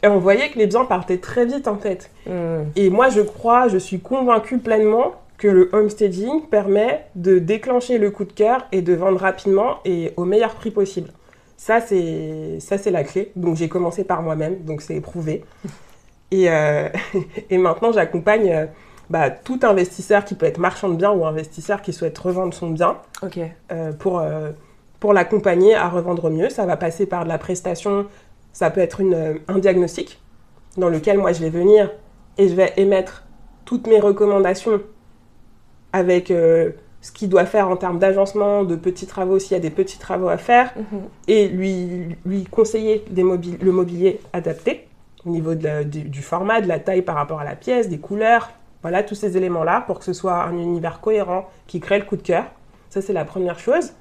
Et 0.03 0.07
on 0.07 0.19
voyait 0.19 0.49
que 0.49 0.59
les 0.59 0.67
biens 0.67 0.85
partaient 0.85 1.17
très 1.17 1.45
vite, 1.45 1.67
en 1.67 1.77
fait. 1.77 2.11
Hmm. 2.27 2.65
Et 2.75 2.89
moi, 2.89 3.09
je 3.09 3.21
crois, 3.21 3.67
je 3.69 3.77
suis 3.77 3.99
convaincue 3.99 4.59
pleinement 4.59 5.13
que 5.37 5.47
le 5.47 5.69
homestaging 5.73 6.43
permet 6.49 7.05
de 7.15 7.39
déclencher 7.39 7.97
le 7.97 8.11
coup 8.11 8.25
de 8.25 8.33
cœur 8.33 8.67
et 8.71 8.81
de 8.81 8.93
vendre 8.93 9.19
rapidement 9.19 9.77
et 9.83 10.13
au 10.15 10.25
meilleur 10.25 10.55
prix 10.55 10.71
possible. 10.71 11.09
Ça, 11.57 11.81
c'est 11.81 12.59
ça 12.59 12.77
c'est 12.77 12.91
la 12.91 13.03
clé. 13.03 13.31
Donc 13.35 13.55
j'ai 13.55 13.69
commencé 13.69 14.03
par 14.03 14.21
moi-même, 14.21 14.63
donc 14.63 14.81
c'est 14.81 14.95
éprouvé. 14.95 15.43
Et, 16.31 16.49
euh, 16.49 16.89
et 17.51 17.59
maintenant, 17.59 17.91
j'accompagne 17.91 18.51
euh, 18.51 18.65
bah, 19.09 19.29
tout 19.29 19.59
investisseur 19.61 20.25
qui 20.25 20.33
peut 20.33 20.47
être 20.47 20.57
marchand 20.57 20.89
de 20.89 20.95
biens 20.95 21.11
ou 21.11 21.25
investisseur 21.25 21.83
qui 21.83 21.93
souhaite 21.93 22.17
revendre 22.17 22.53
son 22.53 22.71
bien 22.71 22.97
euh, 23.71 23.91
pour, 23.93 24.19
euh, 24.19 24.49
pour 24.99 25.13
l'accompagner 25.13 25.75
à 25.75 25.89
revendre 25.89 26.31
mieux. 26.31 26.49
Ça 26.49 26.65
va 26.65 26.75
passer 26.75 27.05
par 27.05 27.23
de 27.23 27.29
la 27.29 27.37
prestation, 27.37 28.07
ça 28.53 28.69
peut 28.69 28.79
être 28.81 29.01
une, 29.01 29.13
euh, 29.13 29.33
un 29.49 29.57
diagnostic 29.59 30.19
dans 30.77 30.87
lequel 30.89 31.17
moi 31.17 31.33
je 31.33 31.41
vais 31.41 31.49
venir 31.49 31.91
et 32.37 32.47
je 32.47 32.55
vais 32.55 32.71
émettre 32.77 33.25
toutes 33.65 33.87
mes 33.87 33.99
recommandations 33.99 34.81
avec 35.91 36.31
euh, 36.31 36.71
ce 37.01 37.11
qu'il 37.11 37.29
doit 37.29 37.45
faire 37.45 37.69
en 37.69 37.75
termes 37.75 37.99
d'agencement, 37.99 38.63
de 38.63 38.75
petits 38.75 39.05
travaux, 39.07 39.37
s'il 39.39 39.51
y 39.51 39.55
a 39.55 39.59
des 39.59 39.69
petits 39.69 39.99
travaux 39.99 40.29
à 40.29 40.37
faire, 40.37 40.73
Mhm. 40.77 41.01
et 41.27 41.47
lui, 41.49 42.15
lui 42.25 42.43
conseiller 42.45 43.03
des 43.09 43.23
le 43.23 43.71
mobilier 43.71 44.19
adapté 44.31 44.87
au 45.25 45.29
niveau 45.29 45.53
de 45.55 45.63
la- 45.63 45.83
du, 45.83 46.01
du 46.03 46.21
format, 46.21 46.61
de 46.61 46.67
la 46.67 46.79
taille 46.79 47.01
par 47.01 47.15
rapport 47.15 47.39
à 47.41 47.43
la 47.43 47.55
pièce, 47.55 47.89
des 47.89 47.99
couleurs, 47.99 48.51
voilà, 48.81 49.03
tous 49.03 49.15
ces 49.15 49.37
éléments-là 49.37 49.83
pour 49.85 49.99
que 49.99 50.05
ce 50.05 50.13
soit 50.13 50.43
un 50.43 50.57
univers 50.57 50.99
cohérent 51.01 51.49
qui 51.67 51.79
crée 51.79 51.99
le 51.99 52.05
coup 52.05 52.17
de 52.17 52.21
cœur. 52.21 52.45
Ça, 52.89 53.01
c'est 53.01 53.13
la 53.13 53.23
première 53.25 53.59
chose. 53.59 53.91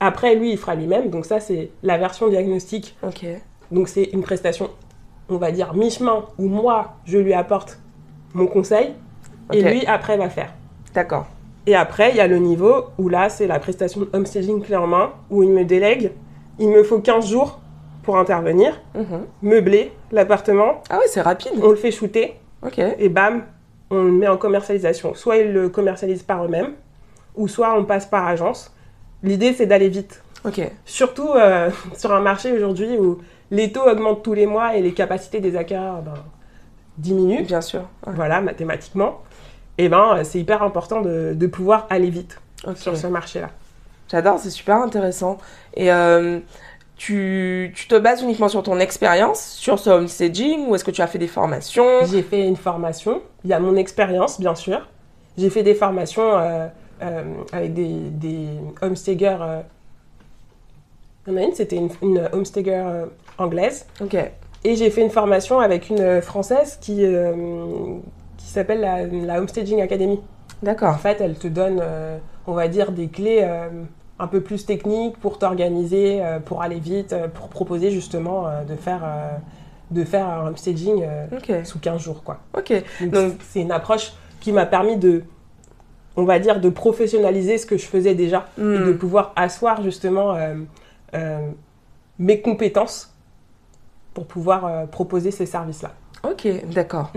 Après, 0.00 0.34
lui, 0.34 0.52
il 0.52 0.58
fera 0.58 0.74
lui-même. 0.74 1.08
Donc 1.10 1.24
ça, 1.26 1.40
c'est 1.40 1.70
la 1.82 1.96
version 1.96 2.28
diagnostique. 2.28 2.96
Donc 3.72 3.88
c'est 3.88 4.04
une 4.12 4.22
prestation, 4.22 4.70
on 5.28 5.36
va 5.36 5.50
dire, 5.50 5.74
mi-chemin, 5.74 6.24
où 6.38 6.46
moi, 6.46 6.94
je 7.04 7.18
lui 7.18 7.32
apporte 7.34 7.78
mon 8.34 8.46
conseil, 8.46 8.92
et 9.52 9.62
lui, 9.62 9.84
après, 9.86 10.16
va 10.16 10.28
faire. 10.28 10.52
D'accord. 10.94 11.26
Et 11.66 11.74
après, 11.74 12.10
il 12.10 12.16
y 12.16 12.20
a 12.20 12.26
le 12.26 12.38
niveau 12.38 12.86
où 12.98 13.08
là, 13.08 13.28
c'est 13.28 13.46
la 13.46 13.58
prestation 13.58 14.06
homestaging 14.12 14.62
clé 14.62 14.76
en 14.76 14.86
main, 14.86 15.12
où 15.30 15.42
il 15.42 15.50
me 15.50 15.64
délègue. 15.64 16.12
Il 16.58 16.68
me 16.68 16.82
faut 16.82 16.98
15 17.00 17.26
jours 17.28 17.60
pour 18.02 18.18
intervenir, 18.18 18.78
Mhm. 18.94 19.26
meubler 19.42 19.92
l'appartement, 20.10 20.82
Ah 20.90 20.98
ouais, 20.98 21.04
c'est 21.08 21.20
rapide. 21.22 21.52
on 21.62 21.70
le 21.70 21.76
fait 21.76 21.90
shooter, 21.92 22.34
Ok. 22.64 22.78
et 22.78 23.08
bam, 23.08 23.42
on 23.90 24.02
le 24.04 24.12
met 24.12 24.28
en 24.28 24.36
commercialisation. 24.36 25.14
Soit 25.14 25.36
ils 25.38 25.52
le 25.52 25.68
commercialisent 25.68 26.22
par 26.24 26.44
eux-mêmes, 26.44 26.72
ou 27.36 27.48
soit 27.48 27.74
on 27.78 27.84
passe 27.84 28.06
par 28.06 28.26
agence. 28.26 28.74
L'idée, 29.22 29.52
c'est 29.52 29.66
d'aller 29.66 29.88
vite. 29.88 30.22
Ok. 30.44 30.60
Surtout 30.84 31.28
euh, 31.36 31.70
sur 31.96 32.12
un 32.12 32.20
marché 32.20 32.52
aujourd'hui 32.52 32.98
où 32.98 33.18
les 33.52 33.70
taux 33.70 33.88
augmentent 33.88 34.24
tous 34.24 34.34
les 34.34 34.46
mois 34.46 34.74
et 34.76 34.82
les 34.82 34.92
capacités 34.92 35.38
des 35.40 35.56
acquéreurs 35.56 36.02
ben, 36.02 36.14
diminuent, 36.98 37.44
Bien 37.44 37.60
sûr. 37.60 37.82
Ouais. 38.06 38.12
voilà, 38.14 38.40
mathématiquement. 38.40 39.20
Et 39.78 39.88
ben, 39.88 40.16
euh, 40.16 40.24
c'est 40.24 40.40
hyper 40.40 40.62
important 40.62 41.00
de, 41.02 41.34
de 41.34 41.46
pouvoir 41.46 41.86
aller 41.90 42.10
vite 42.10 42.40
sur 42.74 42.96
ce 42.96 43.06
marché-là. 43.06 43.50
J'adore, 44.10 44.38
c'est 44.38 44.50
super 44.50 44.76
intéressant. 44.76 45.38
Et 45.74 45.92
euh, 45.92 46.40
tu, 46.96 47.72
tu 47.74 47.88
te 47.88 47.94
bases 47.98 48.22
uniquement 48.22 48.48
sur 48.48 48.62
ton 48.62 48.78
expérience, 48.78 49.40
sur 49.40 49.78
ce 49.78 49.90
homestaging, 49.90 50.66
ou 50.68 50.74
est-ce 50.74 50.84
que 50.84 50.90
tu 50.90 51.02
as 51.02 51.06
fait 51.06 51.18
des 51.18 51.28
formations? 51.28 52.04
J'ai 52.10 52.22
fait 52.22 52.46
une 52.46 52.56
formation, 52.56 53.22
il 53.44 53.50
y 53.50 53.52
a 53.54 53.60
mon 53.60 53.76
expérience 53.76 54.40
bien 54.40 54.54
sûr. 54.54 54.86
J'ai 55.38 55.50
fait 55.50 55.62
des 55.62 55.74
formations 55.74 56.38
euh, 56.38 56.66
euh, 57.02 57.22
avec 57.52 57.72
des, 57.74 57.88
des 58.10 58.48
homestagers. 58.82 59.38
Il 61.26 61.32
y 61.32 61.36
en 61.36 61.38
a 61.38 61.42
une, 61.44 61.54
c'était 61.54 61.76
une, 61.76 61.90
une 62.02 62.28
homestager 62.32 62.84
anglaise. 63.38 63.86
Ok. 64.00 64.16
Et 64.64 64.76
j'ai 64.76 64.90
fait 64.90 65.02
une 65.02 65.10
formation 65.10 65.58
avec 65.60 65.90
une 65.90 66.20
française 66.22 66.78
qui, 66.80 67.04
euh, 67.04 67.34
qui 68.36 68.46
s'appelle 68.46 68.80
la, 68.80 69.04
la 69.06 69.38
Homestaging 69.38 69.80
Academy. 69.80 70.20
En 70.62 70.66
D'accord. 70.66 70.98
fait, 71.00 71.20
elle 71.20 71.34
te 71.34 71.48
donne, 71.48 71.80
euh, 71.82 72.18
on 72.46 72.52
va 72.52 72.68
dire, 72.68 72.92
des 72.92 73.08
clés 73.08 73.40
euh, 73.42 73.68
un 74.20 74.26
peu 74.28 74.40
plus 74.40 74.64
techniques 74.64 75.16
pour 75.18 75.38
t'organiser, 75.38 76.22
pour 76.44 76.62
aller 76.62 76.78
vite, 76.78 77.14
pour 77.34 77.48
proposer 77.48 77.90
justement 77.90 78.44
de, 78.68 78.76
faire, 78.76 79.02
de 79.90 80.04
faire 80.04 80.28
un 80.28 80.46
homestaging 80.46 81.02
euh, 81.02 81.64
sous 81.64 81.80
15 81.80 82.00
jours. 82.00 82.22
Quoi. 82.22 82.38
Ok. 82.56 82.72
Donc, 83.00 83.32
c'est 83.48 83.60
une 83.62 83.72
approche 83.72 84.12
qui 84.38 84.52
m'a 84.52 84.66
permis 84.66 84.96
de, 84.96 85.24
on 86.16 86.22
va 86.24 86.38
dire, 86.38 86.60
de 86.60 86.68
professionnaliser 86.68 87.58
ce 87.58 87.66
que 87.66 87.76
je 87.76 87.86
faisais 87.86 88.14
déjà 88.14 88.46
et 88.58 88.60
de 88.60 88.92
Hmm. 88.92 88.98
pouvoir 88.98 89.32
asseoir 89.34 89.82
justement 89.82 90.36
euh, 90.36 90.54
euh, 91.14 91.38
mes 92.20 92.40
compétences 92.40 93.11
pour 94.14 94.26
pouvoir 94.26 94.64
euh, 94.66 94.86
proposer 94.86 95.30
ces 95.30 95.46
services-là. 95.46 95.92
Ok, 96.24 96.46
d'accord. 96.72 97.10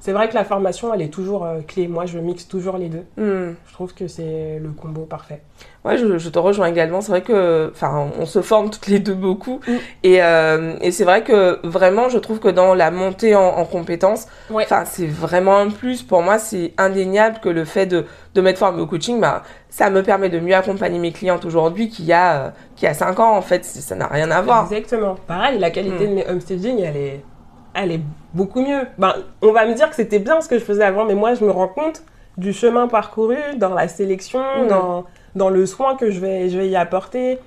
C'est 0.00 0.12
vrai 0.12 0.28
que 0.28 0.34
la 0.34 0.44
formation, 0.44 0.92
elle 0.94 1.02
est 1.02 1.08
toujours 1.12 1.44
euh, 1.44 1.60
clé. 1.66 1.88
Moi, 1.88 2.06
je 2.06 2.18
mixe 2.18 2.46
toujours 2.46 2.76
les 2.78 2.88
deux. 2.88 3.04
Hmm. 3.16 3.54
Je 3.66 3.72
trouve 3.72 3.92
que 3.94 4.06
c'est 4.08 4.58
le 4.62 4.68
combo 4.70 5.02
parfait. 5.02 5.40
Ouais, 5.84 5.96
je, 5.98 6.18
je 6.18 6.28
te 6.28 6.38
rejoins 6.38 6.66
également. 6.66 7.00
C'est 7.00 7.10
vrai 7.12 7.22
que, 7.22 7.70
enfin, 7.74 8.08
on 8.18 8.26
se 8.26 8.42
forme 8.42 8.70
toutes 8.70 8.86
les 8.88 8.98
deux 8.98 9.14
beaucoup. 9.14 9.60
Mm. 9.68 9.72
Et, 10.02 10.22
euh, 10.22 10.74
et 10.80 10.90
c'est 10.90 11.04
vrai 11.04 11.22
que 11.22 11.60
vraiment, 11.66 12.08
je 12.08 12.18
trouve 12.18 12.40
que 12.40 12.48
dans 12.48 12.74
la 12.74 12.90
montée 12.90 13.34
en, 13.36 13.42
en 13.46 13.64
compétences, 13.64 14.26
Ouais. 14.50 14.64
enfin, 14.64 14.84
c'est 14.84 15.06
vraiment 15.06 15.56
un 15.58 15.70
plus. 15.70 16.02
Pour 16.02 16.22
moi, 16.22 16.38
c'est 16.38 16.72
indéniable 16.76 17.38
que 17.40 17.48
le 17.48 17.64
fait 17.64 17.86
de, 17.86 18.04
de 18.34 18.40
m'être 18.40 18.58
formé 18.58 18.82
au 18.82 18.86
coaching, 18.86 19.20
bah, 19.20 19.42
ça 19.70 19.88
me 19.90 20.02
permet 20.02 20.28
de 20.28 20.40
mieux 20.40 20.54
accompagner 20.56 20.98
mes 20.98 21.12
clientes 21.12 21.44
aujourd'hui 21.44 21.88
qu'il 21.88 22.04
y 22.06 22.12
a, 22.12 22.36
euh, 22.36 22.50
qu'il 22.74 22.86
y 22.86 22.90
a 22.90 22.94
5 22.94 23.18
ans, 23.20 23.36
en 23.36 23.42
fait. 23.42 23.64
Ça 23.64 23.94
n'a 23.94 24.08
rien 24.08 24.30
à 24.32 24.42
voir. 24.42 24.64
Exactement. 24.72 25.14
Pareil, 25.26 25.58
la 25.60 25.70
qualité 25.70 26.06
Mm. 26.06 26.10
de 26.10 26.14
mes 26.14 26.26
homestaging, 26.28 26.80
elle 26.80 26.96
est, 26.96 27.20
elle 27.76 27.92
est 27.92 28.00
beaucoup 28.34 28.60
mieux. 28.62 28.82
Ben, 28.98 29.14
on 29.42 29.52
va 29.52 29.66
me 29.66 29.74
dire 29.74 29.88
que 29.90 29.96
c'était 29.96 30.18
bien 30.18 30.40
ce 30.40 30.48
que 30.48 30.58
je 30.58 30.64
faisais 30.64 30.84
avant, 30.84 31.04
mais 31.04 31.14
moi, 31.14 31.34
je 31.34 31.44
me 31.44 31.50
rends 31.50 31.68
compte 31.68 32.02
du 32.38 32.52
chemin 32.52 32.88
parcouru 32.88 33.36
dans 33.56 33.74
la 33.74 33.88
sélection, 33.88 34.40
Mm. 34.64 34.68
dans, 34.68 35.04
dans 35.34 35.48
le 35.48 35.64
soin 35.66 35.96
que 35.96 36.10
je 36.10 36.20
vais, 36.20 36.48
je 36.48 36.58
vais 36.58 36.68
y 36.68 36.76
apporter, 36.76 37.38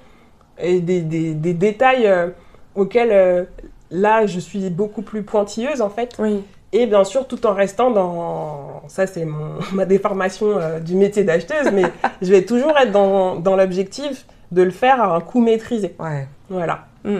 et 0.60 0.80
des, 0.80 1.02
des, 1.02 1.34
des 1.34 1.54
détails 1.54 2.08
euh, 2.08 2.28
auxquels, 2.76 3.12
euh, 3.12 3.44
là, 3.92 4.26
je 4.26 4.40
suis 4.40 4.70
beaucoup 4.70 5.02
plus 5.02 5.24
pointilleuse, 5.24 5.82
en 5.82 5.90
fait. 5.90 6.16
Oui. 6.20 6.44
Et 6.72 6.86
bien 6.86 7.04
sûr, 7.04 7.28
tout 7.28 7.48
en 7.48 7.54
restant 7.54 7.90
dans... 7.90 8.84
Ça, 8.88 9.08
c'est 9.08 9.26
mon... 9.26 9.56
ma 9.74 9.86
déformation 9.86 10.58
euh, 10.58 10.80
du 10.80 10.96
métier 10.96 11.24
d'acheteuse, 11.24 11.72
mais 11.74 11.84
je 12.22 12.32
vais 12.32 12.44
toujours 12.44 12.78
être 12.78 12.92
dans, 12.92 13.36
dans 13.38 13.56
l'objectif 13.56 14.26
de 14.52 14.62
le 14.64 14.72
faire 14.72 15.02
à 15.02 15.16
un 15.16 15.20
coût 15.22 15.42
maîtrisé. 15.42 15.96
Ouais. 16.00 16.28
Voilà. 16.50 16.86
Mm. 17.04 17.20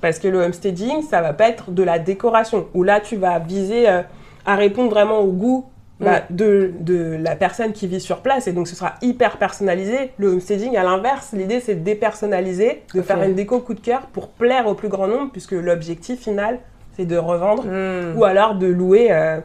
Parce 0.00 0.18
que 0.18 0.28
le 0.28 0.38
homestaging, 0.42 1.02
ça 1.02 1.20
va 1.20 1.32
pas 1.32 1.48
être 1.48 1.70
de 1.70 1.82
la 1.82 1.98
décoration, 1.98 2.66
où 2.74 2.82
là, 2.82 3.00
tu 3.00 3.16
vas 3.16 3.38
viser 3.38 3.88
euh, 3.88 4.02
à 4.46 4.56
répondre 4.56 4.90
vraiment 4.90 5.20
au 5.20 5.32
goût 5.32 5.66
bah, 6.00 6.22
de, 6.30 6.72
de 6.80 7.18
la 7.22 7.36
personne 7.36 7.72
qui 7.72 7.86
vit 7.86 8.00
sur 8.00 8.22
place, 8.22 8.46
et 8.46 8.52
donc 8.52 8.68
ce 8.68 8.74
sera 8.74 8.94
hyper 9.02 9.36
personnalisé. 9.36 10.12
Le 10.16 10.28
homestaging, 10.28 10.74
à 10.76 10.82
l'inverse, 10.82 11.32
l'idée, 11.34 11.60
c'est 11.60 11.74
de 11.74 11.84
dépersonnaliser, 11.84 12.82
de 12.94 13.02
faire 13.02 13.22
une 13.22 13.34
déco 13.34 13.60
coup 13.60 13.74
de 13.74 13.80
cœur 13.80 14.06
pour 14.12 14.28
plaire 14.28 14.66
au 14.66 14.74
plus 14.74 14.88
grand 14.88 15.06
nombre, 15.06 15.30
puisque 15.30 15.52
l'objectif 15.52 16.20
final, 16.20 16.58
c'est 16.96 17.04
de 17.04 17.18
revendre, 17.18 17.64
Hmm. 17.64 18.16
ou 18.18 18.24
alors 18.24 18.54
de 18.54 18.66
louer, 18.66 19.08
euh, 19.10 19.40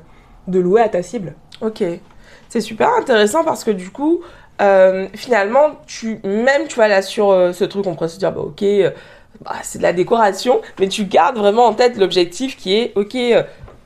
de 0.48 0.60
louer 0.60 0.82
à 0.82 0.88
ta 0.88 1.02
cible. 1.04 1.34
Ok. 1.62 1.84
C'est 2.48 2.62
super 2.62 2.90
intéressant 2.98 3.44
parce 3.44 3.66
que 3.66 3.72
du 3.72 3.90
coup, 3.90 4.22
euh, 4.62 5.08
finalement, 5.14 5.72
tu, 5.88 6.20
même, 6.24 6.68
tu 6.70 6.76
vois, 6.76 6.88
là, 6.88 7.02
sur 7.02 7.32
euh, 7.32 7.52
ce 7.52 7.66
truc, 7.66 7.86
on 7.86 7.96
pourrait 7.96 8.08
se 8.08 8.18
dire, 8.18 8.32
bah, 8.32 8.42
ok, 8.42 8.64
bah, 9.42 9.56
c'est 9.64 9.80
de 9.80 9.84
la 9.84 9.94
décoration, 9.94 10.62
mais 10.80 10.88
tu 10.88 11.06
gardes 11.06 11.38
vraiment 11.38 11.66
en 11.66 11.74
tête 11.74 11.98
l'objectif 11.98 12.58
qui 12.58 12.74
est, 12.74 12.94
ok, 12.96 13.16
euh, 13.16 13.44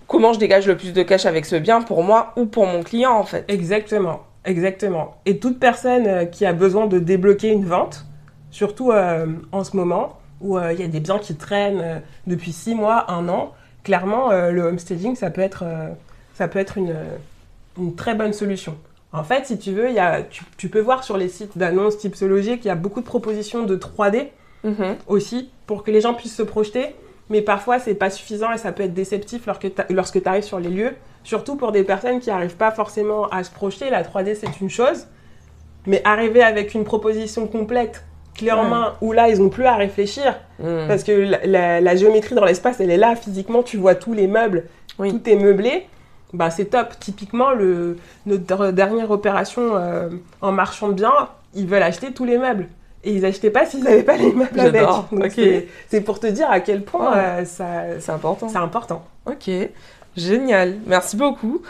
comment 0.07 0.33
je 0.33 0.39
dégage 0.39 0.67
le 0.67 0.77
plus 0.77 0.93
de 0.93 1.03
cash 1.03 1.25
avec 1.25 1.45
ce 1.45 1.55
bien 1.55 1.81
pour 1.81 2.03
moi 2.03 2.33
ou 2.35 2.45
pour 2.45 2.65
mon 2.65 2.83
client, 2.83 3.13
en 3.13 3.23
fait. 3.23 3.45
Exactement, 3.47 4.21
exactement. 4.45 5.17
Et 5.25 5.39
toute 5.39 5.59
personne 5.59 6.07
euh, 6.07 6.25
qui 6.25 6.45
a 6.45 6.53
besoin 6.53 6.87
de 6.87 6.99
débloquer 6.99 7.49
une 7.49 7.65
vente, 7.65 8.05
surtout 8.51 8.91
euh, 8.91 9.25
en 9.51 9.63
ce 9.63 9.75
moment 9.75 10.17
où 10.41 10.57
il 10.57 10.79
y 10.79 10.83
a 10.83 10.87
des 10.87 11.01
biens 11.01 11.19
qui 11.19 11.35
traînent 11.35 12.01
depuis 12.25 12.53
six 12.53 12.73
mois, 12.73 13.11
un 13.11 13.27
an, 13.27 13.51
clairement 13.83 14.31
le 14.31 14.61
homestaging 14.61 15.17
ça 15.17 15.29
peut 15.31 15.41
être, 15.41 15.65
ça 16.33 16.47
peut 16.47 16.59
être 16.59 16.77
une, 16.77 16.95
très 17.97 18.15
bonne 18.15 18.31
solution. 18.31 18.77
En 19.11 19.25
fait, 19.25 19.47
si 19.47 19.59
tu 19.59 19.73
veux, 19.73 19.91
y 19.91 19.99
a, 19.99 20.21
tu, 20.21 20.45
tu 20.55 20.69
peux 20.69 20.79
voir 20.79 21.03
sur 21.03 21.17
les 21.17 21.27
sites 21.27 21.57
d'annonces 21.57 21.97
type 21.97 22.15
qu'il 22.15 22.65
y 22.65 22.69
a 22.69 22.75
beaucoup 22.75 23.01
de 23.01 23.05
propositions 23.05 23.65
de 23.65 23.75
3D 23.75 24.29
Mhm. 24.63 24.95
aussi 25.07 25.49
pour 25.67 25.83
que 25.83 25.91
les 25.91 26.01
gens 26.01 26.13
puissent 26.13 26.35
se 26.35 26.43
projeter. 26.43 26.95
Mais 27.29 27.41
parfois, 27.41 27.77
c'est 27.79 27.93
pas 27.93 28.09
suffisant 28.09 28.51
et 28.51 28.57
ça 28.57 28.71
peut 28.71 28.83
être 28.83 28.93
déceptif 28.93 29.47
lorsque 29.91 30.21
tu 30.23 30.27
arrives 30.29 30.43
sur 30.43 30.59
les 30.59 30.69
lieux. 30.69 30.95
Surtout 31.23 31.55
pour 31.57 31.71
des 31.71 31.83
personnes 31.83 32.19
qui 32.19 32.29
n'arrivent 32.29 32.55
pas 32.57 32.71
forcément 32.71 33.27
à 33.29 33.43
se 33.43 33.51
projeter. 33.51 33.89
La 33.91 34.03
3D, 34.03 34.33
c'est 34.35 34.59
une 34.61 34.69
chose. 34.69 35.05
Mais 35.85 36.01
arriver 36.05 36.41
avec 36.41 36.73
une 36.73 36.83
proposition 36.83 37.45
complète, 37.47 38.03
clé 38.35 38.51
en 38.51 38.63
Ouais. 38.63 38.69
main, 38.69 38.93
où 39.01 39.11
là, 39.11 39.29
ils 39.29 39.39
n'ont 39.39 39.49
plus 39.49 39.65
à 39.65 39.75
réfléchir. 39.75 40.39
Hmm. 40.59 40.87
Parce 40.87 41.03
que 41.03 41.11
la, 41.11 41.45
la- 41.45 41.81
la 41.81 41.95
géométrie 41.95 42.33
dans 42.35 42.45
l'espace, 42.45 42.79
elle 42.79 42.89
est 42.89 42.97
là. 42.97 43.15
Physiquement, 43.15 43.61
tu 43.63 43.77
vois 43.77 43.93
tous 43.95 44.13
les 44.13 44.27
meubles. 44.27 44.65
Oui. 44.97 45.11
Tout 45.11 45.29
est 45.29 45.35
meublé. 45.35 45.85
Bah, 46.33 46.49
c'est 46.49 46.65
top. 46.65 46.99
Typiquement, 46.99 47.51
le, 47.51 47.97
notre 48.25 48.71
dernière 48.71 49.11
opération 49.11 49.75
euh, 49.75 50.09
en 50.41 50.51
marchand 50.51 50.89
de 50.89 50.93
biens, 50.93 51.29
ils 51.53 51.67
veulent 51.67 51.83
acheter 51.83 52.11
tous 52.11 52.25
les 52.25 52.37
meubles. 52.39 52.67
Et 53.03 53.13
ils 53.13 53.21
n'achetaient 53.21 53.49
pas 53.49 53.65
s'ils 53.65 53.83
n'avaient 53.83 54.03
pas 54.03 54.17
les 54.17 54.33
meubles 54.33 54.59
avec. 54.59 54.73
J'adore. 54.75 55.07
Donc, 55.11 55.25
Ok. 55.25 55.39
c'est- 55.87 56.01
pour 56.01 56.19
te 56.19 56.27
dire 56.27 56.49
à 56.51 56.59
quel 56.59 56.83
point 56.83 57.11
Ouais. 57.11 57.17
euh, 57.41 57.45
ça, 57.45 57.65
C'est 57.99 58.11
important. 58.11 58.49
c'est 58.49 58.57
important. 58.57 59.05
Ok, 59.25 59.49
génial, 60.17 60.75
merci 60.85 61.15
beaucoup. 61.15 61.61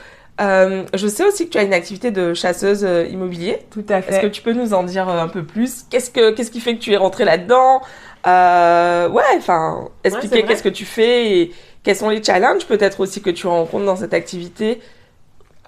Euh, 0.42 0.86
je 0.94 1.08
sais 1.08 1.26
aussi 1.26 1.46
que 1.48 1.52
tu 1.52 1.58
as 1.58 1.64
une 1.64 1.74
activité 1.74 2.12
de 2.12 2.34
chasseuse 2.34 2.86
euh, 2.86 3.06
immobilier. 3.06 3.58
Tout 3.72 3.84
à 3.90 4.00
Est-ce 4.00 4.08
que 4.08 4.14
fait. 4.22 4.32
tu 4.32 4.42
peux 4.42 4.54
nous 4.54 4.74
en 4.74 4.84
dire 4.84 5.08
un 5.10 5.28
peu 5.28 5.44
plus? 5.44 5.84
Qu'est-ce 5.90 6.10
que 6.10 6.32
qu'est-ce 6.32 6.50
qui 6.50 6.62
fait 6.62 6.76
que 6.76 6.80
tu 6.80 6.94
es 6.94 6.98
rentrée 6.98 7.26
là-dedans? 7.26 7.82
Euh, 8.26 9.10
Ouais, 9.10 9.24
enfin, 9.38 9.90
expliquer 10.04 10.40
vrai. 10.40 10.44
qu'est-ce 10.48 10.64
que 10.64 10.70
tu 10.70 10.86
fais 10.86 11.32
et 11.40 11.52
quels 11.84 11.96
sont 11.98 12.10
les 12.10 12.24
challenges 12.24 12.66
peut-être 12.66 13.02
aussi 13.02 13.22
que 13.22 13.30
tu 13.30 13.48
rencontres 13.48 13.86
dans 13.86 13.96
cette 13.98 14.14
activité? 14.14 14.80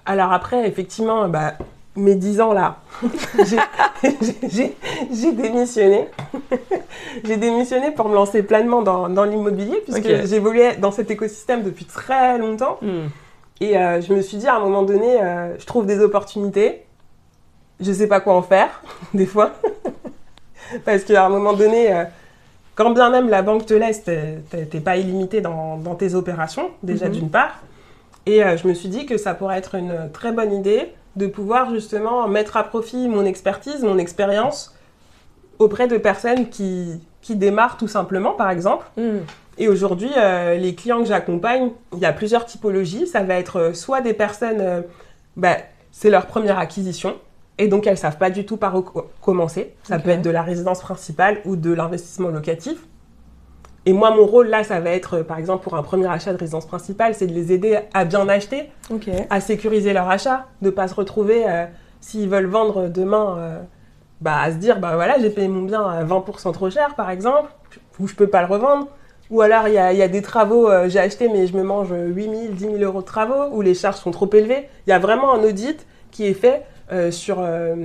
Alors 0.06 0.32
après, 0.32 0.66
effectivement, 0.66 1.28
bah, 1.28 1.54
mes 1.96 2.14
10 2.14 2.40
ans 2.40 2.52
là, 2.52 2.78
j'ai- 4.48 5.32
démissionné. 5.32 6.08
j'ai 7.24 7.36
démissionné 7.36 7.90
pour 7.90 8.08
me 8.08 8.14
lancer 8.14 8.42
pleinement 8.42 8.82
dans, 8.82 9.08
dans 9.08 9.24
l'immobilier, 9.24 9.82
puisque 9.84 10.26
j'évoluais 10.26 10.76
dans 10.76 10.90
cet 10.90 11.10
écosystème 11.10 11.62
depuis 11.62 11.84
très 11.84 12.38
longtemps. 12.38 12.78
Hmm. 12.82 13.08
Et 13.60 13.76
euh, 13.76 14.00
je 14.00 14.12
me 14.14 14.22
suis 14.22 14.38
dit 14.38 14.48
à 14.48 14.56
un 14.56 14.60
moment 14.60 14.82
donné, 14.82 15.20
euh, 15.22 15.56
je 15.58 15.66
trouve 15.66 15.86
des 15.86 16.00
opportunités, 16.00 16.82
je 17.80 17.92
sais 17.92 18.06
pas 18.08 18.20
quoi 18.20 18.34
en 18.34 18.42
faire, 18.42 18.82
des 19.14 19.26
fois. 19.26 19.52
Parce 20.84 21.04
qu'à 21.04 21.26
un 21.26 21.28
moment 21.28 21.52
donné, 21.52 21.92
euh, 21.94 22.04
quand 22.74 22.90
bien 22.92 23.10
même 23.10 23.28
la 23.28 23.42
banque 23.42 23.66
te 23.66 23.74
laisse, 23.74 24.02
t'es 24.04 24.80
pas 24.80 24.96
illimité 24.96 25.40
dans, 25.42 25.76
dans 25.76 25.94
tes 25.94 26.14
opérations, 26.14 26.70
déjà 26.82 27.06
Mhm. 27.06 27.12
d'une 27.12 27.30
part. 27.30 27.60
Et 28.24 28.40
je 28.56 28.68
me 28.68 28.72
suis 28.72 28.88
dit 28.88 29.04
que 29.04 29.18
ça 29.18 29.34
pourrait 29.34 29.58
être 29.58 29.74
une 29.74 30.08
très 30.12 30.30
bonne 30.32 30.52
idée 30.54 30.92
de 31.16 31.26
pouvoir 31.26 31.70
justement 31.70 32.26
mettre 32.28 32.56
à 32.56 32.64
profit 32.64 33.08
mon 33.08 33.24
expertise, 33.24 33.82
mon 33.82 33.98
expérience 33.98 34.74
auprès 35.58 35.86
de 35.86 35.96
personnes 35.98 36.48
qui, 36.48 37.00
qui 37.20 37.36
démarrent 37.36 37.76
tout 37.76 37.88
simplement, 37.88 38.32
par 38.32 38.50
exemple. 38.50 38.86
Hmm. 38.96 39.18
Et 39.58 39.68
aujourd'hui, 39.68 40.10
euh, 40.16 40.54
les 40.56 40.74
clients 40.74 41.00
que 41.00 41.06
j'accompagne, 41.06 41.70
il 41.92 41.98
y 41.98 42.06
a 42.06 42.12
plusieurs 42.12 42.46
typologies. 42.46 43.06
Ça 43.06 43.22
va 43.22 43.34
être 43.34 43.56
euh, 43.58 43.74
soit 43.74 44.00
des 44.00 44.14
personnes, 44.14 44.60
euh, 44.60 44.80
bah, 45.36 45.56
c'est 45.90 46.08
leur 46.08 46.26
première 46.26 46.58
acquisition, 46.58 47.16
et 47.58 47.68
donc 47.68 47.86
elles 47.86 47.98
savent 47.98 48.16
pas 48.16 48.30
du 48.30 48.46
tout 48.46 48.56
par 48.56 48.74
où 48.74 48.80
co- 48.80 49.10
commencer. 49.20 49.74
Ça 49.82 49.98
peut 49.98 50.08
être 50.10 50.22
de 50.22 50.30
la 50.30 50.42
résidence 50.42 50.80
principale 50.80 51.42
ou 51.44 51.56
de 51.56 51.70
l'investissement 51.70 52.28
locatif. 52.30 52.78
Et 53.84 53.92
moi, 53.92 54.10
mon 54.10 54.26
rôle 54.26 54.46
là, 54.48 54.62
ça 54.62 54.78
va 54.80 54.90
être, 54.90 55.18
euh, 55.18 55.22
par 55.24 55.38
exemple, 55.38 55.64
pour 55.64 55.74
un 55.74 55.82
premier 55.82 56.06
achat 56.06 56.32
de 56.32 56.38
résidence 56.38 56.66
principale, 56.66 57.14
c'est 57.14 57.26
de 57.26 57.32
les 57.32 57.52
aider 57.52 57.78
à 57.94 58.04
bien 58.04 58.28
acheter, 58.28 58.70
à 59.28 59.40
sécuriser 59.40 59.92
leur 59.92 60.08
achat, 60.08 60.46
de 60.62 60.70
pas 60.70 60.86
se 60.86 60.94
retrouver, 60.94 61.44
euh, 61.48 61.66
s'ils 62.00 62.28
veulent 62.28 62.46
vendre 62.46 62.88
demain, 62.88 63.36
euh, 63.38 63.60
bah, 64.20 64.38
à 64.40 64.52
se 64.52 64.56
dire, 64.56 64.78
bah 64.78 64.92
voilà, 64.94 65.18
j'ai 65.18 65.30
payé 65.30 65.48
mon 65.48 65.62
bien 65.62 65.82
à 65.84 66.04
20% 66.04 66.52
trop 66.52 66.70
cher, 66.70 66.94
par 66.94 67.10
exemple, 67.10 67.50
ou 67.98 68.06
je 68.06 68.14
peux 68.14 68.28
pas 68.28 68.42
le 68.42 68.46
revendre. 68.46 68.86
Ou 69.30 69.40
alors, 69.40 69.66
il 69.66 69.74
y 69.74 69.78
a, 69.78 69.92
il 69.92 69.98
y 69.98 70.02
a 70.02 70.08
des 70.08 70.22
travaux, 70.22 70.68
euh, 70.68 70.88
j'ai 70.88 71.00
acheté, 71.00 71.28
mais 71.28 71.48
je 71.48 71.56
me 71.56 71.64
mange 71.64 71.90
8 71.90 72.22
000, 72.22 72.34
10 72.52 72.58
000 72.58 72.76
euros 72.78 73.00
de 73.00 73.06
travaux, 73.06 73.48
où 73.52 73.62
les 73.62 73.74
charges 73.74 73.96
sont 73.96 74.12
trop 74.12 74.28
élevées. 74.32 74.68
Il 74.86 74.90
y 74.90 74.92
a 74.92 74.98
vraiment 75.00 75.34
un 75.34 75.42
audit 75.42 75.86
qui 76.12 76.26
est 76.26 76.34
fait 76.34 76.62
sur, 77.10 77.42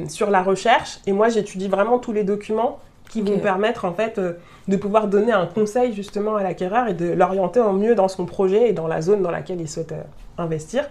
sur 0.10 0.30
la 0.30 0.44
recherche. 0.44 1.00
Et 1.08 1.14
moi, 1.14 1.30
j'étudie 1.30 1.70
vraiment 1.70 1.98
tous 1.98 2.12
les 2.12 2.26
documents 2.26 2.80
qui 3.10 3.22
vont 3.22 3.40
permettre, 3.40 3.86
en 3.86 3.94
fait, 3.94 4.18
euh, 4.18 4.34
de 4.68 4.76
pouvoir 4.76 5.08
donner 5.08 5.32
un 5.32 5.46
conseil, 5.46 5.94
justement, 5.94 6.36
à 6.36 6.44
l'acquéreur 6.44 6.88
et 6.88 6.94
de 6.94 7.12
l'orienter 7.14 7.60
en 7.62 7.74
mieux 7.74 7.96
dans 7.96 8.08
son 8.10 8.26
projet 8.26 8.70
et 8.70 8.74
dans 8.74 8.88
la 8.88 9.02
zone 9.02 9.22
dans 9.22 9.32
laquelle 9.32 9.62
il 9.62 9.70
souhaite 9.70 9.94
euh, 9.94 10.02
investir. 10.38 10.90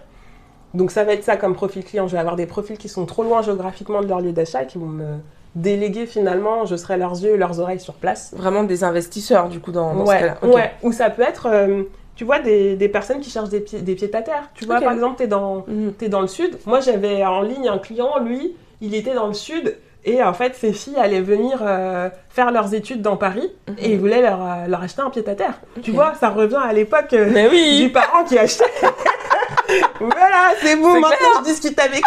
Donc, 0.73 0.91
ça 0.91 1.03
va 1.03 1.13
être 1.13 1.23
ça 1.23 1.37
comme 1.37 1.53
profil 1.55 1.83
client. 1.83 2.07
Je 2.07 2.13
vais 2.13 2.19
avoir 2.19 2.35
des 2.35 2.45
profils 2.47 2.77
qui 2.77 2.89
sont 2.89 3.05
trop 3.05 3.23
loin 3.23 3.41
géographiquement 3.41 4.01
de 4.01 4.07
leur 4.07 4.19
lieu 4.21 4.31
d'achat 4.31 4.63
et 4.63 4.67
qui 4.67 4.77
vont 4.77 4.87
me 4.87 5.17
déléguer, 5.55 6.05
finalement. 6.05 6.65
Je 6.65 6.75
serai 6.75 6.97
leurs 6.97 7.13
yeux 7.23 7.35
et 7.35 7.37
leurs 7.37 7.59
oreilles 7.59 7.79
sur 7.79 7.93
place. 7.93 8.33
Vraiment 8.35 8.63
des 8.63 8.83
investisseurs 8.83 9.47
du 9.49 9.59
coup 9.59 9.71
dans, 9.71 9.93
dans 9.95 10.05
ce 10.05 10.09
Ouais, 10.11 10.19
cas-là. 10.19 10.37
Ouais. 10.43 10.71
Ou 10.83 10.91
ça 10.91 11.09
peut 11.09 11.21
être, 11.23 11.47
euh, 11.49 11.83
tu 12.15 12.25
vois, 12.25 12.39
des, 12.39 12.75
des 12.75 12.89
personnes 12.89 13.19
qui 13.21 13.29
cherchent 13.29 13.49
des 13.49 13.61
pieds, 13.61 13.81
des 13.81 13.95
pieds 13.95 14.13
à 14.15 14.21
terre. 14.21 14.49
Tu 14.55 14.65
vois, 14.65 14.79
par 14.81 14.91
exemple, 14.91 15.17
tu 15.17 15.23
es 15.23 15.27
dans, 15.27 15.63
Mhm. 15.67 15.93
t'es 15.97 16.09
dans 16.09 16.21
le 16.21 16.27
sud. 16.27 16.57
Moi, 16.65 16.79
j'avais 16.81 17.23
en 17.25 17.41
ligne 17.41 17.69
un 17.69 17.77
client, 17.77 18.19
lui, 18.19 18.55
il 18.81 18.93
était 18.95 19.13
dans 19.15 19.27
le 19.27 19.33
sud. 19.33 19.77
Et 20.09 20.23
en 20.23 20.31
fait, 20.33 20.55
ses 20.55 20.71
filles 20.71 20.95
allaient 20.97 21.19
venir 21.21 21.59
euh, 21.61 22.09
faire 22.29 22.51
leurs 22.51 22.73
études 22.73 23.01
dans 23.01 23.17
Paris 23.17 23.51
Mhm. 23.67 23.75
et 23.79 23.91
il 23.91 23.99
voulait 23.99 24.21
leur, 24.21 24.39
euh, 24.41 24.67
leur 24.67 24.81
acheter 24.81 25.01
un 25.01 25.09
pied 25.09 25.21
à 25.27 25.35
terre. 25.35 25.59
Tu 25.83 25.91
vois, 25.91 26.13
ça 26.17 26.29
revient 26.29 26.61
à 26.63 26.71
l'époque 26.71 27.11
euh, 27.11 27.29
Mais 27.33 27.49
du 27.49 27.55
oui. 27.55 27.89
parent 27.89 28.23
qui 28.23 28.37
achetait. 28.39 28.63
voilà, 29.99 30.53
c'est 30.61 30.77
bon, 30.77 30.93
maintenant 30.93 31.09
clair. 31.17 31.29
je 31.39 31.43
discute 31.43 31.77
avec 31.77 32.01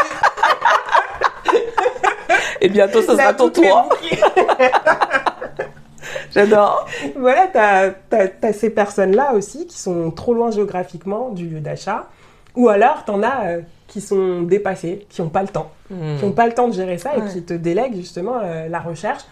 eux. 1.53 1.59
Et 2.62 2.68
bientôt 2.70 3.03
ça 3.03 3.12
La 3.14 3.22
sera 3.24 3.34
ton 3.34 3.51
tour. 3.51 3.88
J'adore. 6.34 6.86
voilà, 7.16 7.46
tu 7.48 8.16
as, 8.16 8.53
ces 8.53 8.70
personnes-là 8.70 9.32
aussi 9.34 9.66
qui 9.66 9.78
sont 9.78 10.11
trop 10.11 10.32
loin 10.34 10.51
géographiquement 10.51 11.28
du 11.30 11.46
lieu 11.48 11.61
d'achat. 11.61 12.05
Ou 12.57 12.68
alors, 12.68 13.05
tu 13.05 13.11
en 13.12 13.22
as 13.22 13.46
euh, 13.46 13.61
qui 13.91 14.01
sont 14.01 14.43
dépassés, 14.43 15.05
qui 15.11 15.20
n'ont 15.20 15.28
pas 15.28 15.43
le 15.43 15.49
temps. 15.49 15.70
Hmm. 15.91 16.16
Qui 16.18 16.24
n'ont 16.24 16.32
pas 16.32 16.47
le 16.47 16.55
temps 16.55 16.68
de 16.68 16.72
gérer 16.74 16.97
ça 16.97 17.11
et 17.16 17.28
qui 17.30 17.43
te 17.43 17.53
délèguent 17.55 17.97
justement 17.97 18.38
euh, 18.43 18.68
la 18.68 18.78
recherche. 18.78 19.22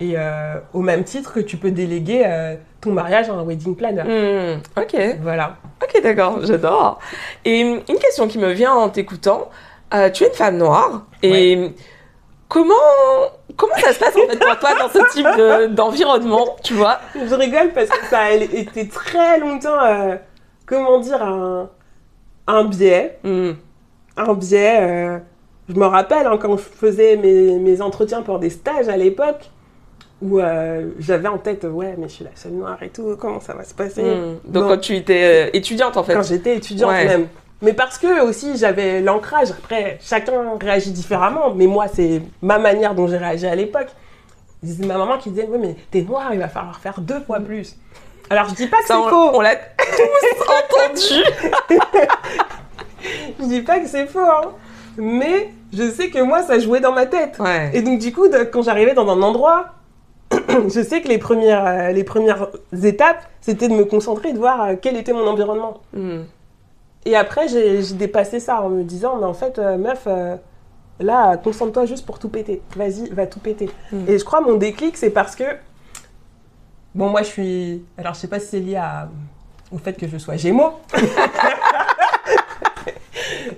Et 0.00 0.14
euh, 0.16 0.54
au 0.72 0.80
même 0.80 1.02
titre 1.04 1.32
que 1.34 1.40
tu 1.40 1.56
peux 1.56 1.70
déléguer 1.70 2.22
euh, 2.26 2.56
ton 2.80 2.92
mariage 2.92 3.28
à 3.30 3.32
un 3.32 3.42
wedding 3.42 3.74
planner. 3.74 4.02
Hmm. 4.02 4.60
Ok. 4.80 4.96
Voilà. 5.22 5.56
Ok, 5.82 6.02
d'accord, 6.02 6.38
j'adore. 6.42 6.98
Et 7.44 7.64
hum, 7.64 7.80
une 7.88 7.98
question 7.98 8.28
qui 8.28 8.38
me 8.38 8.52
vient 8.52 8.72
en 8.72 8.88
t'écoutant, 8.90 9.48
euh, 9.94 10.10
tu 10.10 10.24
es 10.24 10.28
une 10.28 10.34
femme 10.34 10.58
noire 10.58 11.06
et 11.22 11.72
comment 12.48 12.74
comment 13.56 13.74
ça 13.76 13.92
se 13.92 13.98
passe 13.98 14.14
en 14.16 14.26
fait 14.30 14.38
pour 14.38 14.58
toi 14.58 14.70
dans 14.78 14.88
ce 14.88 15.12
type 15.12 15.26
de- 15.26 15.66
d'environnement, 15.68 16.56
tu 16.62 16.74
vois? 16.74 16.98
Je 17.14 17.34
rigole 17.34 17.70
parce 17.74 17.88
que 17.88 18.06
ça 18.06 18.20
a 18.20 18.30
été 18.32 18.88
très 18.88 19.38
longtemps, 19.38 19.82
euh, 19.84 20.16
comment 20.66 20.98
dire, 21.00 21.22
un, 21.22 21.68
un 22.46 22.64
biais. 22.64 23.18
Hmm. 23.24 23.52
Un 24.16 24.34
biais. 24.34 24.78
euh, 24.80 25.18
je 25.68 25.74
me 25.74 25.86
rappelle 25.86 26.26
hein, 26.26 26.36
quand 26.40 26.56
je 26.56 26.62
faisais 26.62 27.16
mes, 27.16 27.58
mes 27.58 27.80
entretiens 27.80 28.22
pour 28.22 28.38
des 28.40 28.50
stages 28.50 28.88
à 28.88 28.96
l'époque, 28.96 29.50
où 30.20 30.38
euh, 30.40 30.88
j'avais 30.98 31.28
en 31.28 31.38
tête, 31.38 31.64
ouais, 31.64 31.94
mais 31.96 32.08
je 32.08 32.14
suis 32.14 32.24
la 32.24 32.30
seule 32.34 32.52
noire 32.52 32.82
et 32.82 32.88
tout, 32.90 33.16
comment 33.18 33.40
ça 33.40 33.54
va 33.54 33.64
se 33.64 33.72
passer 33.74 34.02
Hmm. 34.02 34.38
Donc 34.44 34.64
Bon. 34.64 34.68
quand 34.70 34.78
tu 34.78 34.96
étais 34.96 35.46
euh, 35.46 35.50
étudiante 35.52 35.96
en 35.96 36.02
fait. 36.02 36.14
Quand 36.14 36.22
j'étais 36.22 36.56
étudiante 36.56 36.90
Ouais. 36.90 37.04
même. 37.06 37.28
Mais 37.62 37.72
parce 37.74 37.98
que 37.98 38.22
aussi 38.26 38.56
j'avais 38.56 39.00
l'ancrage, 39.00 39.50
après 39.50 39.98
chacun 40.00 40.32
réagit 40.60 40.90
différemment, 40.92 41.52
mais 41.54 41.66
moi 41.66 41.86
c'est 41.92 42.20
ma 42.42 42.58
manière 42.58 42.94
dont 42.94 43.06
j'ai 43.06 43.18
réagi 43.18 43.46
à 43.46 43.54
l'époque. 43.54 43.88
C'est 44.64 44.84
ma 44.84 44.98
maman 44.98 45.18
qui 45.18 45.30
disait, 45.30 45.46
oui 45.48 45.58
mais 45.60 45.76
t'es 45.90 46.02
noire, 46.02 46.30
il 46.34 46.38
va 46.40 46.48
falloir 46.48 46.80
faire 46.80 47.00
deux 47.00 47.20
fois 47.20 47.38
plus. 47.40 47.76
Alors 48.28 48.48
je 48.48 48.54
dis 48.54 48.66
pas 48.66 48.78
que 48.78 48.86
c'est 48.86 48.92
faux, 48.94 49.30
on 49.34 49.40
l'a 49.40 49.56
tous 49.78 50.42
entendu. 50.48 51.78
je 53.38 53.44
dis 53.44 53.62
pas 53.62 53.78
que 53.80 53.86
c'est 53.86 54.06
faux, 54.06 54.20
hein. 54.20 54.52
mais 54.96 55.50
je 55.72 55.88
sais 55.90 56.10
que 56.10 56.20
moi 56.20 56.42
ça 56.42 56.58
jouait 56.58 56.80
dans 56.80 56.92
ma 56.92 57.06
tête. 57.06 57.38
Ouais. 57.38 57.70
Et 57.74 57.82
donc, 57.82 57.98
du 57.98 58.12
coup, 58.12 58.26
quand 58.52 58.62
j'arrivais 58.62 58.94
dans 58.94 59.08
un 59.08 59.22
endroit, 59.22 59.74
je 60.32 60.82
sais 60.82 61.00
que 61.00 61.08
les 61.08 61.18
premières, 61.18 61.66
euh, 61.66 61.92
les 61.92 62.04
premières 62.04 62.48
étapes, 62.82 63.22
c'était 63.40 63.68
de 63.68 63.74
me 63.74 63.84
concentrer 63.84 64.30
et 64.30 64.32
de 64.32 64.38
voir 64.38 64.62
euh, 64.62 64.74
quel 64.80 64.96
était 64.96 65.12
mon 65.12 65.26
environnement. 65.26 65.78
Hmm. 65.92 66.22
Et 67.04 67.16
après, 67.16 67.48
j'ai 67.48 67.82
dépassé 67.94 68.40
ça 68.40 68.60
en 68.62 68.68
me 68.68 68.82
disant, 68.82 69.16
mais 69.16 69.24
en 69.24 69.34
fait, 69.34 69.58
euh, 69.58 69.78
meuf, 69.78 70.06
là, 71.00 71.36
concentre-toi 71.38 71.86
juste 71.86 72.04
pour 72.04 72.18
tout 72.18 72.28
péter. 72.28 72.62
Vas-y, 72.76 73.08
va 73.10 73.26
tout 73.26 73.40
péter. 73.40 73.70
Mm. 73.90 74.04
Et 74.06 74.18
je 74.18 74.24
crois 74.24 74.40
mon 74.42 74.54
déclic, 74.54 74.96
c'est 74.98 75.10
parce 75.10 75.34
que, 75.34 75.44
bon, 76.94 77.08
moi, 77.08 77.22
je 77.22 77.28
suis. 77.28 77.84
Alors, 77.96 78.14
je 78.14 78.20
sais 78.20 78.28
pas 78.28 78.38
si 78.38 78.48
c'est 78.48 78.60
lié 78.60 78.76
à- 78.76 79.08
au 79.72 79.78
fait 79.78 79.94
que 79.94 80.06
je 80.06 80.18
sois 80.18 80.36
Gémeaux. 80.36 80.72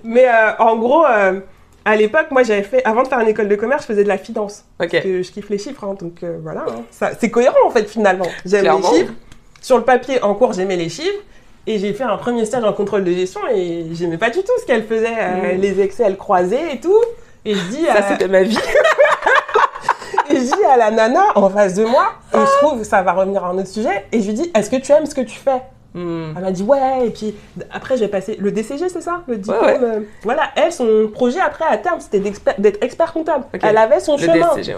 mais 0.04 0.26
euh, 0.28 0.52
en 0.58 0.76
gros, 0.76 1.04
euh, 1.06 1.40
à 1.84 1.96
l'époque, 1.96 2.26
moi, 2.30 2.42
j'avais 2.42 2.62
fait, 2.62 2.84
avant 2.84 3.02
de 3.02 3.08
faire 3.08 3.20
une 3.20 3.28
école 3.28 3.48
de 3.48 3.56
commerce, 3.56 3.82
je 3.82 3.86
faisais 3.88 4.04
de 4.04 4.08
la 4.08 4.18
finance. 4.18 4.64
Ok. 4.80 4.90
que 5.02 5.22
je 5.22 5.30
kiffe 5.32 5.48
les 5.50 5.58
chiffres, 5.58 5.84
hein, 5.84 5.94
donc 6.00 6.22
euh, 6.22 6.38
voilà. 6.42 6.64
hein. 6.68 7.08
C'est 7.18 7.30
cohérent 7.30 7.56
en 7.66 7.70
fait 7.70 7.84
finalement. 7.88 8.26
J'aime 8.44 8.64
les 8.64 8.82
chiffres. 8.98 9.12
Sur 9.60 9.78
le 9.78 9.84
papier, 9.84 10.22
en 10.22 10.34
cours, 10.34 10.52
j'aimais 10.52 10.76
les 10.76 10.88
chiffres. 10.88 11.22
Et 11.66 11.78
j'ai 11.78 11.92
fait 11.92 12.02
un 12.02 12.16
premier 12.16 12.44
stage 12.44 12.64
en 12.64 12.72
contrôle 12.72 13.04
de 13.04 13.12
gestion 13.12 13.40
et 13.54 13.86
j'aimais 13.92 14.18
pas 14.18 14.30
du 14.30 14.40
tout 14.40 14.50
ce 14.60 14.66
qu'elle 14.66 14.84
faisait, 14.84 15.06
euh, 15.16 15.56
Mm. 15.56 15.60
les 15.60 15.80
Excel 15.80 16.16
croisés 16.16 16.72
et 16.74 16.80
tout. 16.80 16.98
Et 17.44 17.54
je 17.54 17.64
dis, 17.66 17.84
Ça 17.86 18.02
c'était 18.08 18.26
ma 18.28 18.42
vie. 18.42 18.58
et 20.30 20.36
je 20.36 20.40
dis 20.40 20.64
à 20.68 20.76
la 20.76 20.90
nana 20.90 21.22
en 21.36 21.48
face 21.50 21.74
de 21.74 21.84
moi, 21.84 22.12
et 22.34 22.38
je 22.38 22.66
trouve, 22.66 22.82
ça 22.84 23.02
va 23.02 23.12
revenir 23.12 23.44
à 23.44 23.48
un 23.50 23.58
autre 23.58 23.68
sujet, 23.68 24.04
et 24.12 24.20
je 24.20 24.26
lui 24.28 24.34
dis, 24.34 24.50
est-ce 24.54 24.70
que 24.70 24.76
tu 24.76 24.90
aimes 24.92 25.06
ce 25.06 25.14
que 25.14 25.20
tu 25.20 25.36
fais? 25.38 25.60
Hmm. 25.94 26.32
Elle 26.36 26.42
m'a 26.42 26.50
dit, 26.52 26.62
ouais, 26.62 27.06
et 27.06 27.10
puis 27.10 27.34
après 27.70 27.96
j'ai 27.96 28.08
passé 28.08 28.36
le 28.40 28.50
DCG, 28.50 28.88
c'est 28.88 29.00
ça? 29.02 29.22
Le 29.26 29.36
diplôme. 29.36 29.64
ouais. 29.64 29.78
euh, 29.82 30.00
voilà, 30.22 30.44
elle, 30.56 30.72
son 30.72 31.08
projet 31.12 31.40
après 31.40 31.64
à 31.68 31.76
terme, 31.76 32.00
c'était 32.00 32.20
d'être 32.58 32.82
expert 32.82 33.12
comptable. 33.12 33.44
Elle 33.62 33.76
avait 33.76 34.00
son 34.00 34.16
Le 34.16 34.22
chemin. 34.22 34.54
DSCG, 34.54 34.74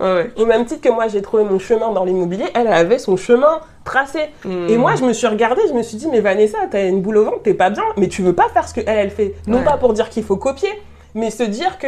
ouais. 0.00 0.30
Au 0.36 0.44
même 0.44 0.64
titre 0.66 0.80
que 0.82 0.88
moi, 0.90 1.08
j'ai 1.08 1.22
trouvé 1.22 1.44
mon 1.44 1.58
chemin 1.58 1.90
dans 1.92 2.04
l'immobilier, 2.04 2.46
elle 2.54 2.66
avait 2.68 2.98
son 2.98 3.16
chemin 3.16 3.60
tracé. 3.84 4.28
Hmm. 4.44 4.66
Et 4.68 4.76
moi, 4.76 4.94
je 4.96 5.04
me 5.04 5.12
suis 5.12 5.26
regardée, 5.28 5.62
je 5.68 5.72
me 5.72 5.82
suis 5.82 5.96
dit, 5.96 6.08
mais 6.10 6.20
Vanessa, 6.20 6.58
t'as 6.70 6.86
une 6.88 7.00
boule 7.00 7.18
au 7.18 7.24
ventre, 7.24 7.42
t'es 7.44 7.54
pas 7.54 7.70
bien, 7.70 7.84
mais 7.96 8.08
tu 8.08 8.22
veux 8.22 8.34
pas 8.34 8.48
faire 8.52 8.66
ce 8.68 8.74
que 8.74 8.80
elle, 8.86 9.10
fait. 9.10 9.34
Non 9.46 9.58
Ouais. 9.58 9.64
pas 9.64 9.76
pour 9.76 9.92
dire 9.94 10.08
qu'il 10.10 10.24
faut 10.24 10.36
copier, 10.36 10.70
mais 11.14 11.30
se 11.30 11.44
dire 11.44 11.78
que 11.78 11.86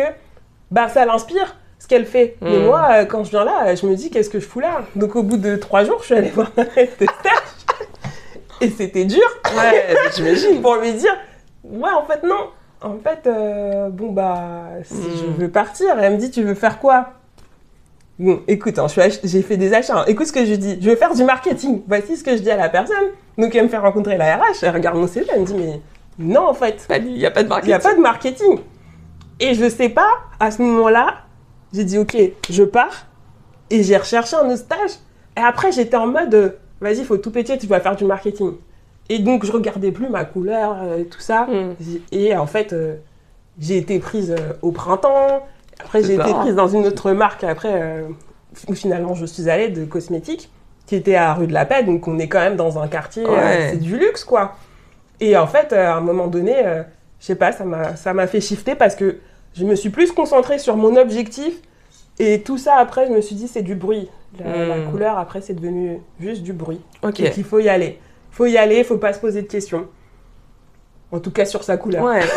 bah 0.71 0.89
ça 0.89 1.05
l'inspire 1.05 1.57
ce 1.81 1.87
qu'elle 1.89 2.07
fait. 2.07 2.37
Mais 2.41 2.59
Mm. 2.59 2.65
moi, 2.65 2.89
euh, 2.93 3.05
quand 3.05 3.25
je 3.25 3.31
viens 3.31 3.45
là, 3.45 3.75
je 3.75 3.87
me 3.87 3.95
dis, 3.95 4.11
qu'est-ce 4.11 4.31
que 4.31 4.39
je 4.41 4.47
fous 4.47 4.61
là? 4.61 4.83
Donc 4.97 5.15
au 5.17 5.23
bout 5.23 5.37
de 5.37 5.57
trois 5.57 5.85
jours, 5.85 5.99
je 6.01 6.07
suis 6.07 6.15
allée 6.15 6.29
voir 6.35 6.51
ma. 6.57 6.65
Et 8.61 8.71
c'était 8.71 9.05
dur 9.05 9.23
Ouais, 9.57 9.95
j'imagine. 10.17 10.61
pour 10.63 10.77
lui 10.77 10.93
dire, 10.95 11.15
ouais, 11.65 11.91
en 11.91 12.05
fait, 12.05 12.23
non. 12.27 12.49
En 12.81 12.97
fait, 12.99 13.27
euh, 13.27 13.89
bon 13.89 14.13
bah, 14.13 14.67
si 14.85 14.95
Hmm. 14.95 15.17
je 15.17 15.27
veux 15.43 15.51
partir, 15.51 15.99
elle 15.99 16.13
me 16.15 16.19
dit 16.19 16.31
tu 16.31 16.43
veux 16.45 16.55
faire 16.55 16.79
quoi? 16.79 17.09
Bon, 18.21 18.41
écoute, 18.49 18.79
hein, 18.79 18.87
j'ai 19.25 19.43
fait 19.43 19.57
des 19.57 19.73
achats. 19.75 20.01
hein. 20.01 20.05
Écoute 20.09 20.27
ce 20.27 20.33
que 20.33 20.45
je 20.45 20.55
dis. 20.55 20.79
Je 20.81 20.91
veux 20.91 20.97
faire 20.97 21.15
du 21.15 21.23
marketing. 21.25 21.83
Voici 21.89 22.17
ce 22.17 22.23
que 22.25 22.37
je 22.37 22.43
dis 22.43 22.51
à 22.51 22.57
la 22.57 22.69
personne. 22.69 22.97
Donc 23.37 23.55
elle 23.55 23.65
me 23.65 23.69
fait 23.69 23.79
rencontrer 23.79 24.17
la 24.17 24.37
RH. 24.37 24.63
Elle 24.63 24.75
regarde 24.75 24.97
mon 24.97 25.07
CV. 25.07 25.27
Elle 25.33 25.41
me 25.43 25.47
dit 25.47 25.55
mais 25.55 25.81
non 26.19 26.49
en 26.49 26.55
fait, 26.55 26.87
Il 26.99 27.15
n'y 27.15 27.27
a 27.27 27.31
pas 27.31 27.43
de 27.43 27.47
il 27.47 27.49
marketing. 27.49 27.69
n'y 27.69 27.75
a 27.75 27.79
pas 27.79 27.95
de 27.95 28.01
marketing. 28.01 28.59
Et 29.41 29.55
je 29.55 29.69
sais 29.69 29.89
pas. 29.89 30.11
À 30.41 30.51
ce 30.51 30.63
moment-là, 30.63 31.19
j'ai 31.73 31.85
dit 31.85 31.99
ok, 31.99 32.17
je 32.51 32.63
pars. 32.65 33.07
Et 33.71 33.83
j'ai 33.85 33.97
recherché 33.97 34.35
un 34.37 34.47
autre 34.47 34.57
stage. 34.59 34.91
Et 35.37 35.41
après 35.41 35.71
j'étais 35.73 35.97
en 35.97 36.07
mode 36.09 36.59
vas-y, 36.81 37.05
faut 37.05 37.17
tout 37.17 37.31
péter. 37.31 37.59
Tu 37.59 37.67
vas 37.67 37.81
faire 37.81 37.97
du 37.97 38.05
marketing. 38.05 38.53
Et 39.09 39.19
donc 39.21 39.45
je 39.45 39.53
regardais 39.53 39.91
plus 39.91 40.09
ma 40.09 40.25
couleur 40.25 40.77
euh, 40.83 40.99
et 40.99 41.05
tout 41.07 41.21
ça. 41.21 41.47
Hmm. 41.47 41.75
Et 42.13 42.37
en 42.37 42.47
fait, 42.47 42.73
euh, 42.73 42.97
j'ai 43.59 43.79
été 43.79 43.99
prise 43.99 44.31
euh, 44.31 44.53
au 44.63 44.71
printemps. 44.73 45.43
Après, 45.81 46.03
j'ai 46.03 46.15
été 46.15 46.33
prise 46.35 46.55
dans 46.55 46.69
une 46.69 46.87
autre 46.87 47.13
marque. 47.13 47.45
Après, 47.45 47.71
euh, 47.73 48.03
où 48.69 48.75
finalement, 48.75 49.15
je 49.15 49.25
suis 49.27 49.49
allée 49.49 49.69
de 49.69 49.85
cosmétiques, 49.85 50.51
qui 50.87 50.97
était 50.97 51.15
à 51.15 51.33
rue 51.35 51.47
de 51.47 51.53
la 51.53 51.65
Paix. 51.65 51.85
Donc, 51.85 52.09
on 52.09 52.19
est 52.19 52.29
quand 52.29 52.41
même 52.41 52.57
dans 52.57 52.79
un 52.79 52.89
quartier, 52.89 53.25
euh, 53.25 53.31
Ouais. 53.31 53.69
c'est 53.71 53.77
du 53.77 53.97
luxe, 53.97 54.25
quoi. 54.25 54.57
Et 55.21 55.37
en 55.37 55.47
fait, 55.47 55.73
euh, 55.73 55.87
à 55.87 55.95
un 55.95 56.01
moment 56.01 56.27
donné, 56.27 56.55
euh, 56.67 56.83
je 57.21 57.27
sais 57.27 57.35
pas, 57.37 57.53
ça 57.53 57.65
m'a 57.65 57.97
ça 57.97 58.13
m'a 58.15 58.27
fait 58.27 58.41
shifter 58.41 58.75
parce 58.75 58.95
que 58.95 59.19
je 59.55 59.65
me 59.65 59.75
suis 59.75 59.91
plus 59.91 60.13
concentrée 60.13 60.59
sur 60.59 60.77
mon 60.77 60.97
objectif. 60.97 61.55
Et 62.19 62.43
tout 62.43 62.59
ça, 62.59 62.77
après, 62.77 63.07
je 63.07 63.13
me 63.13 63.21
suis 63.21 63.35
dit, 63.37 63.47
c'est 63.49 63.63
du 63.63 63.75
bruit. 63.75 64.11
La, 64.39 64.67
la 64.67 64.77
Hmm. 64.77 64.91
couleur, 64.91 65.19
après, 65.19 65.41
c'est 65.41 65.55
devenu 65.55 66.01
juste 66.21 66.43
du 66.43 66.53
bruit. 66.53 66.81
Ok. 67.03 67.21
Et 67.21 67.31
qu'il 67.31 67.45
faut 67.45 67.59
y 67.61 67.69
aller. 67.69 67.99
faut 68.31 68.47
y 68.47 68.59
aller, 68.59 68.85
faut 68.85 68.99
pas 68.99 69.13
se 69.13 69.19
poser 69.21 69.43
de 69.43 69.47
questions. 69.49 69.87
En 71.13 71.21
tout 71.21 71.31
cas, 71.31 71.45
sur 71.47 71.65
sa 71.65 71.77
couleur. 71.77 72.03
Ouais. 72.05 72.21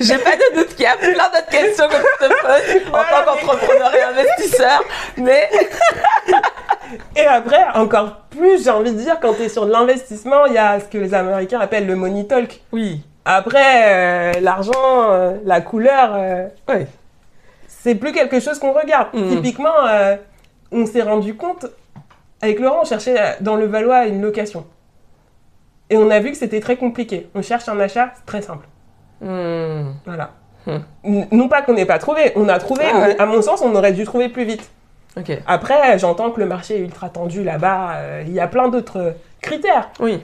J'ai 0.00 0.18
pas 0.18 0.36
de 0.36 0.56
doute 0.56 0.68
qu'il 0.74 0.82
y 0.84 0.86
a 0.86 0.96
plein 0.96 1.28
d'autres 1.28 1.48
questions 1.50 1.88
que 1.88 1.94
tu 1.94 2.02
te 2.20 2.28
poses 2.28 2.82
en 2.88 2.92
tant 2.92 3.24
qu'entrepreneur 3.24 3.94
et 3.94 4.02
investisseur, 4.02 4.82
mais 5.16 5.48
Et 7.16 7.24
après, 7.26 7.64
encore 7.74 8.20
plus, 8.30 8.62
j'ai 8.62 8.70
envie 8.70 8.92
de 8.92 8.98
dire, 8.98 9.18
quand 9.20 9.34
tu 9.34 9.42
es 9.42 9.48
sur 9.48 9.66
de 9.66 9.72
l'investissement, 9.72 10.46
il 10.46 10.52
y 10.52 10.58
a 10.58 10.78
ce 10.78 10.84
que 10.84 10.98
les 10.98 11.14
Américains 11.14 11.58
appellent 11.58 11.86
le 11.86 11.96
money 11.96 12.26
talk. 12.26 12.60
oui, 12.72 13.02
Après, 13.28 13.82
euh, 14.36 14.40
l'argent, 14.40 14.72
euh, 15.10 15.36
la 15.44 15.60
couleur, 15.60 16.12
euh, 16.14 16.46
ouais. 16.68 16.86
c'est 17.66 17.96
plus 17.96 18.12
quelque 18.12 18.38
chose 18.38 18.58
qu'on 18.60 18.72
regarde. 18.72 19.08
Mhm. 19.14 19.30
Typiquement, 19.30 19.74
on 20.70 20.86
s'est 20.86 21.02
rendu 21.02 21.34
compte, 21.36 21.66
avec 22.40 22.60
Laurent, 22.60 22.80
on 22.82 22.84
cherchait 22.84 23.16
dans 23.40 23.56
le 23.56 23.66
Valois 23.66 24.06
une 24.06 24.22
location. 24.22 24.64
Et 25.90 25.96
on 25.96 26.08
a 26.10 26.20
vu 26.20 26.30
que 26.30 26.36
c'était 26.36 26.60
très 26.60 26.76
compliqué. 26.76 27.28
On 27.34 27.42
cherche 27.42 27.68
un 27.68 27.78
achat, 27.80 28.10
c'est 28.16 28.26
très 28.26 28.42
simple. 28.42 28.66
Hmm. 29.20 29.92
Voilà. 30.04 30.30
N- 31.04 31.26
Non 31.32 31.48
pas 31.48 31.62
qu'on 31.62 31.74
n'ait 31.74 31.84
pas 31.86 31.98
trouvé, 31.98 32.32
on 32.36 32.48
a 32.48 32.58
trouvé, 32.58 32.84
Ah 32.92 32.98
ouais. 32.98 33.20
à 33.20 33.26
mon 33.26 33.42
sens, 33.42 33.60
on 33.62 33.74
aurait 33.74 33.92
dû 33.92 34.04
trouver 34.04 34.28
plus 34.28 34.44
vite. 34.44 34.68
Ok. 35.16 35.32
Après, 35.46 35.98
j'entends 35.98 36.30
que 36.30 36.38
le 36.40 36.46
marché 36.46 36.76
est 36.76 36.80
ultra 36.80 37.08
tendu 37.08 37.42
là-bas, 37.42 37.94
il 38.26 38.32
y 38.32 38.40
a 38.40 38.46
plein 38.48 38.68
d'autres 38.68 39.14
critères. 39.40 39.90
Oui. 40.00 40.22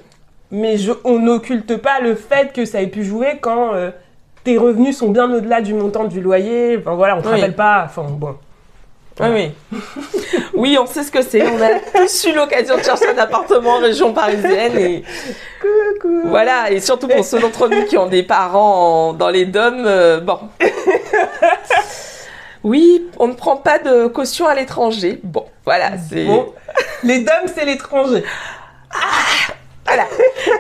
Mais 0.55 0.76
je- 0.76 0.92
on 1.05 1.18
n'occulte 1.18 1.76
pas 1.78 1.98
le 2.00 2.14
fait 2.14 2.53
que 2.53 2.64
ça 2.66 2.80
ait 2.82 2.86
pu 2.86 3.03
jouer 3.05 3.38
quand 3.40 3.72
euh, 3.74 3.90
tes 4.44 4.59
revenus 4.59 4.96
sont 4.98 5.09
bien 5.09 5.32
au-delà 5.32 5.61
du 5.62 5.72
montant 5.74 6.05
du 6.05 6.20
loyer. 6.20 6.76
Enfin 6.78 6.94
voilà, 6.94 7.14
on 7.14 7.18
ne 7.18 7.22
te 7.22 7.28
Oui. 7.28 7.34
rappelle 7.34 7.55
pas. 7.57 7.84
Enfin 7.86 8.03
bon. 8.09 8.36
Oui, 9.20 9.28
oui. 9.72 9.78
Oui, 10.55 10.78
on 10.80 10.86
sait 10.86 11.03
ce 11.03 11.11
que 11.11 11.20
c'est. 11.22 11.42
On 11.42 11.61
a 11.61 11.78
tous 11.94 12.26
eu 12.26 12.32
l'occasion 12.34 12.76
de 12.76 12.82
chercher 12.82 13.09
un 13.14 13.18
appartement 13.18 13.76
en 13.76 13.78
région 13.80 14.12
parisienne 14.14 14.76
et 14.78 15.05
Coucou. 15.61 16.22
voilà. 16.26 16.70
Et 16.70 16.80
surtout 16.80 17.09
pour 17.09 17.24
ceux 17.24 17.38
d'entre 17.38 17.68
nous 17.68 17.84
qui 17.84 17.96
ont 17.98 18.07
des 18.09 18.22
parents 18.22 19.09
en- 19.09 19.12
dans 19.12 19.28
les 19.30 19.44
DOM, 19.46 19.84
euh, 19.86 20.20
bon. 20.20 20.38
Oui, 22.64 23.07
on 23.18 23.26
ne 23.28 23.32
prend 23.34 23.57
pas 23.57 23.78
de 23.80 24.07
caution 24.07 24.46
à 24.46 24.55
l'étranger. 24.55 25.18
Bon, 25.24 25.46
voilà, 25.64 25.90
c'est. 26.09 26.24
Bon, 26.26 26.53
les 27.03 27.18
DOM, 27.20 27.48
c'est 27.53 27.64
l'étranger. 27.64 28.22
Voilà. 29.87 30.05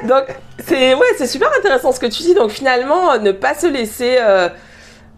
Donc 0.04 0.24
c'est 0.64 0.94
ouais, 0.94 1.06
c'est 1.16 1.26
super 1.26 1.48
intéressant 1.58 1.92
ce 1.92 2.00
que 2.00 2.06
tu 2.06 2.22
dis. 2.22 2.34
Donc 2.34 2.50
finalement, 2.50 3.18
ne 3.18 3.32
pas 3.32 3.54
se 3.54 3.66
laisser, 3.66 4.16
euh, 4.20 4.48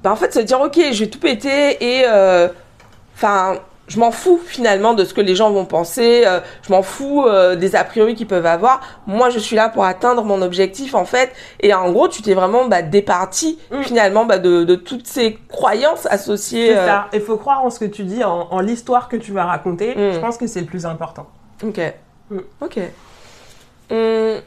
bah, 0.02 0.12
en 0.12 0.16
fait, 0.16 0.32
se 0.34 0.40
dire 0.40 0.60
ok, 0.60 0.78
je 0.92 1.04
vais 1.04 1.10
tout 1.10 1.18
péter 1.18 1.82
et 1.82 2.04
euh, 2.06 2.48
enfin, 3.16 3.56
je 3.88 3.98
m'en 3.98 4.10
fous 4.10 4.40
finalement 4.44 4.94
de 4.94 5.04
ce 5.04 5.12
que 5.14 5.20
les 5.20 5.34
gens 5.34 5.50
vont 5.50 5.64
penser. 5.66 6.22
euh, 6.26 6.40
je 6.66 6.72
m'en 6.72 6.82
fous 6.82 7.24
euh, 7.26 7.54
des 7.56 7.76
a 7.76 7.84
priori 7.84 8.14
qu'ils 8.14 8.26
peuvent 8.26 8.46
avoir. 8.46 8.80
Moi, 9.06 9.28
je 9.30 9.38
suis 9.38 9.56
là 9.56 9.68
pour 9.68 9.84
atteindre 9.84 10.22
mon 10.24 10.40
objectif 10.42 10.94
en 10.94 11.04
fait. 11.04 11.32
Et 11.60 11.72
en 11.74 11.90
gros, 11.92 12.08
tu 12.08 12.22
t'es 12.22 12.34
vraiment 12.34 12.66
bah, 12.66 12.82
départi 12.82 13.58
Mm. 13.70 13.82
finalement 13.82 14.24
bah, 14.26 14.38
de, 14.38 14.64
de 14.64 14.74
toutes 14.74 15.06
ces 15.06 15.38
croyances 15.48 16.06
associées. 16.06 16.68
C'est 16.68 16.86
ça. 16.86 17.08
Il 17.14 17.20
faut 17.20 17.36
croire 17.36 17.64
en 17.64 17.70
ce 17.70 17.78
que 17.78 17.84
tu 17.86 18.04
dis, 18.04 18.22
en, 18.24 18.48
en 18.50 18.60
l'histoire 18.60 19.08
que 19.08 19.16
tu 19.16 19.32
vas 19.32 19.44
raconter. 19.44 19.94
Mm. 19.94 20.12
Je 20.14 20.18
pense 20.18 20.36
que 20.38 20.46
c'est 20.46 20.60
le 20.60 20.66
plus 20.66 20.84
important. 20.86 21.26
Ok. 21.66 21.80
Mm. 22.30 22.38
Ok. 22.62 22.78
Hum, 23.90 24.40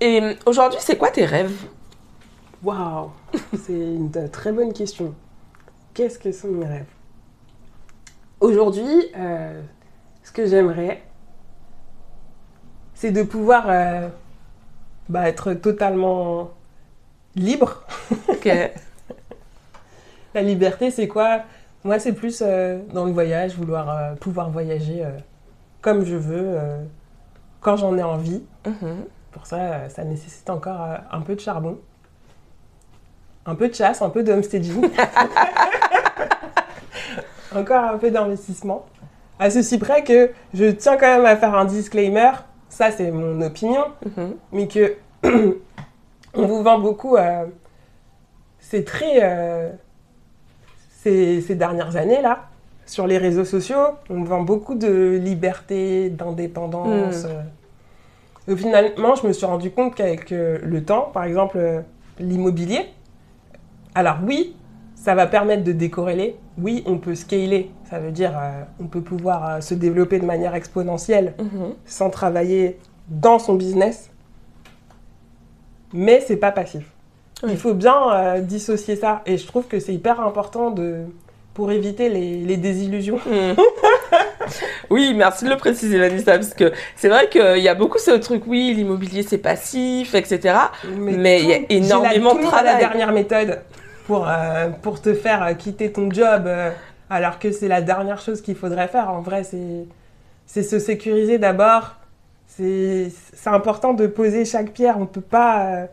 et 0.00 0.36
aujourd'hui, 0.46 0.78
c'est 0.82 0.96
quoi 0.96 1.10
tes 1.10 1.24
rêves? 1.24 1.66
Waouh, 2.62 3.10
c'est 3.58 3.72
une 3.72 4.10
très 4.30 4.52
bonne 4.52 4.72
question. 4.72 5.14
Qu'est-ce 5.92 6.18
que 6.18 6.32
sont 6.32 6.48
mes 6.48 6.66
rêves? 6.66 6.86
Aujourd'hui, 8.40 9.10
euh, 9.16 9.60
ce 10.22 10.32
que 10.32 10.46
j'aimerais, 10.46 11.02
c'est 12.94 13.10
de 13.10 13.22
pouvoir 13.22 13.64
euh, 13.68 14.08
bah, 15.08 15.28
être 15.28 15.52
totalement 15.54 16.50
libre. 17.36 17.84
Ok. 18.28 18.48
La 20.34 20.42
liberté, 20.42 20.90
c'est 20.90 21.06
quoi? 21.06 21.42
Moi, 21.84 21.98
c'est 21.98 22.12
plus 22.14 22.42
euh, 22.42 22.80
dans 22.92 23.04
le 23.04 23.12
voyage, 23.12 23.56
vouloir 23.56 24.16
pouvoir 24.16 24.50
voyager 24.50 25.06
comme 25.82 26.04
je 26.04 26.16
veux, 26.16 26.58
quand 27.60 27.76
j'en 27.76 27.96
ai 27.98 28.02
envie. 28.02 28.42
Mhm. 28.66 29.04
Pour 29.32 29.46
ça, 29.46 29.88
ça 29.88 30.04
nécessite 30.04 30.48
encore 30.50 30.82
euh, 30.82 30.96
un 31.10 31.20
peu 31.20 31.34
de 31.34 31.40
charbon, 31.40 31.78
un 33.46 33.54
peu 33.54 33.68
de 33.68 33.74
chasse, 33.74 34.02
un 34.02 34.10
peu 34.10 34.22
de 34.22 34.32
homesteading, 34.32 34.90
encore 37.54 37.84
un 37.84 37.98
peu 37.98 38.10
d'investissement. 38.10 38.86
À 39.38 39.50
ceci 39.50 39.78
près 39.78 40.04
que 40.04 40.30
je 40.54 40.66
tiens 40.70 40.96
quand 40.96 41.16
même 41.16 41.26
à 41.26 41.36
faire 41.36 41.54
un 41.54 41.64
disclaimer, 41.64 42.30
ça 42.68 42.90
c'est 42.90 43.10
mon 43.10 43.40
opinion, 43.42 43.84
Mhm. 44.16 44.34
mais 44.52 44.68
que 44.68 44.94
on 46.34 46.46
vous 46.46 46.62
vend 46.62 46.78
beaucoup. 46.78 47.16
euh, 47.16 47.46
c'est 48.60 48.84
très. 48.84 49.18
euh, 49.22 49.70
ces, 51.02 51.42
ces 51.42 51.54
dernières 51.54 51.96
années 51.96 52.22
là, 52.22 52.44
sur 52.86 53.06
les 53.06 53.18
réseaux 53.18 53.44
sociaux, 53.44 53.88
on 54.08 54.24
vend 54.24 54.40
beaucoup 54.42 54.74
de 54.74 55.20
liberté, 55.22 56.08
d'indépendance. 56.08 57.24
Mm. 57.24 57.28
Et 58.48 58.56
finalement, 58.56 59.14
je 59.14 59.26
me 59.26 59.32
suis 59.32 59.46
rendu 59.46 59.70
compte 59.70 59.94
qu'avec 59.94 60.30
euh, 60.32 60.58
le 60.62 60.84
temps, 60.84 61.10
par 61.14 61.24
exemple, 61.24 61.56
euh, 61.58 61.80
l'immobilier, 62.18 62.80
alors 63.94 64.16
oui, 64.26 64.54
ça 64.94 65.14
va 65.14 65.26
permettre 65.26 65.64
de 65.64 65.72
décorréler. 65.72 66.36
Oui, 66.58 66.82
on 66.86 66.98
peut 66.98 67.14
scaler. 67.14 67.70
Ça 67.88 67.98
veut 67.98 68.10
dire 68.12 68.32
euh, 68.38 68.62
on 68.80 68.86
peut 68.86 69.00
pouvoir 69.00 69.48
euh, 69.48 69.60
se 69.60 69.74
développer 69.74 70.18
de 70.18 70.24
manière 70.26 70.54
exponentielle 70.54 71.34
Mhm. 71.38 71.74
sans 71.86 72.10
travailler 72.10 72.78
dans 73.08 73.38
son 73.38 73.54
business, 73.54 74.10
mais 75.92 76.20
c'est 76.26 76.36
pas 76.36 76.52
passif. 76.52 76.84
Oui. 77.42 77.50
Il 77.52 77.58
faut 77.58 77.74
bien 77.74 77.96
euh, 78.12 78.40
dissocier 78.40 78.96
ça, 78.96 79.22
et 79.26 79.36
je 79.38 79.46
trouve 79.46 79.66
que 79.66 79.78
c'est 79.80 79.92
hyper 79.94 80.20
important 80.20 80.70
de 80.70 81.04
pour 81.52 81.70
éviter 81.70 82.08
les, 82.08 82.38
les 82.44 82.56
désillusions. 82.56 83.18
Mhm. 83.26 83.56
oui, 84.90 85.12
merci 85.14 85.44
de 85.44 85.50
le 85.50 85.56
préciser, 85.56 85.98
Vanessa, 85.98 86.32
parce 86.32 86.54
que 86.54 86.72
c'est 86.96 87.08
vrai 87.08 87.28
qu'il 87.28 87.58
y 87.62 87.68
a 87.68 87.74
beaucoup 87.74 87.98
ce 87.98 88.12
truc, 88.12 88.42
oui, 88.46 88.72
l'immobilier 88.74 89.22
c'est 89.22 89.38
passif, 89.38 90.14
etc. 90.14 90.54
Mais 90.96 91.40
il 91.40 91.48
y 91.48 91.54
a 91.54 91.58
énormément 91.70 92.34
de 92.34 92.40
a 92.40 92.42
la 92.42 92.48
travail. 92.48 92.78
dernière 92.78 93.12
méthode 93.12 93.60
pour, 94.06 94.26
euh, 94.28 94.68
pour 94.82 95.00
te 95.00 95.14
faire 95.14 95.42
euh, 95.42 95.54
quitter 95.54 95.90
ton 95.92 96.10
job, 96.10 96.44
euh, 96.46 96.70
alors 97.10 97.38
que 97.38 97.52
c'est 97.52 97.68
la 97.68 97.80
dernière 97.82 98.20
chose 98.20 98.40
qu'il 98.42 98.54
faudrait 98.56 98.88
faire. 98.88 99.10
En 99.10 99.20
vrai, 99.20 99.42
c'est 100.46 100.62
se 100.62 100.78
sécuriser 100.78 101.38
d'abord. 101.38 101.94
C'est 102.46 103.10
important 103.46 103.94
de 103.94 104.06
poser 104.06 104.44
chaque 104.44 104.70
pierre. 104.72 104.96
On 104.98 105.06
peut 105.06 105.20
pas. 105.20 105.66
euh, 105.66 105.86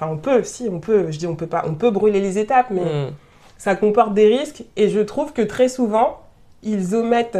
Enfin, 0.00 0.12
on 0.12 0.16
peut, 0.16 0.44
si, 0.44 0.68
on 0.70 0.78
peut. 0.78 1.10
Je 1.10 1.18
dis 1.18 1.26
on 1.26 1.34
peut 1.34 1.48
pas. 1.48 1.64
On 1.66 1.74
peut 1.74 1.90
brûler 1.90 2.20
les 2.20 2.38
étapes, 2.38 2.66
mais 2.70 2.82
Mhm. 2.84 3.10
ça 3.56 3.74
comporte 3.74 4.14
des 4.14 4.26
risques. 4.28 4.62
Et 4.76 4.88
je 4.90 5.00
trouve 5.00 5.32
que 5.32 5.42
très 5.42 5.68
souvent, 5.68 6.20
ils 6.62 6.94
omettent. 6.94 7.36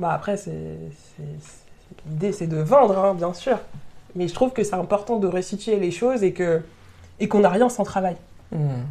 Bah 0.00 0.12
après, 0.14 0.36
l'idée, 2.08 2.32
c'est 2.32 2.46
de 2.46 2.56
vendre, 2.56 2.98
hein, 2.98 3.14
bien 3.14 3.34
sûr. 3.34 3.58
Mais 4.16 4.26
je 4.28 4.34
trouve 4.34 4.52
que 4.52 4.64
c'est 4.64 4.74
important 4.74 5.18
de 5.18 5.28
restituer 5.28 5.76
les 5.78 5.90
choses 5.90 6.24
et 6.24 6.32
que 6.32 6.62
et 7.20 7.28
qu'on 7.28 7.40
n'a 7.40 7.50
rien 7.50 7.68
sans 7.68 7.84
travail. 7.84 8.16
Mhm. 8.50 8.86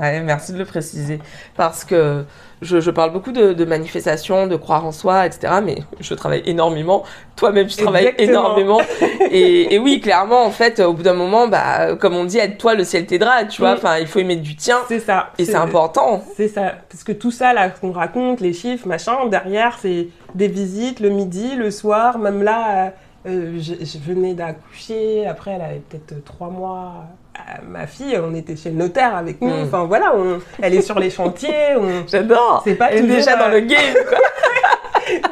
Ouais, 0.00 0.20
merci 0.20 0.52
de 0.52 0.58
le 0.58 0.64
préciser. 0.64 1.18
Parce 1.56 1.84
que 1.84 2.24
je, 2.62 2.80
je 2.80 2.90
parle 2.90 3.12
beaucoup 3.12 3.32
de, 3.32 3.52
de 3.52 3.64
manifestations, 3.64 4.46
de 4.46 4.56
croire 4.56 4.86
en 4.86 4.92
soi, 4.92 5.26
etc. 5.26 5.54
Mais 5.62 5.78
je 6.00 6.14
travaille 6.14 6.42
énormément. 6.46 7.04
Toi-même, 7.36 7.66
tu 7.66 7.76
travailles 7.76 8.06
Exactement. 8.18 8.56
énormément. 8.56 8.80
et, 9.30 9.74
et 9.74 9.78
oui, 9.78 10.00
clairement, 10.00 10.44
en 10.44 10.50
fait, 10.50 10.80
au 10.80 10.92
bout 10.92 11.02
d'un 11.02 11.14
moment, 11.14 11.48
bah, 11.48 11.96
comme 11.96 12.14
on 12.14 12.24
dit, 12.24 12.38
aide-toi, 12.38 12.74
le 12.74 12.84
ciel 12.84 13.06
t'aidera, 13.06 13.44
tu 13.44 13.60
vois. 13.62 13.72
Enfin, 13.72 13.98
il 13.98 14.06
faut 14.06 14.18
aimer 14.18 14.36
du 14.36 14.56
tien. 14.56 14.78
C'est 14.88 15.00
ça. 15.00 15.30
Et 15.38 15.44
c'est 15.44 15.54
important. 15.54 16.22
C'est 16.36 16.48
ça. 16.48 16.74
Parce 16.88 17.04
que 17.04 17.12
tout 17.12 17.30
ça, 17.30 17.52
là, 17.52 17.68
qu'on 17.70 17.92
raconte, 17.92 18.40
les 18.40 18.52
chiffres, 18.52 18.86
machin, 18.86 19.26
derrière, 19.26 19.78
c'est 19.80 20.08
des 20.34 20.48
visites 20.48 21.00
le 21.00 21.10
midi, 21.10 21.56
le 21.56 21.70
soir. 21.70 22.18
Même 22.18 22.42
là, 22.42 22.86
euh, 22.86 22.90
euh, 23.28 23.58
je, 23.58 23.74
je 23.84 23.98
venais 23.98 24.34
d'accoucher. 24.34 25.26
Après, 25.26 25.52
elle 25.52 25.62
avait 25.62 25.82
peut-être 25.88 26.24
trois 26.24 26.48
mois. 26.48 27.04
Euh, 27.48 27.62
ma 27.68 27.86
fille, 27.86 28.18
on 28.22 28.34
était 28.34 28.56
chez 28.56 28.70
le 28.70 28.76
notaire 28.76 29.14
avec 29.16 29.40
nous. 29.40 29.48
Mm. 29.48 29.64
Enfin, 29.64 29.84
voilà, 29.84 30.12
on- 30.16 30.38
elle 30.62 30.74
est 30.74 30.82
sur 30.82 30.98
les 30.98 31.10
chantiers. 31.10 31.74
on- 31.78 32.06
J'adore. 32.08 32.62
C'est 32.64 32.74
pas 32.74 32.90
Elle 32.90 32.98
est 32.98 33.00
toujours, 33.02 33.16
déjà 33.16 33.36
dans 33.36 33.46
euh, 33.48 33.60
le 33.60 33.60
game, 33.60 33.94
quoi. 34.08 34.18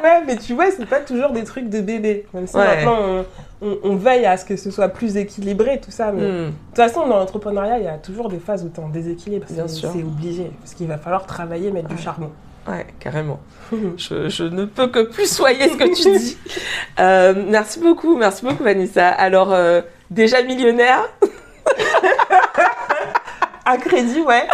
Ouais, 0.03 0.21
mais 0.27 0.35
tu 0.35 0.53
vois, 0.55 0.65
c'est 0.71 0.85
pas 0.85 0.99
toujours 0.99 1.29
des 1.29 1.43
trucs 1.45 1.69
de 1.69 1.79
bébé. 1.79 2.25
Même 2.33 2.47
si 2.47 2.55
Ouais. 2.57 2.65
maintenant, 2.67 2.97
on, 3.61 3.67
on- 3.67 3.77
on 3.83 3.95
veille 3.95 4.25
à 4.25 4.35
ce 4.35 4.43
que 4.43 4.57
ce 4.57 4.71
soit 4.71 4.89
plus 4.89 5.15
équilibré, 5.15 5.79
tout 5.79 5.91
ça. 5.91 6.11
Mais 6.11 6.21
de 6.21 6.45
toute 6.67 6.75
façon, 6.75 7.07
dans 7.07 7.17
l'entrepreneuriat, 7.17 7.77
il 7.77 7.85
y 7.85 7.87
a 7.87 7.93
toujours 7.97 8.27
des 8.27 8.39
phases 8.39 8.65
où 8.65 8.69
tu 8.69 8.81
es 8.81 8.83
en 8.83 8.89
déséquilibre. 8.89 9.45
Bien 9.49 9.67
C'est 9.69 9.75
sûr. 9.75 9.91
c'est 9.93 10.03
obligé. 10.03 10.51
Parce 10.59 10.73
qu'il 10.73 10.87
va 10.87 10.97
falloir 10.97 11.25
travailler, 11.25 11.71
mettre 11.71 11.87
du 11.87 11.97
charbon. 11.97 12.29
Ouais, 12.67 12.85
carrément. 12.99 13.39
Je, 13.97 14.27
je 14.27 14.43
ne 14.43 14.65
peux 14.65 14.87
que 14.87 14.99
plus 15.03 15.31
soyer 15.31 15.69
ce 15.69 15.77
que 15.77 15.95
tu 15.95 16.17
dis. 16.17 16.37
Euh, 16.99 17.33
merci 17.47 17.79
beaucoup, 17.79 18.17
merci 18.17 18.43
beaucoup 18.43 18.63
Vanessa. 18.63 19.07
Alors, 19.07 19.53
euh, 19.53 19.81
déjà 20.11 20.41
millionnaire 20.43 21.03
À 23.65 23.77
crédit, 23.77 24.21
ouais. 24.21 24.47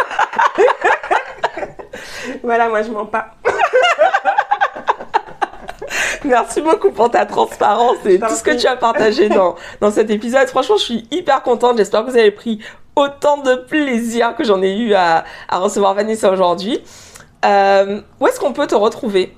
voilà, 2.42 2.68
moi 2.68 2.82
je 2.82 2.90
mens 2.90 3.06
pas. 3.06 3.28
Merci 6.24 6.60
beaucoup 6.60 6.90
pour 6.90 7.10
ta 7.10 7.24
transparence 7.24 7.96
et 8.04 8.18
tout 8.18 8.34
ce 8.34 8.42
que 8.42 8.50
tu 8.50 8.66
as 8.66 8.76
partagé 8.76 9.30
dans, 9.30 9.54
dans 9.80 9.90
cet 9.90 10.10
épisode. 10.10 10.46
Franchement, 10.48 10.76
je 10.76 10.82
suis 10.82 11.08
hyper 11.10 11.42
contente. 11.42 11.78
J'espère 11.78 12.04
que 12.04 12.10
vous 12.10 12.16
avez 12.18 12.30
pris 12.30 12.60
autant 12.94 13.38
de 13.38 13.54
plaisir 13.54 14.34
que 14.36 14.44
j'en 14.44 14.60
ai 14.60 14.76
eu 14.76 14.92
à, 14.92 15.24
à 15.48 15.58
recevoir 15.58 15.94
Vanessa 15.94 16.30
aujourd'hui. 16.30 16.82
Euh, 17.44 18.00
où 18.20 18.26
est-ce 18.26 18.38
qu'on 18.40 18.52
peut 18.52 18.66
te 18.66 18.74
retrouver? 18.74 19.34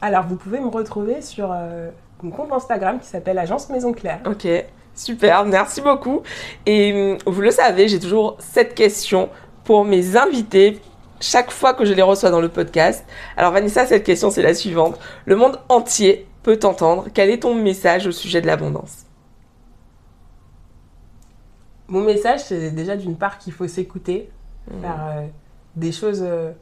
Alors, 0.00 0.24
vous 0.24 0.36
pouvez 0.36 0.60
me 0.60 0.68
retrouver 0.68 1.22
sur 1.22 1.50
euh, 1.52 1.90
mon 2.22 2.30
compte 2.30 2.52
Instagram 2.52 2.98
qui 2.98 3.06
s'appelle 3.06 3.38
Agence 3.38 3.68
Maison 3.68 3.92
Claire. 3.92 4.20
Ok, 4.26 4.46
super, 4.94 5.44
merci 5.44 5.80
beaucoup. 5.80 6.22
Et 6.66 7.12
hum, 7.12 7.18
vous 7.26 7.40
le 7.40 7.50
savez, 7.50 7.88
j'ai 7.88 7.98
toujours 7.98 8.36
cette 8.38 8.74
question 8.74 9.28
pour 9.64 9.84
mes 9.84 10.16
invités 10.16 10.80
chaque 11.20 11.50
fois 11.50 11.74
que 11.74 11.84
je 11.84 11.92
les 11.92 12.02
reçois 12.02 12.30
dans 12.30 12.40
le 12.40 12.48
podcast. 12.48 13.04
Alors 13.36 13.52
Vanessa, 13.52 13.86
cette 13.86 14.04
question 14.04 14.30
c'est 14.30 14.42
la 14.42 14.54
suivante. 14.54 14.98
Le 15.24 15.36
monde 15.36 15.60
entier 15.68 16.26
peut 16.42 16.58
t'entendre. 16.58 17.06
Quel 17.14 17.30
est 17.30 17.40
ton 17.40 17.54
message 17.54 18.06
au 18.06 18.12
sujet 18.12 18.40
de 18.40 18.46
l'abondance? 18.46 19.06
Mon 21.88 22.00
message, 22.00 22.40
c'est 22.44 22.70
déjà 22.70 22.96
d'une 22.96 23.16
part 23.16 23.38
qu'il 23.38 23.52
faut 23.52 23.68
s'écouter, 23.68 24.30
Mmh. 24.70 24.80
faire 24.80 25.06
euh, 25.06 25.26
des 25.76 25.92
choses 25.92 26.22
euh, 26.22 26.52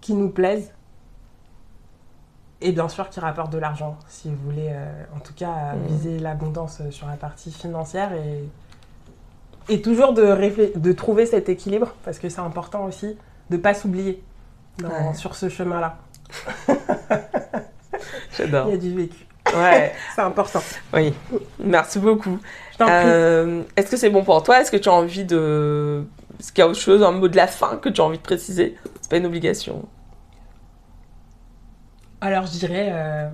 qui 0.00 0.14
nous 0.14 0.28
plaisent. 0.30 0.72
Et 2.60 2.72
bien 2.72 2.88
sûr 2.88 3.10
qui 3.10 3.20
rapportent 3.20 3.52
de 3.52 3.58
l'argent, 3.58 3.96
si 4.08 4.28
vous 4.30 4.36
voulez, 4.50 4.68
euh, 4.70 5.02
en 5.16 5.20
tout 5.20 5.34
cas, 5.34 5.48
euh, 5.50 5.74
Mhm. 5.74 5.86
viser 5.88 6.18
l'abondance 6.18 6.78
euh, 6.80 6.90
sur 6.90 7.06
la 7.06 7.14
partie 7.16 7.50
financière. 7.52 8.10
Et, 8.14 8.44
et 9.74 9.82
toujours 9.82 10.12
de, 10.14 10.78
de 10.78 10.92
trouver 10.92 11.26
cet 11.26 11.48
équilibre, 11.48 11.94
parce 12.04 12.18
que 12.18 12.28
c'est 12.28 12.40
important 12.40 12.84
aussi 12.84 13.16
de 13.50 13.56
ne 13.56 13.60
pas 13.60 13.74
s'oublier 13.74 14.22
Ouais. 14.82 15.14
sur 15.14 15.34
ce 15.36 15.48
chemin-là. 15.48 15.96
J'adore. 18.36 18.66
Il 18.68 18.70
y 18.72 18.74
a 18.74 18.78
du 18.78 18.94
vécu. 18.94 19.26
Ouais, 19.54 19.92
C'est 20.14 20.22
important. 20.22 20.60
oui. 20.94 21.12
Merci 21.60 21.98
beaucoup. 21.98 22.38
Euh, 22.80 23.62
Est-ce 23.76 23.90
que 23.90 23.96
c'est 23.96 24.10
bon 24.10 24.24
pour 24.24 24.42
toi? 24.42 24.60
Est-ce 24.60 24.70
que 24.70 24.76
tu 24.76 24.88
as 24.88 24.92
envie 24.92 25.24
de... 25.24 26.04
Est-ce 26.40 26.52
qu'il 26.52 26.62
y 26.62 26.66
a 26.66 26.68
autre 26.68 26.80
chose, 26.80 27.02
un 27.02 27.12
mot 27.12 27.28
de 27.28 27.36
la 27.36 27.46
fin 27.46 27.76
que 27.76 27.88
tu 27.88 28.00
as 28.00 28.04
envie 28.04 28.18
de 28.18 28.22
préciser? 28.22 28.76
C'est 29.00 29.10
pas 29.10 29.18
une 29.18 29.26
obligation. 29.26 29.84
Alors 32.20 32.46
je 32.46 32.52
dirais, 32.58 32.88
euh, 32.92 33.28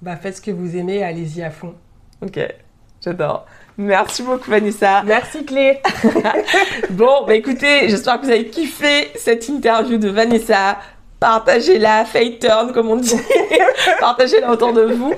bah, 0.00 0.16
faites 0.16 0.36
ce 0.36 0.40
que 0.40 0.50
vous 0.50 0.76
aimez, 0.76 1.02
allez-y 1.02 1.42
à 1.42 1.50
fond. 1.50 1.74
Ok, 2.20 2.38
j'adore. 3.04 3.46
Merci 3.78 4.22
beaucoup 4.22 4.50
Vanessa. 4.50 5.02
Merci 5.04 5.44
Clé. 5.44 5.80
Bon, 6.90 7.24
bah 7.26 7.34
écoutez, 7.34 7.88
j'espère 7.88 8.20
que 8.20 8.26
vous 8.26 8.32
avez 8.32 8.46
kiffé 8.46 9.10
cette 9.16 9.48
interview 9.48 9.96
de 9.96 10.08
Vanessa. 10.08 10.78
Partagez-la, 11.18 12.04
fake 12.04 12.40
turn 12.40 12.72
comme 12.72 12.90
on 12.90 12.96
dit. 12.96 13.16
Partagez-la 14.00 14.50
autour 14.50 14.72
de 14.72 14.82
vous. 14.82 15.14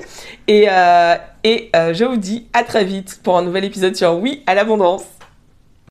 Et, 0.47 0.67
euh, 0.69 1.15
et 1.43 1.69
euh, 1.75 1.93
je 1.93 2.05
vous 2.05 2.17
dis 2.17 2.47
à 2.53 2.63
très 2.63 2.85
vite 2.85 3.19
pour 3.23 3.37
un 3.37 3.41
nouvel 3.41 3.65
épisode 3.65 3.95
sur 3.95 4.15
Oui 4.19 4.43
à 4.45 4.53
l'abondance. 4.55 5.03